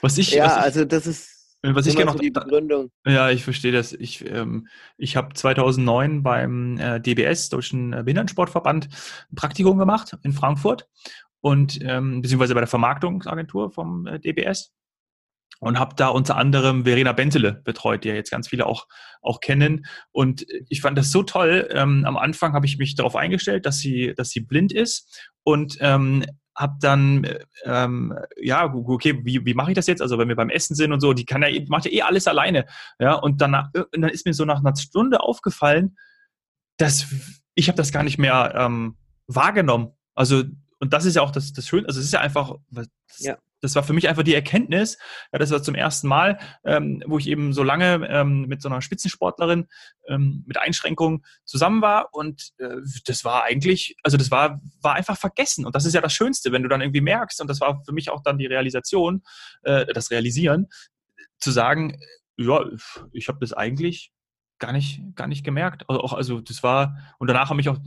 Was 0.02 0.18
ich, 0.18 0.32
ja, 0.32 0.46
was 0.46 0.58
ich, 0.58 0.64
also 0.64 0.86
das 0.86 1.08
ist 1.08 1.40
was 1.62 1.88
ich 1.88 1.96
gerne 1.96 2.12
noch 2.12 2.20
die 2.20 2.32
Begründung. 2.32 2.90
Ja, 3.06 3.32
ich 3.32 3.44
verstehe 3.44 3.74
das. 3.74 3.92
Ich, 3.92 4.26
ähm, 4.26 4.68
ich 4.98 5.18
habe 5.18 5.34
2009 5.34 6.24
beim 6.24 6.78
äh, 6.78 7.02
DBS, 7.02 7.50
Deutschen 7.50 7.92
äh, 7.92 8.04
Behindertensportverband, 8.04 8.88
ein 9.32 9.36
Praktikum 9.36 9.78
gemacht 9.78 10.18
in 10.24 10.32
Frankfurt 10.32 10.88
und 11.42 11.80
ähm, 11.82 12.22
beziehungsweise 12.22 12.54
bei 12.54 12.62
der 12.62 12.68
Vermarktungsagentur 12.68 13.72
vom 13.72 14.08
äh, 14.08 14.20
DBS 14.20 14.74
und 15.60 15.78
habe 15.78 15.96
da 15.96 16.08
unter 16.08 16.38
anderem 16.38 16.86
Verena 16.86 17.12
Bentele 17.12 17.54
betreut, 17.64 18.04
die 18.04 18.10
ja 18.10 18.16
jetzt 18.16 18.32
ganz 18.32 18.48
viele 18.48 18.66
auch, 18.66 18.88
auch 19.22 19.42
kennen. 19.42 19.86
Und 20.12 20.46
ich 20.70 20.82
fand 20.82 20.98
das 20.98 21.12
so 21.12 21.24
toll. 21.24 21.68
Ähm, 21.72 22.06
am 22.06 22.18
Anfang 22.18 22.54
habe 22.54 22.66
ich 22.66 22.78
mich 22.78 22.96
darauf 22.96 23.16
eingestellt, 23.16 23.66
dass 23.66 23.78
sie, 23.78 24.14
dass 24.16 24.30
sie 24.30 24.40
blind 24.40 24.72
ist 24.72 25.30
und 25.44 25.78
ähm, 25.82 26.26
habe 26.56 26.76
dann, 26.82 27.28
ähm, 27.64 28.18
ja, 28.38 28.74
okay, 28.74 29.22
wie, 29.24 29.46
wie 29.46 29.54
mache 29.54 29.72
ich 29.72 29.76
das 29.76 29.88
jetzt? 29.88 30.02
Also 30.02 30.18
wenn 30.18 30.28
wir 30.28 30.36
beim 30.36 30.50
Essen 30.50 30.76
sind 30.76 30.92
und 30.92 31.00
so, 31.00 31.14
die 31.14 31.26
kann 31.26 31.42
ja, 31.42 31.50
macht 31.68 31.86
ja 31.86 31.92
eh 31.92 32.02
alles 32.02 32.28
alleine. 32.28 32.66
Ja, 33.00 33.14
und 33.14 33.42
dann, 33.42 33.56
und 33.74 34.02
dann 34.02 34.10
ist 34.10 34.26
mir 34.26 34.34
so 34.34 34.46
nach 34.46 34.60
einer 34.60 34.76
Stunde 34.76 35.22
aufgefallen, 35.22 35.98
dass 36.78 37.08
ich 37.56 37.68
habe 37.68 37.78
das 37.78 37.92
gar 37.92 38.04
nicht 38.04 38.18
mehr 38.18 38.54
ähm, 38.56 38.98
wahrgenommen. 39.28 39.94
Also 40.16 40.44
und 40.82 40.94
das 40.94 41.06
ist 41.06 41.16
ja 41.16 41.22
auch 41.22 41.32
das, 41.32 41.52
das 41.52 41.68
Schöne, 41.68 41.88
also 41.88 42.00
es 42.00 42.06
ist 42.06 42.14
ja 42.14 42.22
einfach, 42.22 42.56
das, 42.72 42.88
ja 43.20 43.38
das 43.62 43.76
war 43.76 43.84
für 43.84 43.94
mich 43.94 44.08
einfach 44.08 44.24
die 44.24 44.34
Erkenntnis, 44.34 44.98
ja, 45.32 45.40
das 45.40 45.52
war 45.52 45.62
zum 45.62 45.76
ersten 45.76 46.08
Mal, 46.08 46.40
ähm, 46.64 47.04
wo 47.06 47.18
ich 47.18 47.28
eben 47.28 47.54
so 47.54 47.64
lange 47.64 48.08
ähm, 48.10 48.46
mit 48.48 48.62
so 48.62 48.70
einer 48.70 48.82
Spitzensportlerin 48.82 49.68
ähm, 50.08 50.44
mit 50.48 50.58
Einschränkungen 50.58 51.24
zusammen 51.46 51.82
war 51.82 52.14
und 52.14 52.52
äh, 52.58 52.78
das 53.06 53.26
war 53.26 53.44
eigentlich, 53.44 53.96
also 54.04 54.18
das 54.18 54.32
war, 54.32 54.60
war 54.82 54.96
einfach 54.96 55.18
vergessen 55.18 55.66
und 55.66 55.76
das 55.76 55.86
ist 55.86 55.94
ja 55.94 56.02
das 56.02 56.14
Schönste, 56.14 56.52
wenn 56.52 56.64
du 56.64 56.70
dann 56.70 56.82
irgendwie 56.82 57.02
merkst 57.02 57.42
und 57.42 57.50
das 57.50 57.62
war 57.62 57.84
für 57.84 57.94
mich 57.94 58.10
auch 58.10 58.24
dann 58.24 58.38
die 58.38 58.48
Realisation, 58.48 59.24
äh, 59.64 59.86
das 59.94 60.12
Realisieren, 60.12 60.68
zu 61.40 61.52
sagen, 61.52 62.00
ja, 62.38 62.66
ich 63.12 63.28
habe 63.28 63.40
das 63.40 63.54
eigentlich 63.54 64.12
gar 64.60 64.74
nicht, 64.74 65.02
gar 65.16 65.28
nicht 65.28 65.44
gemerkt. 65.44 65.84
Also, 65.88 66.02
auch, 66.02 66.14
also 66.14 66.42
das 66.42 66.64
war, 66.64 66.98
und 67.18 67.28
danach 67.28 67.50
haben 67.50 67.58
mich 67.58 67.70
auch 67.70 67.78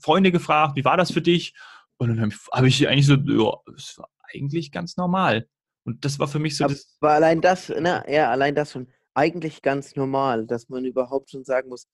Freunde 0.00 0.32
gefragt, 0.32 0.76
wie 0.76 0.84
war 0.84 0.96
das 0.96 1.12
für 1.12 1.22
dich? 1.22 1.54
Und 1.96 2.08
dann 2.08 2.20
habe 2.20 2.28
ich, 2.32 2.38
hab 2.52 2.64
ich 2.64 2.88
eigentlich 2.88 3.06
so, 3.06 3.14
ja, 3.14 3.74
es 3.76 3.98
war 3.98 4.08
eigentlich 4.32 4.72
ganz 4.72 4.96
normal. 4.96 5.46
Und 5.84 6.04
das 6.04 6.18
war 6.18 6.28
für 6.28 6.38
mich 6.38 6.56
so. 6.56 6.64
Aber 6.64 6.74
das 6.74 6.98
war 7.00 7.12
allein 7.12 7.40
das, 7.40 7.68
ne, 7.68 8.04
ja, 8.08 8.30
allein 8.30 8.54
das 8.54 8.72
schon 8.72 8.88
eigentlich 9.14 9.62
ganz 9.62 9.96
normal, 9.96 10.46
dass 10.46 10.68
man 10.68 10.84
überhaupt 10.84 11.30
schon 11.30 11.44
sagen 11.44 11.68
muss, 11.68 11.86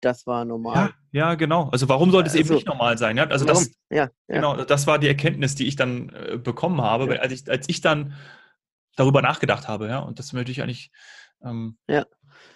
das 0.00 0.26
war 0.26 0.44
normal. 0.44 0.94
Ja, 1.12 1.28
ja 1.28 1.34
genau. 1.34 1.68
Also 1.70 1.88
warum 1.88 2.10
sollte 2.10 2.28
es 2.28 2.34
also, 2.34 2.44
eben 2.44 2.54
nicht 2.54 2.66
normal 2.66 2.96
sein? 2.96 3.16
Ja, 3.16 3.24
also 3.24 3.44
das, 3.44 3.70
ja, 3.90 4.08
ja, 4.28 4.34
genau, 4.34 4.64
das 4.64 4.86
war 4.86 4.98
die 4.98 5.08
Erkenntnis, 5.08 5.54
die 5.54 5.66
ich 5.66 5.76
dann 5.76 6.10
äh, 6.10 6.38
bekommen 6.38 6.80
habe, 6.80 7.14
ja. 7.14 7.20
als, 7.20 7.32
ich, 7.32 7.50
als 7.50 7.68
ich 7.68 7.80
dann 7.80 8.14
darüber 8.96 9.22
nachgedacht 9.22 9.68
habe, 9.68 9.88
ja. 9.88 9.98
Und 9.98 10.18
das 10.18 10.32
möchte 10.32 10.52
ich 10.52 10.62
eigentlich. 10.62 10.90
Ähm, 11.42 11.78
ja. 11.88 12.06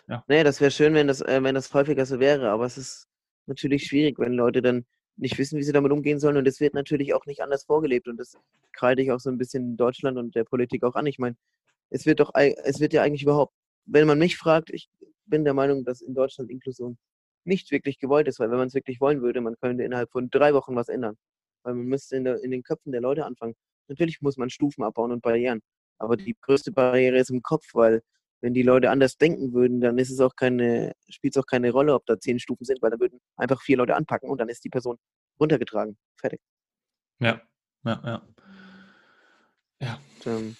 ja. 0.08 0.24
Nee, 0.28 0.44
das 0.44 0.60
wäre 0.60 0.70
schön, 0.70 0.94
wenn 0.94 1.06
das, 1.06 1.20
äh, 1.20 1.42
wenn 1.42 1.54
das 1.54 1.72
häufiger 1.74 2.06
so 2.06 2.20
wäre, 2.20 2.50
aber 2.50 2.64
es 2.64 2.78
ist 2.78 3.08
natürlich 3.46 3.86
schwierig, 3.86 4.18
wenn 4.18 4.32
Leute 4.32 4.62
dann 4.62 4.86
nicht 5.16 5.38
wissen, 5.38 5.58
wie 5.58 5.62
sie 5.62 5.72
damit 5.72 5.92
umgehen 5.92 6.18
sollen. 6.18 6.36
Und 6.36 6.48
es 6.48 6.60
wird 6.60 6.74
natürlich 6.74 7.14
auch 7.14 7.26
nicht 7.26 7.40
anders 7.42 7.64
vorgelebt. 7.64 8.08
Und 8.08 8.18
das 8.18 8.36
kreide 8.72 9.02
ich 9.02 9.12
auch 9.12 9.20
so 9.20 9.30
ein 9.30 9.38
bisschen 9.38 9.76
Deutschland 9.76 10.18
und 10.18 10.34
der 10.34 10.44
Politik 10.44 10.82
auch 10.84 10.94
an. 10.94 11.06
Ich 11.06 11.18
meine, 11.18 11.36
es 11.90 12.06
wird 12.06 12.20
doch, 12.20 12.32
es 12.34 12.80
wird 12.80 12.92
ja 12.92 13.02
eigentlich 13.02 13.22
überhaupt, 13.22 13.54
wenn 13.86 14.06
man 14.06 14.18
mich 14.18 14.36
fragt, 14.36 14.70
ich 14.70 14.88
bin 15.26 15.44
der 15.44 15.54
Meinung, 15.54 15.84
dass 15.84 16.00
in 16.00 16.14
Deutschland 16.14 16.50
Inklusion 16.50 16.98
nicht 17.44 17.70
wirklich 17.70 17.98
gewollt 17.98 18.26
ist, 18.26 18.40
weil 18.40 18.50
wenn 18.50 18.58
man 18.58 18.68
es 18.68 18.74
wirklich 18.74 19.00
wollen 19.00 19.22
würde, 19.22 19.40
man 19.40 19.56
könnte 19.60 19.84
innerhalb 19.84 20.10
von 20.10 20.30
drei 20.30 20.54
Wochen 20.54 20.74
was 20.74 20.88
ändern. 20.88 21.16
Weil 21.62 21.74
man 21.74 21.86
müsste 21.86 22.16
in, 22.16 22.24
der, 22.24 22.42
in 22.42 22.50
den 22.50 22.62
Köpfen 22.62 22.92
der 22.92 23.00
Leute 23.00 23.24
anfangen. 23.24 23.54
Natürlich 23.88 24.22
muss 24.22 24.36
man 24.36 24.50
Stufen 24.50 24.82
abbauen 24.82 25.12
und 25.12 25.22
Barrieren. 25.22 25.60
Aber 25.98 26.16
die 26.16 26.36
größte 26.40 26.72
Barriere 26.72 27.18
ist 27.18 27.30
im 27.30 27.42
Kopf, 27.42 27.66
weil 27.74 28.02
wenn 28.44 28.52
die 28.52 28.62
Leute 28.62 28.90
anders 28.90 29.16
denken 29.16 29.54
würden, 29.54 29.80
dann 29.80 29.96
ist 29.96 30.10
es 30.10 30.20
auch 30.20 30.36
keine, 30.36 30.92
spielt 31.08 31.34
es 31.34 31.42
auch 31.42 31.46
keine 31.46 31.70
Rolle, 31.70 31.94
ob 31.94 32.04
da 32.04 32.20
zehn 32.20 32.38
Stufen 32.38 32.66
sind, 32.66 32.82
weil 32.82 32.90
dann 32.90 33.00
würden 33.00 33.18
einfach 33.36 33.62
vier 33.62 33.78
Leute 33.78 33.96
anpacken 33.96 34.28
und 34.28 34.38
dann 34.38 34.50
ist 34.50 34.62
die 34.62 34.68
Person 34.68 34.98
runtergetragen. 35.40 35.96
Fertig. 36.20 36.42
Ja, 37.20 37.40
ja, 37.86 38.02
ja. 38.04 38.22
Ja. 39.80 39.98
Ähm, 40.26 40.56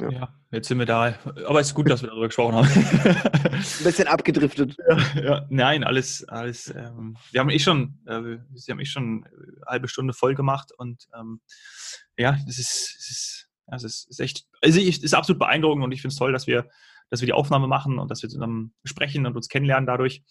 ja. 0.00 0.10
ja. 0.10 0.34
jetzt 0.52 0.68
sind 0.68 0.78
wir 0.78 0.86
da. 0.86 1.18
Aber 1.46 1.60
es 1.60 1.68
ist 1.68 1.74
gut, 1.74 1.90
dass 1.90 2.00
wir 2.00 2.08
darüber 2.08 2.28
gesprochen 2.28 2.54
haben. 2.54 2.66
Ein 2.66 3.84
bisschen 3.84 4.08
abgedriftet. 4.08 4.74
Ja, 4.88 5.22
ja. 5.22 5.46
nein, 5.50 5.84
alles, 5.84 6.26
alles. 6.28 6.74
Ähm, 6.74 7.18
wir 7.30 7.40
haben 7.40 7.50
eh 7.50 7.58
schon, 7.58 7.98
äh, 8.06 8.38
sie 8.54 8.72
haben 8.72 8.80
eh 8.80 8.86
schon 8.86 9.26
eine 9.26 9.66
halbe 9.66 9.88
Stunde 9.88 10.14
voll 10.14 10.34
gemacht 10.34 10.72
und 10.78 11.06
ähm, 11.14 11.42
ja, 12.16 12.38
das 12.46 12.58
ist, 12.58 12.96
das 13.66 13.84
ist, 13.84 14.06
ist, 14.06 14.10
ist 14.12 14.20
echt, 14.20 14.46
also 14.62 14.80
es 14.80 14.98
ist 14.98 15.14
absolut 15.14 15.38
beeindruckend 15.38 15.84
und 15.84 15.92
ich 15.92 16.00
finde 16.00 16.12
es 16.12 16.18
toll, 16.18 16.32
dass 16.32 16.46
wir 16.46 16.70
dass 17.10 17.20
wir 17.20 17.26
die 17.26 17.32
Aufnahme 17.32 17.68
machen 17.68 17.98
und 17.98 18.10
dass 18.10 18.22
wir 18.22 18.28
zusammen 18.28 18.74
sprechen 18.84 19.26
und 19.26 19.36
uns 19.36 19.48
kennenlernen 19.48 19.86
dadurch. 19.86 20.22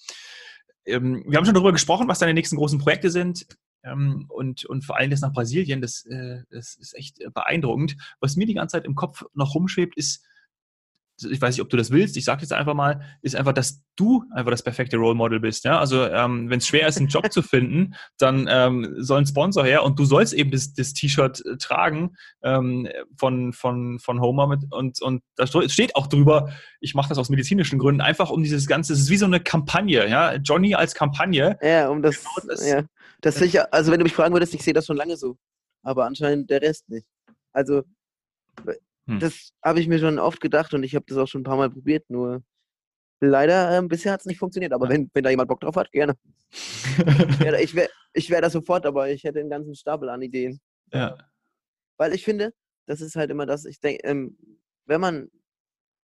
Ähm, 0.86 1.23
wir 1.28 1.38
haben 1.38 1.45
schon 1.45 1.53
darüber 1.53 1.71
gesprochen, 1.71 2.07
was 2.07 2.19
deine 2.19 2.34
nächsten 2.34 2.55
großen 2.55 2.80
Projekte 2.80 3.09
sind. 3.09 3.45
Ähm, 3.84 4.25
und, 4.30 4.65
und 4.65 4.86
vor 4.86 4.97
allem 4.97 5.11
das 5.11 5.21
nach 5.21 5.34
Brasilien, 5.34 5.82
das, 5.82 6.05
äh, 6.05 6.43
das 6.49 6.75
ist 6.75 6.95
echt 6.95 7.19
beeindruckend. 7.34 7.97
Was 8.19 8.36
mir 8.36 8.47
die 8.47 8.53
ganze 8.53 8.73
Zeit 8.73 8.86
im 8.86 8.95
Kopf 8.95 9.23
noch 9.34 9.55
rumschwebt, 9.55 9.95
ist, 9.97 10.25
ich 11.24 11.41
weiß 11.41 11.55
nicht, 11.55 11.61
ob 11.61 11.70
du 11.70 11.78
das 11.78 11.91
willst, 11.91 12.18
ich 12.18 12.26
sage 12.26 12.41
jetzt 12.41 12.53
einfach 12.53 12.74
mal, 12.74 13.01
ist 13.22 13.36
einfach, 13.36 13.53
dass 13.53 13.84
du 13.95 14.24
einfach 14.32 14.51
das 14.51 14.63
perfekte 14.63 14.97
Role 14.97 15.15
Model 15.15 15.39
bist. 15.39 15.63
Ja? 15.65 15.80
Also 15.80 16.05
ähm, 16.05 16.49
wenn 16.49 16.59
es 16.59 16.68
schwer 16.68 16.88
ist, 16.88 16.97
einen 16.97 17.07
Job 17.07 17.32
zu 17.32 17.41
finden, 17.41 17.95
dann 18.18 18.47
ähm, 18.49 18.95
soll 18.97 19.22
ein 19.22 19.26
Sponsor 19.26 19.65
her 19.65 19.84
und 19.84 19.97
du 19.97 20.05
sollst 20.05 20.34
eben 20.34 20.51
das, 20.51 20.74
das 20.74 20.93
T-Shirt 20.93 21.43
äh, 21.45 21.57
tragen 21.57 22.15
ähm, 22.43 22.88
von, 23.15 23.53
von, 23.53 23.99
von 23.99 24.22
Homer 24.22 24.47
mit, 24.47 24.72
und, 24.72 25.01
und 25.01 25.24
da 25.36 25.47
steht 25.47 25.95
auch 25.95 26.07
drüber, 26.07 26.51
ich 26.80 26.93
mache 26.93 27.09
das 27.09 27.18
aus 27.18 27.30
medizinischen 27.30 27.80
Gründen, 27.80 28.01
einfach 28.01 28.30
um 28.30 28.43
dieses 28.43 28.68
Ganze, 28.68 28.93
es 28.93 28.99
ist 28.99 29.09
wie 29.09 29.18
so 29.18 29.26
eine 29.26 29.39
Kampagne, 29.39 30.07
ja, 30.07 30.36
Johnny 30.36 30.76
als 30.76 30.93
Kampagne. 30.93 31.57
Ja, 31.61 31.89
um 31.89 32.01
das, 32.01 32.18
genau 32.18 32.53
das 32.53 32.68
ja. 32.68 32.84
Das 33.22 33.41
ich, 33.41 33.59
also 33.74 33.91
wenn 33.91 33.99
du 33.99 34.03
mich 34.03 34.13
fragen 34.13 34.34
würdest, 34.34 34.53
ich 34.53 34.61
sehe 34.61 34.74
das 34.74 34.86
schon 34.86 34.97
lange 34.97 35.18
so, 35.18 35.38
aber 35.84 36.05
anscheinend 36.05 36.49
der 36.49 36.61
Rest 36.61 36.88
nicht. 36.89 37.07
Also 37.51 37.84
hm. 39.07 39.19
Das 39.19 39.51
habe 39.63 39.79
ich 39.79 39.87
mir 39.87 39.99
schon 39.99 40.19
oft 40.19 40.41
gedacht 40.41 40.73
und 40.73 40.83
ich 40.83 40.95
habe 40.95 41.05
das 41.07 41.17
auch 41.17 41.27
schon 41.27 41.41
ein 41.41 41.45
paar 41.45 41.57
Mal 41.57 41.69
probiert, 41.69 42.09
nur 42.09 42.43
leider 43.19 43.77
äh, 43.77 43.81
bisher 43.81 44.11
hat 44.11 44.21
es 44.21 44.25
nicht 44.25 44.39
funktioniert. 44.39 44.73
Aber 44.73 44.85
ja. 44.87 44.93
wenn, 44.93 45.09
wenn 45.13 45.23
da 45.23 45.29
jemand 45.29 45.49
Bock 45.49 45.61
drauf 45.61 45.75
hat, 45.75 45.91
gerne. 45.91 46.15
ja, 47.43 47.53
ich 47.59 47.73
wäre 47.75 47.89
ich 48.13 48.29
wär 48.29 48.41
da 48.41 48.49
sofort 48.49 48.85
dabei. 48.85 49.13
Ich 49.13 49.23
hätte 49.23 49.39
einen 49.39 49.49
ganzen 49.49 49.75
Stapel 49.75 50.09
an 50.09 50.21
Ideen. 50.21 50.59
Ja. 50.93 51.17
Weil 51.97 52.13
ich 52.13 52.23
finde, 52.23 52.53
das 52.85 53.01
ist 53.01 53.15
halt 53.15 53.31
immer 53.31 53.45
das, 53.45 53.65
ich 53.65 53.79
denke, 53.79 54.03
ähm, 54.07 54.37
wenn 54.85 55.01
man 55.01 55.29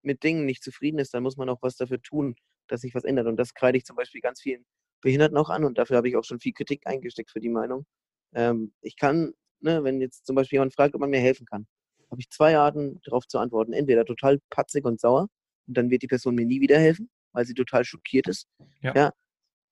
mit 0.02 0.24
Dingen 0.24 0.46
nicht 0.46 0.64
zufrieden 0.64 1.00
ist, 1.00 1.14
dann 1.14 1.24
muss 1.24 1.38
man 1.38 1.50
auch 1.50 1.62
was 1.62 1.78
dafür 1.78 2.02
tun, 2.02 2.36
dass 2.68 2.82
sich 2.82 2.94
was 2.96 3.04
ändert. 3.04 3.28
Und 3.28 3.38
das 3.38 3.54
kreide 3.54 3.78
ich 3.78 3.86
zum 3.86 3.96
Beispiel 3.96 4.22
ganz 4.22 4.42
vielen 4.42 4.66
Behinderten 5.02 5.38
auch 5.38 5.50
an 5.50 5.64
und 5.64 5.78
dafür 5.78 5.98
habe 5.98 6.10
ich 6.10 6.16
auch 6.16 6.24
schon 6.24 6.40
viel 6.40 6.54
Kritik 6.54 6.88
eingesteckt 6.88 7.32
für 7.32 7.40
die 7.40 7.50
Meinung. 7.50 7.86
Ähm, 8.34 8.74
ich 8.82 8.98
kann, 8.98 9.34
ne, 9.60 9.84
wenn 9.84 10.02
jetzt 10.02 10.26
zum 10.26 10.36
Beispiel 10.36 10.58
jemand 10.58 10.74
fragt, 10.74 10.96
ob 10.96 11.02
man 11.02 11.10
mir 11.10 11.20
helfen 11.20 11.46
kann, 11.46 11.68
habe 12.14 12.22
ich 12.22 12.30
zwei 12.30 12.58
Arten 12.58 13.02
darauf 13.04 13.28
zu 13.28 13.40
antworten. 13.40 13.74
Entweder 13.74 14.06
total 14.06 14.40
patzig 14.50 14.86
und 14.86 15.02
sauer 15.02 15.28
und 15.68 15.78
dann 15.78 15.90
wird 15.90 16.04
die 16.04 16.08
Person 16.08 16.36
mir 16.36 16.46
nie 16.46 16.62
wieder 16.62 16.80
helfen, 16.80 17.10
weil 17.32 17.46
sie 17.46 17.54
total 17.54 17.84
schockiert 17.84 18.28
ist. 18.28 18.48
Ja. 18.82 18.94
ja 18.96 19.12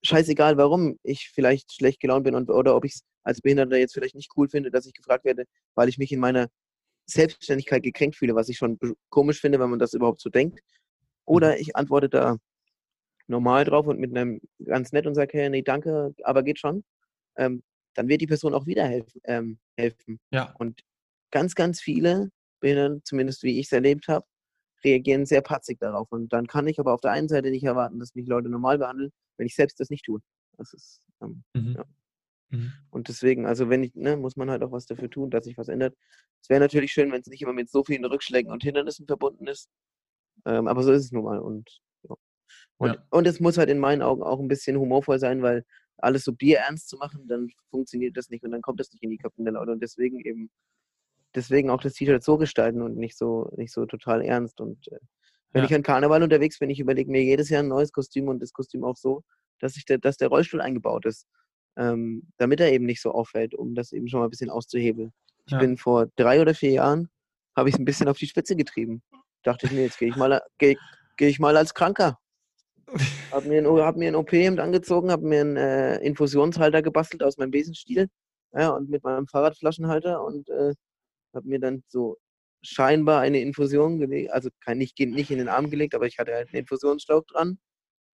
scheißegal, 0.03 0.57
warum 0.57 0.97
ich 1.03 1.29
vielleicht 1.33 1.71
schlecht 1.71 1.99
gelaunt 1.99 2.23
bin 2.23 2.35
und, 2.35 2.49
oder 2.49 2.75
ob 2.75 2.85
ich 2.85 2.95
es 2.95 3.03
als 3.23 3.41
Behinderter 3.41 3.77
jetzt 3.77 3.93
vielleicht 3.93 4.15
nicht 4.15 4.31
cool 4.35 4.49
finde, 4.49 4.71
dass 4.71 4.87
ich 4.87 4.93
gefragt 4.93 5.25
werde, 5.25 5.45
weil 5.75 5.89
ich 5.89 5.99
mich 5.99 6.11
in 6.11 6.19
meiner 6.19 6.47
Selbstständigkeit 7.05 7.83
gekränkt 7.83 8.15
fühle, 8.15 8.33
was 8.33 8.49
ich 8.49 8.57
schon 8.57 8.79
komisch 9.09 9.39
finde, 9.39 9.59
wenn 9.59 9.69
man 9.69 9.77
das 9.77 9.93
überhaupt 9.93 10.21
so 10.21 10.29
denkt. 10.31 10.59
Oder 11.25 11.51
mhm. 11.51 11.61
ich 11.61 11.75
antworte 11.75 12.09
da 12.09 12.37
normal 13.27 13.63
drauf 13.65 13.85
und 13.85 13.99
mit 13.99 14.15
einem 14.15 14.41
ganz 14.65 14.91
nett 14.91 15.05
und 15.05 15.13
sage, 15.13 15.37
hey, 15.37 15.49
nee, 15.49 15.61
danke, 15.61 16.15
aber 16.23 16.41
geht 16.41 16.59
schon. 16.59 16.83
Ähm, 17.37 17.61
dann 17.93 18.07
wird 18.07 18.21
die 18.21 18.27
Person 18.27 18.55
auch 18.55 18.65
wieder 18.65 18.85
helfen. 18.85 19.21
Ähm, 19.25 19.59
helfen. 19.77 20.19
Ja. 20.31 20.55
Und 20.57 20.81
ganz, 21.31 21.55
ganz 21.55 21.81
viele 21.81 22.29
Behinderte, 22.59 23.01
zumindest 23.03 23.43
wie 23.43 23.59
ich 23.59 23.67
es 23.67 23.71
erlebt 23.71 24.07
habe, 24.07 24.25
reagieren 24.83 25.25
sehr 25.25 25.41
patzig 25.41 25.79
darauf. 25.79 26.11
Und 26.11 26.33
dann 26.33 26.47
kann 26.47 26.67
ich 26.67 26.79
aber 26.79 26.93
auf 26.93 27.01
der 27.01 27.11
einen 27.11 27.27
Seite 27.27 27.49
nicht 27.49 27.63
erwarten, 27.63 27.99
dass 27.99 28.15
mich 28.15 28.27
Leute 28.27 28.49
normal 28.49 28.77
behandeln, 28.77 29.11
wenn 29.37 29.47
ich 29.47 29.55
selbst 29.55 29.79
das 29.79 29.89
nicht 29.89 30.05
tue. 30.05 30.19
Das 30.57 30.73
ist, 30.73 31.01
ähm, 31.21 31.43
mhm. 31.53 31.75
Ja. 31.77 31.85
Mhm. 32.49 32.73
Und 32.89 33.07
deswegen, 33.07 33.45
also 33.45 33.69
wenn 33.69 33.83
ich, 33.83 33.95
ne, 33.95 34.17
muss 34.17 34.35
man 34.35 34.49
halt 34.49 34.63
auch 34.63 34.71
was 34.71 34.85
dafür 34.85 35.09
tun, 35.09 35.29
dass 35.29 35.45
sich 35.45 35.57
was 35.57 35.69
ändert. 35.69 35.95
Es 36.41 36.49
wäre 36.49 36.59
natürlich 36.59 36.91
schön, 36.91 37.11
wenn 37.11 37.21
es 37.21 37.27
nicht 37.27 37.41
immer 37.41 37.53
mit 37.53 37.69
so 37.69 37.83
vielen 37.83 38.05
Rückschlägen 38.05 38.51
und 38.51 38.63
Hindernissen 38.63 39.07
verbunden 39.07 39.47
ist. 39.47 39.69
Ähm, 40.45 40.67
aber 40.67 40.83
so 40.83 40.91
ist 40.91 41.05
es 41.05 41.11
nun 41.11 41.23
mal. 41.23 41.39
Und, 41.39 41.81
ja. 42.03 42.15
und, 42.77 42.93
ja. 42.93 43.07
und 43.09 43.27
es 43.27 43.39
muss 43.39 43.57
halt 43.57 43.69
in 43.69 43.79
meinen 43.79 44.01
Augen 44.01 44.23
auch 44.23 44.39
ein 44.39 44.47
bisschen 44.47 44.77
humorvoll 44.77 45.19
sein, 45.19 45.41
weil 45.41 45.65
alles 45.97 46.23
so 46.23 46.33
bierernst 46.33 46.89
zu 46.89 46.97
machen, 46.97 47.27
dann 47.27 47.49
funktioniert 47.69 48.17
das 48.17 48.29
nicht 48.29 48.43
und 48.43 48.51
dann 48.51 48.61
kommt 48.61 48.79
das 48.79 48.91
nicht 48.91 49.03
in 49.03 49.11
die 49.11 49.17
Köpfe 49.17 49.43
der 49.43 49.53
Leute. 49.53 49.71
Und 49.71 49.81
deswegen 49.81 50.19
eben 50.19 50.49
deswegen 51.35 51.69
auch 51.69 51.81
das 51.81 51.93
T-Shirt 51.93 52.23
so 52.23 52.37
gestalten 52.37 52.81
und 52.81 52.97
nicht 52.97 53.17
so, 53.17 53.51
nicht 53.55 53.73
so 53.73 53.85
total 53.85 54.21
ernst. 54.21 54.59
Und 54.61 54.87
äh, 54.89 54.99
wenn 55.51 55.63
ja. 55.63 55.69
ich 55.69 55.75
an 55.75 55.83
Karneval 55.83 56.23
unterwegs 56.23 56.59
bin, 56.59 56.69
ich 56.69 56.79
überlege 56.79 57.11
mir 57.11 57.23
jedes 57.23 57.49
Jahr 57.49 57.63
ein 57.63 57.67
neues 57.67 57.91
Kostüm 57.91 58.27
und 58.27 58.41
das 58.41 58.53
Kostüm 58.53 58.83
auch 58.83 58.97
so, 58.97 59.23
dass, 59.59 59.77
ich 59.77 59.85
der, 59.85 59.97
dass 59.97 60.17
der 60.17 60.29
Rollstuhl 60.29 60.61
eingebaut 60.61 61.05
ist, 61.05 61.27
ähm, 61.77 62.23
damit 62.37 62.59
er 62.59 62.71
eben 62.71 62.85
nicht 62.85 63.01
so 63.01 63.11
auffällt, 63.11 63.53
um 63.53 63.75
das 63.75 63.91
eben 63.91 64.07
schon 64.07 64.19
mal 64.19 64.27
ein 64.27 64.31
bisschen 64.31 64.49
auszuhebeln. 64.49 65.11
Ich 65.45 65.53
ja. 65.53 65.59
bin 65.59 65.77
vor 65.77 66.07
drei 66.15 66.41
oder 66.41 66.53
vier 66.53 66.71
Jahren, 66.71 67.09
habe 67.55 67.69
ich 67.69 67.75
es 67.75 67.79
ein 67.79 67.85
bisschen 67.85 68.07
auf 68.07 68.17
die 68.17 68.27
Spitze 68.27 68.55
getrieben. 68.55 69.01
Dachte 69.43 69.65
ich 69.65 69.71
mir, 69.71 69.83
jetzt 69.83 69.97
gehe 69.97 70.09
ich 70.09 70.15
mal, 70.15 70.41
gehe 70.57 70.77
geh 71.17 71.27
ich 71.27 71.39
mal 71.39 71.57
als 71.57 71.73
Kranker. 71.73 72.17
Hab 73.31 73.45
mir 73.45 73.59
ein, 73.59 73.67
hab 73.67 73.95
mir 73.95 74.09
ein 74.09 74.15
OP-Hemd 74.15 74.59
angezogen, 74.59 75.11
habe 75.11 75.25
mir 75.25 75.41
einen 75.41 75.57
äh, 75.57 75.97
Infusionshalter 75.99 76.81
gebastelt 76.81 77.23
aus 77.23 77.37
meinem 77.37 77.51
Besenstiel 77.51 78.09
ja, 78.53 78.69
und 78.69 78.89
mit 78.89 79.03
meinem 79.03 79.27
Fahrradflaschenhalter 79.27 80.23
und 80.23 80.49
äh, 80.49 80.73
habe 81.33 81.47
mir 81.47 81.59
dann 81.59 81.83
so 81.87 82.17
scheinbar 82.63 83.21
eine 83.21 83.41
Infusion 83.41 83.99
gelegt, 83.99 84.31
also 84.31 84.49
kein, 84.59 84.77
nicht, 84.77 84.99
nicht 84.99 85.31
in 85.31 85.39
den 85.39 85.49
Arm 85.49 85.69
gelegt, 85.69 85.95
aber 85.95 86.05
ich 86.05 86.19
hatte 86.19 86.33
halt 86.33 86.49
einen 86.49 86.59
Infusionsschlauch 86.59 87.23
dran 87.25 87.59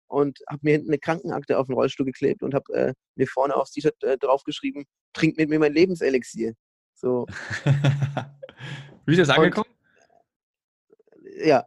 und 0.08 0.38
habe 0.48 0.60
mir 0.62 0.72
hinten 0.72 0.90
eine 0.90 0.98
Krankenakte 0.98 1.58
auf 1.58 1.66
den 1.66 1.74
Rollstuhl 1.74 2.06
geklebt 2.06 2.42
und 2.42 2.54
habe 2.54 2.72
äh, 2.72 2.94
mir 3.16 3.26
vorne 3.26 3.56
aufs 3.56 3.72
T-Shirt 3.72 4.00
äh, 4.04 4.18
draufgeschrieben, 4.18 4.84
trink 5.12 5.36
mit 5.36 5.48
mir 5.48 5.58
mein 5.58 5.72
Lebenselixier. 5.72 6.54
So. 6.94 7.26
Wie 9.06 9.12
ist 9.12 9.18
das 9.18 9.30
angekommen? 9.30 9.66
Und, 9.68 11.44
ja, 11.44 11.66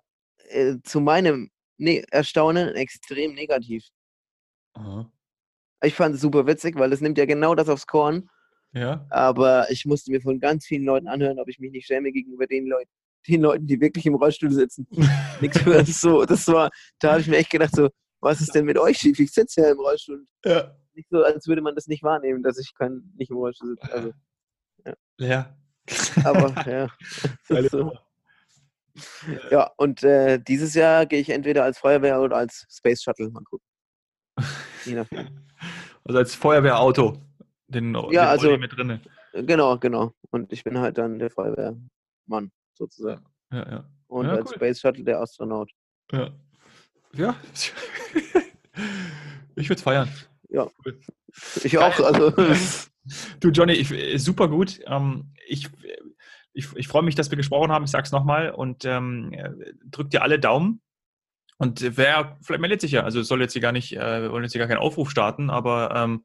äh, 0.49 0.77
zu 0.83 1.01
meinem 1.01 1.51
ne 1.77 2.03
Erstaunen 2.11 2.75
extrem 2.75 3.33
negativ. 3.33 3.85
Aha. 4.73 5.11
Ich 5.81 5.93
fand 5.93 6.15
es 6.15 6.21
super 6.21 6.45
witzig, 6.45 6.77
weil 6.77 6.91
es 6.91 7.01
nimmt 7.01 7.17
ja 7.17 7.25
genau 7.25 7.55
das 7.55 7.69
aufs 7.69 7.87
Korn, 7.87 8.29
ja. 8.73 9.05
Aber 9.09 9.69
ich 9.71 9.85
musste 9.85 10.11
mir 10.11 10.21
von 10.21 10.39
ganz 10.39 10.65
vielen 10.65 10.83
Leuten 10.83 11.07
anhören, 11.07 11.39
ob 11.39 11.47
ich 11.49 11.59
mich 11.59 11.71
nicht 11.71 11.87
schäme 11.87 12.11
gegenüber 12.11 12.45
den 12.47 12.67
Leuten, 12.67 12.89
den 13.27 13.41
Leuten, 13.41 13.67
die 13.67 13.81
wirklich 13.81 14.05
im 14.05 14.15
Rollstuhl 14.15 14.51
sitzen. 14.51 14.87
Nichts 15.41 15.61
für 15.61 15.73
das 15.73 16.01
so, 16.01 16.25
das 16.25 16.47
war, 16.47 16.69
da 16.99 17.11
habe 17.11 17.21
ich 17.21 17.27
mir 17.27 17.37
echt 17.37 17.49
gedacht, 17.49 17.75
so, 17.75 17.89
was 18.21 18.41
ist 18.41 18.53
denn 18.53 18.65
mit 18.65 18.77
euch 18.77 18.97
schief? 18.97 19.19
Ich 19.19 19.31
sitze 19.31 19.61
ja 19.61 19.71
im 19.71 19.79
Rollstuhl. 19.79 20.25
Ja. 20.45 20.75
Nicht 20.93 21.09
so, 21.09 21.23
als 21.23 21.47
würde 21.47 21.61
man 21.61 21.75
das 21.75 21.87
nicht 21.87 22.03
wahrnehmen, 22.03 22.43
dass 22.43 22.59
ich 22.59 22.73
kann, 22.75 23.13
nicht 23.17 23.31
im 23.31 23.37
Rollstuhl 23.37 23.75
sitze. 23.75 23.93
Also, 23.93 24.11
ja. 24.85 24.93
ja. 25.17 25.57
Aber 26.23 26.53
ja. 26.69 26.87
So. 27.69 27.93
Ja, 29.49 29.71
und 29.77 30.03
äh, 30.03 30.39
dieses 30.39 30.73
Jahr 30.73 31.05
gehe 31.05 31.21
ich 31.21 31.29
entweder 31.29 31.63
als 31.63 31.77
Feuerwehr 31.77 32.19
oder 32.19 32.35
als 32.35 32.65
Space 32.69 33.01
Shuttle. 33.01 33.29
Mal 33.29 33.43
gucken. 33.43 33.65
Je 34.83 34.95
nachdem. 34.95 35.47
Also 36.03 36.17
als 36.17 36.35
Feuerwehrauto. 36.35 37.28
Den, 37.69 37.93
ja, 37.93 38.01
den 38.09 38.19
also, 38.19 38.57
mit 38.57 38.75
drin. 38.75 38.99
Genau, 39.33 39.77
genau. 39.77 40.13
Und 40.31 40.51
ich 40.51 40.63
bin 40.63 40.77
halt 40.77 40.97
dann 40.97 41.19
der 41.19 41.29
Feuerwehrmann, 41.29 42.51
sozusagen. 42.73 43.25
Ja, 43.51 43.69
ja. 43.69 43.89
Und 44.07 44.25
ja, 44.25 44.31
als 44.33 44.49
cool. 44.49 44.55
Space 44.55 44.79
Shuttle 44.79 45.03
der 45.03 45.21
Astronaut. 45.21 45.71
Ja. 46.11 46.31
Ja. 47.13 47.35
ich 49.55 49.69
würde 49.69 49.77
es 49.77 49.81
feiern. 49.81 50.09
Ja. 50.49 50.67
Cool. 50.83 50.99
Ich 51.63 51.77
auch. 51.77 51.99
Also. 51.99 52.31
du, 53.39 53.49
Johnny, 53.49 53.73
ich, 53.73 54.23
super 54.23 54.47
gut. 54.47 54.79
Ähm, 54.87 55.31
ich, 55.47 55.69
ich, 56.53 56.75
ich 56.75 56.87
freue 56.87 57.03
mich, 57.03 57.15
dass 57.15 57.29
wir 57.29 57.37
gesprochen 57.37 57.71
haben. 57.71 57.85
Ich 57.85 57.91
sage 57.91 58.03
es 58.03 58.11
nochmal 58.11 58.51
und 58.51 58.85
ähm, 58.85 59.31
drück 59.85 60.09
dir 60.09 60.23
alle 60.23 60.39
Daumen. 60.39 60.81
Und 61.59 61.97
wer, 61.97 62.37
vielleicht 62.41 62.61
meldet 62.61 62.79
sich 62.79 62.91
ja, 62.91 63.03
also 63.03 63.21
soll 63.21 63.41
jetzt 63.41 63.51
hier 63.51 63.61
gar 63.61 63.73
nicht, 63.73 63.95
äh, 63.95 64.31
wollen 64.31 64.43
jetzt 64.43 64.53
hier 64.53 64.59
gar 64.59 64.69
keinen 64.69 64.77
Aufruf 64.77 65.11
starten, 65.11 65.49
aber 65.49 65.93
ähm, 65.93 66.23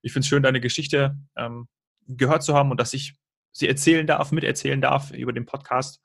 ich 0.00 0.12
finde 0.12 0.24
es 0.24 0.28
schön, 0.28 0.44
deine 0.44 0.60
Geschichte 0.60 1.16
ähm, 1.36 1.66
gehört 2.06 2.44
zu 2.44 2.54
haben 2.54 2.70
und 2.70 2.78
dass 2.80 2.94
ich 2.94 3.16
sie 3.50 3.66
erzählen 3.66 4.06
darf, 4.06 4.30
miterzählen 4.30 4.80
darf 4.80 5.10
über 5.10 5.32
den 5.32 5.44
Podcast. 5.44 6.00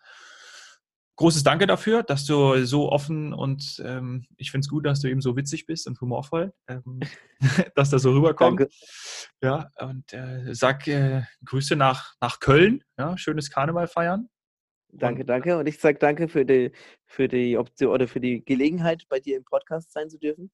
Großes 1.17 1.43
Danke 1.43 1.67
dafür, 1.67 2.01
dass 2.01 2.25
du 2.25 2.65
so 2.65 2.91
offen 2.91 3.33
und 3.33 3.79
ähm, 3.85 4.25
ich 4.37 4.49
finde 4.49 4.65
es 4.65 4.69
gut, 4.69 4.87
dass 4.87 5.01
du 5.01 5.09
eben 5.09 5.21
so 5.21 5.37
witzig 5.37 5.67
bist 5.67 5.85
und 5.85 6.01
humorvoll, 6.01 6.51
ähm, 6.67 7.01
dass 7.75 7.91
das 7.91 8.01
so 8.01 8.13
rüberkommt. 8.13 8.61
Danke. 8.61 8.73
Ja, 9.43 9.69
und 9.79 10.11
äh, 10.11 10.55
sag 10.55 10.87
äh, 10.87 11.21
Grüße 11.45 11.75
nach, 11.75 12.15
nach 12.19 12.39
Köln, 12.39 12.83
ja, 12.97 13.15
schönes 13.15 13.51
Karneval 13.51 13.87
feiern. 13.87 14.29
Danke, 14.93 15.25
danke. 15.25 15.57
Und 15.57 15.67
ich 15.67 15.79
sage 15.79 15.97
danke 15.99 16.27
für 16.27 16.45
die, 16.45 16.71
für 17.05 17.27
die 17.27 17.57
Option 17.57 17.91
oder 17.91 18.07
für 18.07 18.19
die 18.19 18.43
Gelegenheit, 18.43 19.05
bei 19.09 19.19
dir 19.19 19.37
im 19.37 19.43
Podcast 19.43 19.91
sein 19.91 20.09
zu 20.09 20.17
dürfen. 20.17 20.51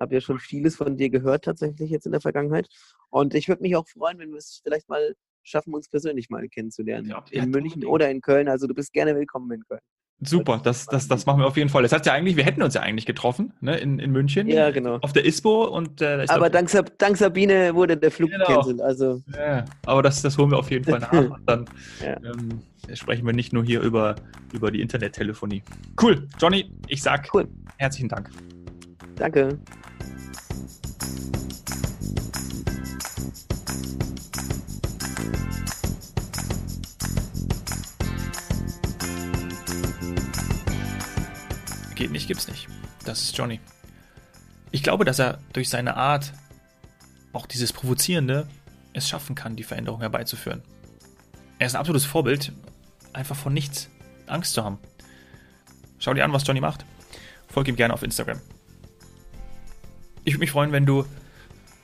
Habe 0.00 0.14
ja 0.14 0.20
schon 0.20 0.38
vieles 0.38 0.76
von 0.76 0.96
dir 0.96 1.08
gehört 1.08 1.44
tatsächlich 1.44 1.90
jetzt 1.90 2.06
in 2.06 2.12
der 2.12 2.20
Vergangenheit. 2.20 2.68
Und 3.10 3.34
ich 3.34 3.48
würde 3.48 3.62
mich 3.62 3.76
auch 3.76 3.88
freuen, 3.88 4.18
wenn 4.18 4.30
wir 4.30 4.38
es 4.38 4.60
vielleicht 4.62 4.88
mal 4.88 5.14
schaffen, 5.42 5.74
uns 5.74 5.88
persönlich 5.88 6.28
mal 6.28 6.46
kennenzulernen. 6.48 7.08
Ja, 7.08 7.24
in 7.30 7.40
ja, 7.40 7.46
München 7.46 7.84
oder 7.84 8.10
in 8.10 8.20
Köln. 8.20 8.48
Also 8.48 8.66
du 8.66 8.74
bist 8.74 8.92
gerne 8.92 9.14
willkommen 9.14 9.50
in 9.52 9.64
Köln. 9.64 9.80
Super, 10.20 10.60
das, 10.64 10.86
das, 10.86 11.08
das 11.08 11.26
machen 11.26 11.40
wir 11.40 11.46
auf 11.46 11.58
jeden 11.58 11.68
Fall. 11.68 11.82
Das 11.82 11.92
heißt 11.92 12.06
ja 12.06 12.14
eigentlich, 12.14 12.36
wir 12.36 12.44
hätten 12.44 12.62
uns 12.62 12.72
ja 12.72 12.80
eigentlich 12.80 13.04
getroffen, 13.04 13.52
ne, 13.60 13.76
in, 13.76 13.98
in 13.98 14.12
München. 14.12 14.48
Ja, 14.48 14.70
genau. 14.70 14.96
Auf 15.02 15.12
der 15.12 15.26
ISPO 15.26 15.64
und 15.64 16.00
äh, 16.00 16.24
Aber 16.28 16.48
dank, 16.48 16.70
dank, 16.96 17.16
Sabine 17.18 17.74
wurde 17.74 17.98
der 17.98 18.10
Flug 18.10 18.30
genau. 18.30 18.46
gecancelt. 18.46 18.80
Also. 18.80 19.22
Ja, 19.36 19.66
aber 19.84 20.02
das, 20.02 20.22
das 20.22 20.38
holen 20.38 20.50
wir 20.50 20.58
auf 20.58 20.70
jeden 20.70 20.84
Fall 20.84 21.00
nach. 21.00 21.12
und 21.12 21.42
dann 21.44 21.66
ja. 22.02 22.16
ähm, 22.16 22.62
sprechen 22.94 23.26
wir 23.26 23.34
nicht 23.34 23.52
nur 23.52 23.62
hier 23.62 23.82
über, 23.82 24.14
über 24.54 24.70
die 24.70 24.80
Internettelefonie. 24.80 25.62
Cool, 26.00 26.26
Johnny, 26.40 26.70
ich 26.88 27.02
sag 27.02 27.28
cool. 27.34 27.46
herzlichen 27.76 28.08
Dank. 28.08 28.30
Danke. 29.16 29.58
Dich 41.98 42.28
gibt's 42.28 42.48
nicht. 42.48 42.68
Das 43.04 43.22
ist 43.22 43.36
Johnny. 43.36 43.60
Ich 44.70 44.82
glaube, 44.82 45.04
dass 45.04 45.18
er 45.18 45.38
durch 45.52 45.68
seine 45.68 45.96
Art, 45.96 46.32
auch 47.32 47.46
dieses 47.46 47.72
Provozierende, 47.72 48.46
es 48.92 49.08
schaffen 49.08 49.34
kann, 49.34 49.56
die 49.56 49.62
Veränderung 49.62 50.00
herbeizuführen. 50.00 50.62
Er 51.58 51.66
ist 51.66 51.74
ein 51.74 51.80
absolutes 51.80 52.04
Vorbild, 52.04 52.52
einfach 53.12 53.36
von 53.36 53.52
nichts 53.52 53.88
Angst 54.26 54.54
zu 54.54 54.64
haben. 54.64 54.78
Schau 55.98 56.14
dir 56.14 56.24
an, 56.24 56.32
was 56.32 56.46
Johnny 56.46 56.60
macht. 56.60 56.84
Folge 57.48 57.70
ihm 57.70 57.76
gerne 57.76 57.94
auf 57.94 58.02
Instagram. 58.02 58.40
Ich 60.24 60.34
würde 60.34 60.40
mich 60.40 60.50
freuen, 60.50 60.72
wenn 60.72 60.86
du 60.86 61.04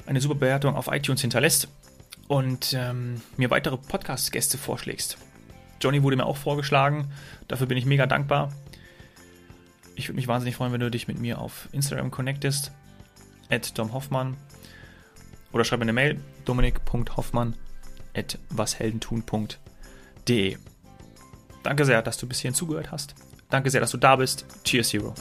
eine 0.06 0.20
super 0.20 0.34
Bewertung 0.34 0.74
auf 0.76 0.88
iTunes 0.88 1.20
hinterlässt 1.20 1.68
und 2.28 2.74
ähm, 2.74 3.22
mir 3.36 3.50
weitere 3.50 3.76
Podcast-Gäste 3.76 4.58
vorschlägst. 4.58 5.16
Johnny 5.80 6.02
wurde 6.02 6.16
mir 6.16 6.26
auch 6.26 6.36
vorgeschlagen. 6.36 7.10
Dafür 7.48 7.66
bin 7.66 7.78
ich 7.78 7.86
mega 7.86 8.06
dankbar. 8.06 8.52
Ich 9.94 10.08
würde 10.08 10.16
mich 10.16 10.28
wahnsinnig 10.28 10.56
freuen, 10.56 10.72
wenn 10.72 10.80
du 10.80 10.90
dich 10.90 11.08
mit 11.08 11.18
mir 11.18 11.38
auf 11.38 11.68
Instagram 11.72 12.10
connectest. 12.10 12.72
At 13.50 13.76
Dom 13.78 13.92
Hoffmann. 13.92 14.36
Oder 15.52 15.64
schreib 15.64 15.80
mir 15.80 15.84
eine 15.84 15.92
Mail. 15.92 16.20
dominik.hoffmann 16.44 17.54
at 18.14 18.38
washeldentun.de 18.50 20.56
Danke 21.62 21.84
sehr, 21.84 22.02
dass 22.02 22.18
du 22.18 22.26
bis 22.26 22.40
hierhin 22.40 22.54
zugehört 22.54 22.90
hast. 22.90 23.14
Danke 23.50 23.70
sehr, 23.70 23.80
dass 23.80 23.90
du 23.90 23.98
da 23.98 24.16
bist. 24.16 24.46
Cheers, 24.64 24.92
Hero. 24.92 25.14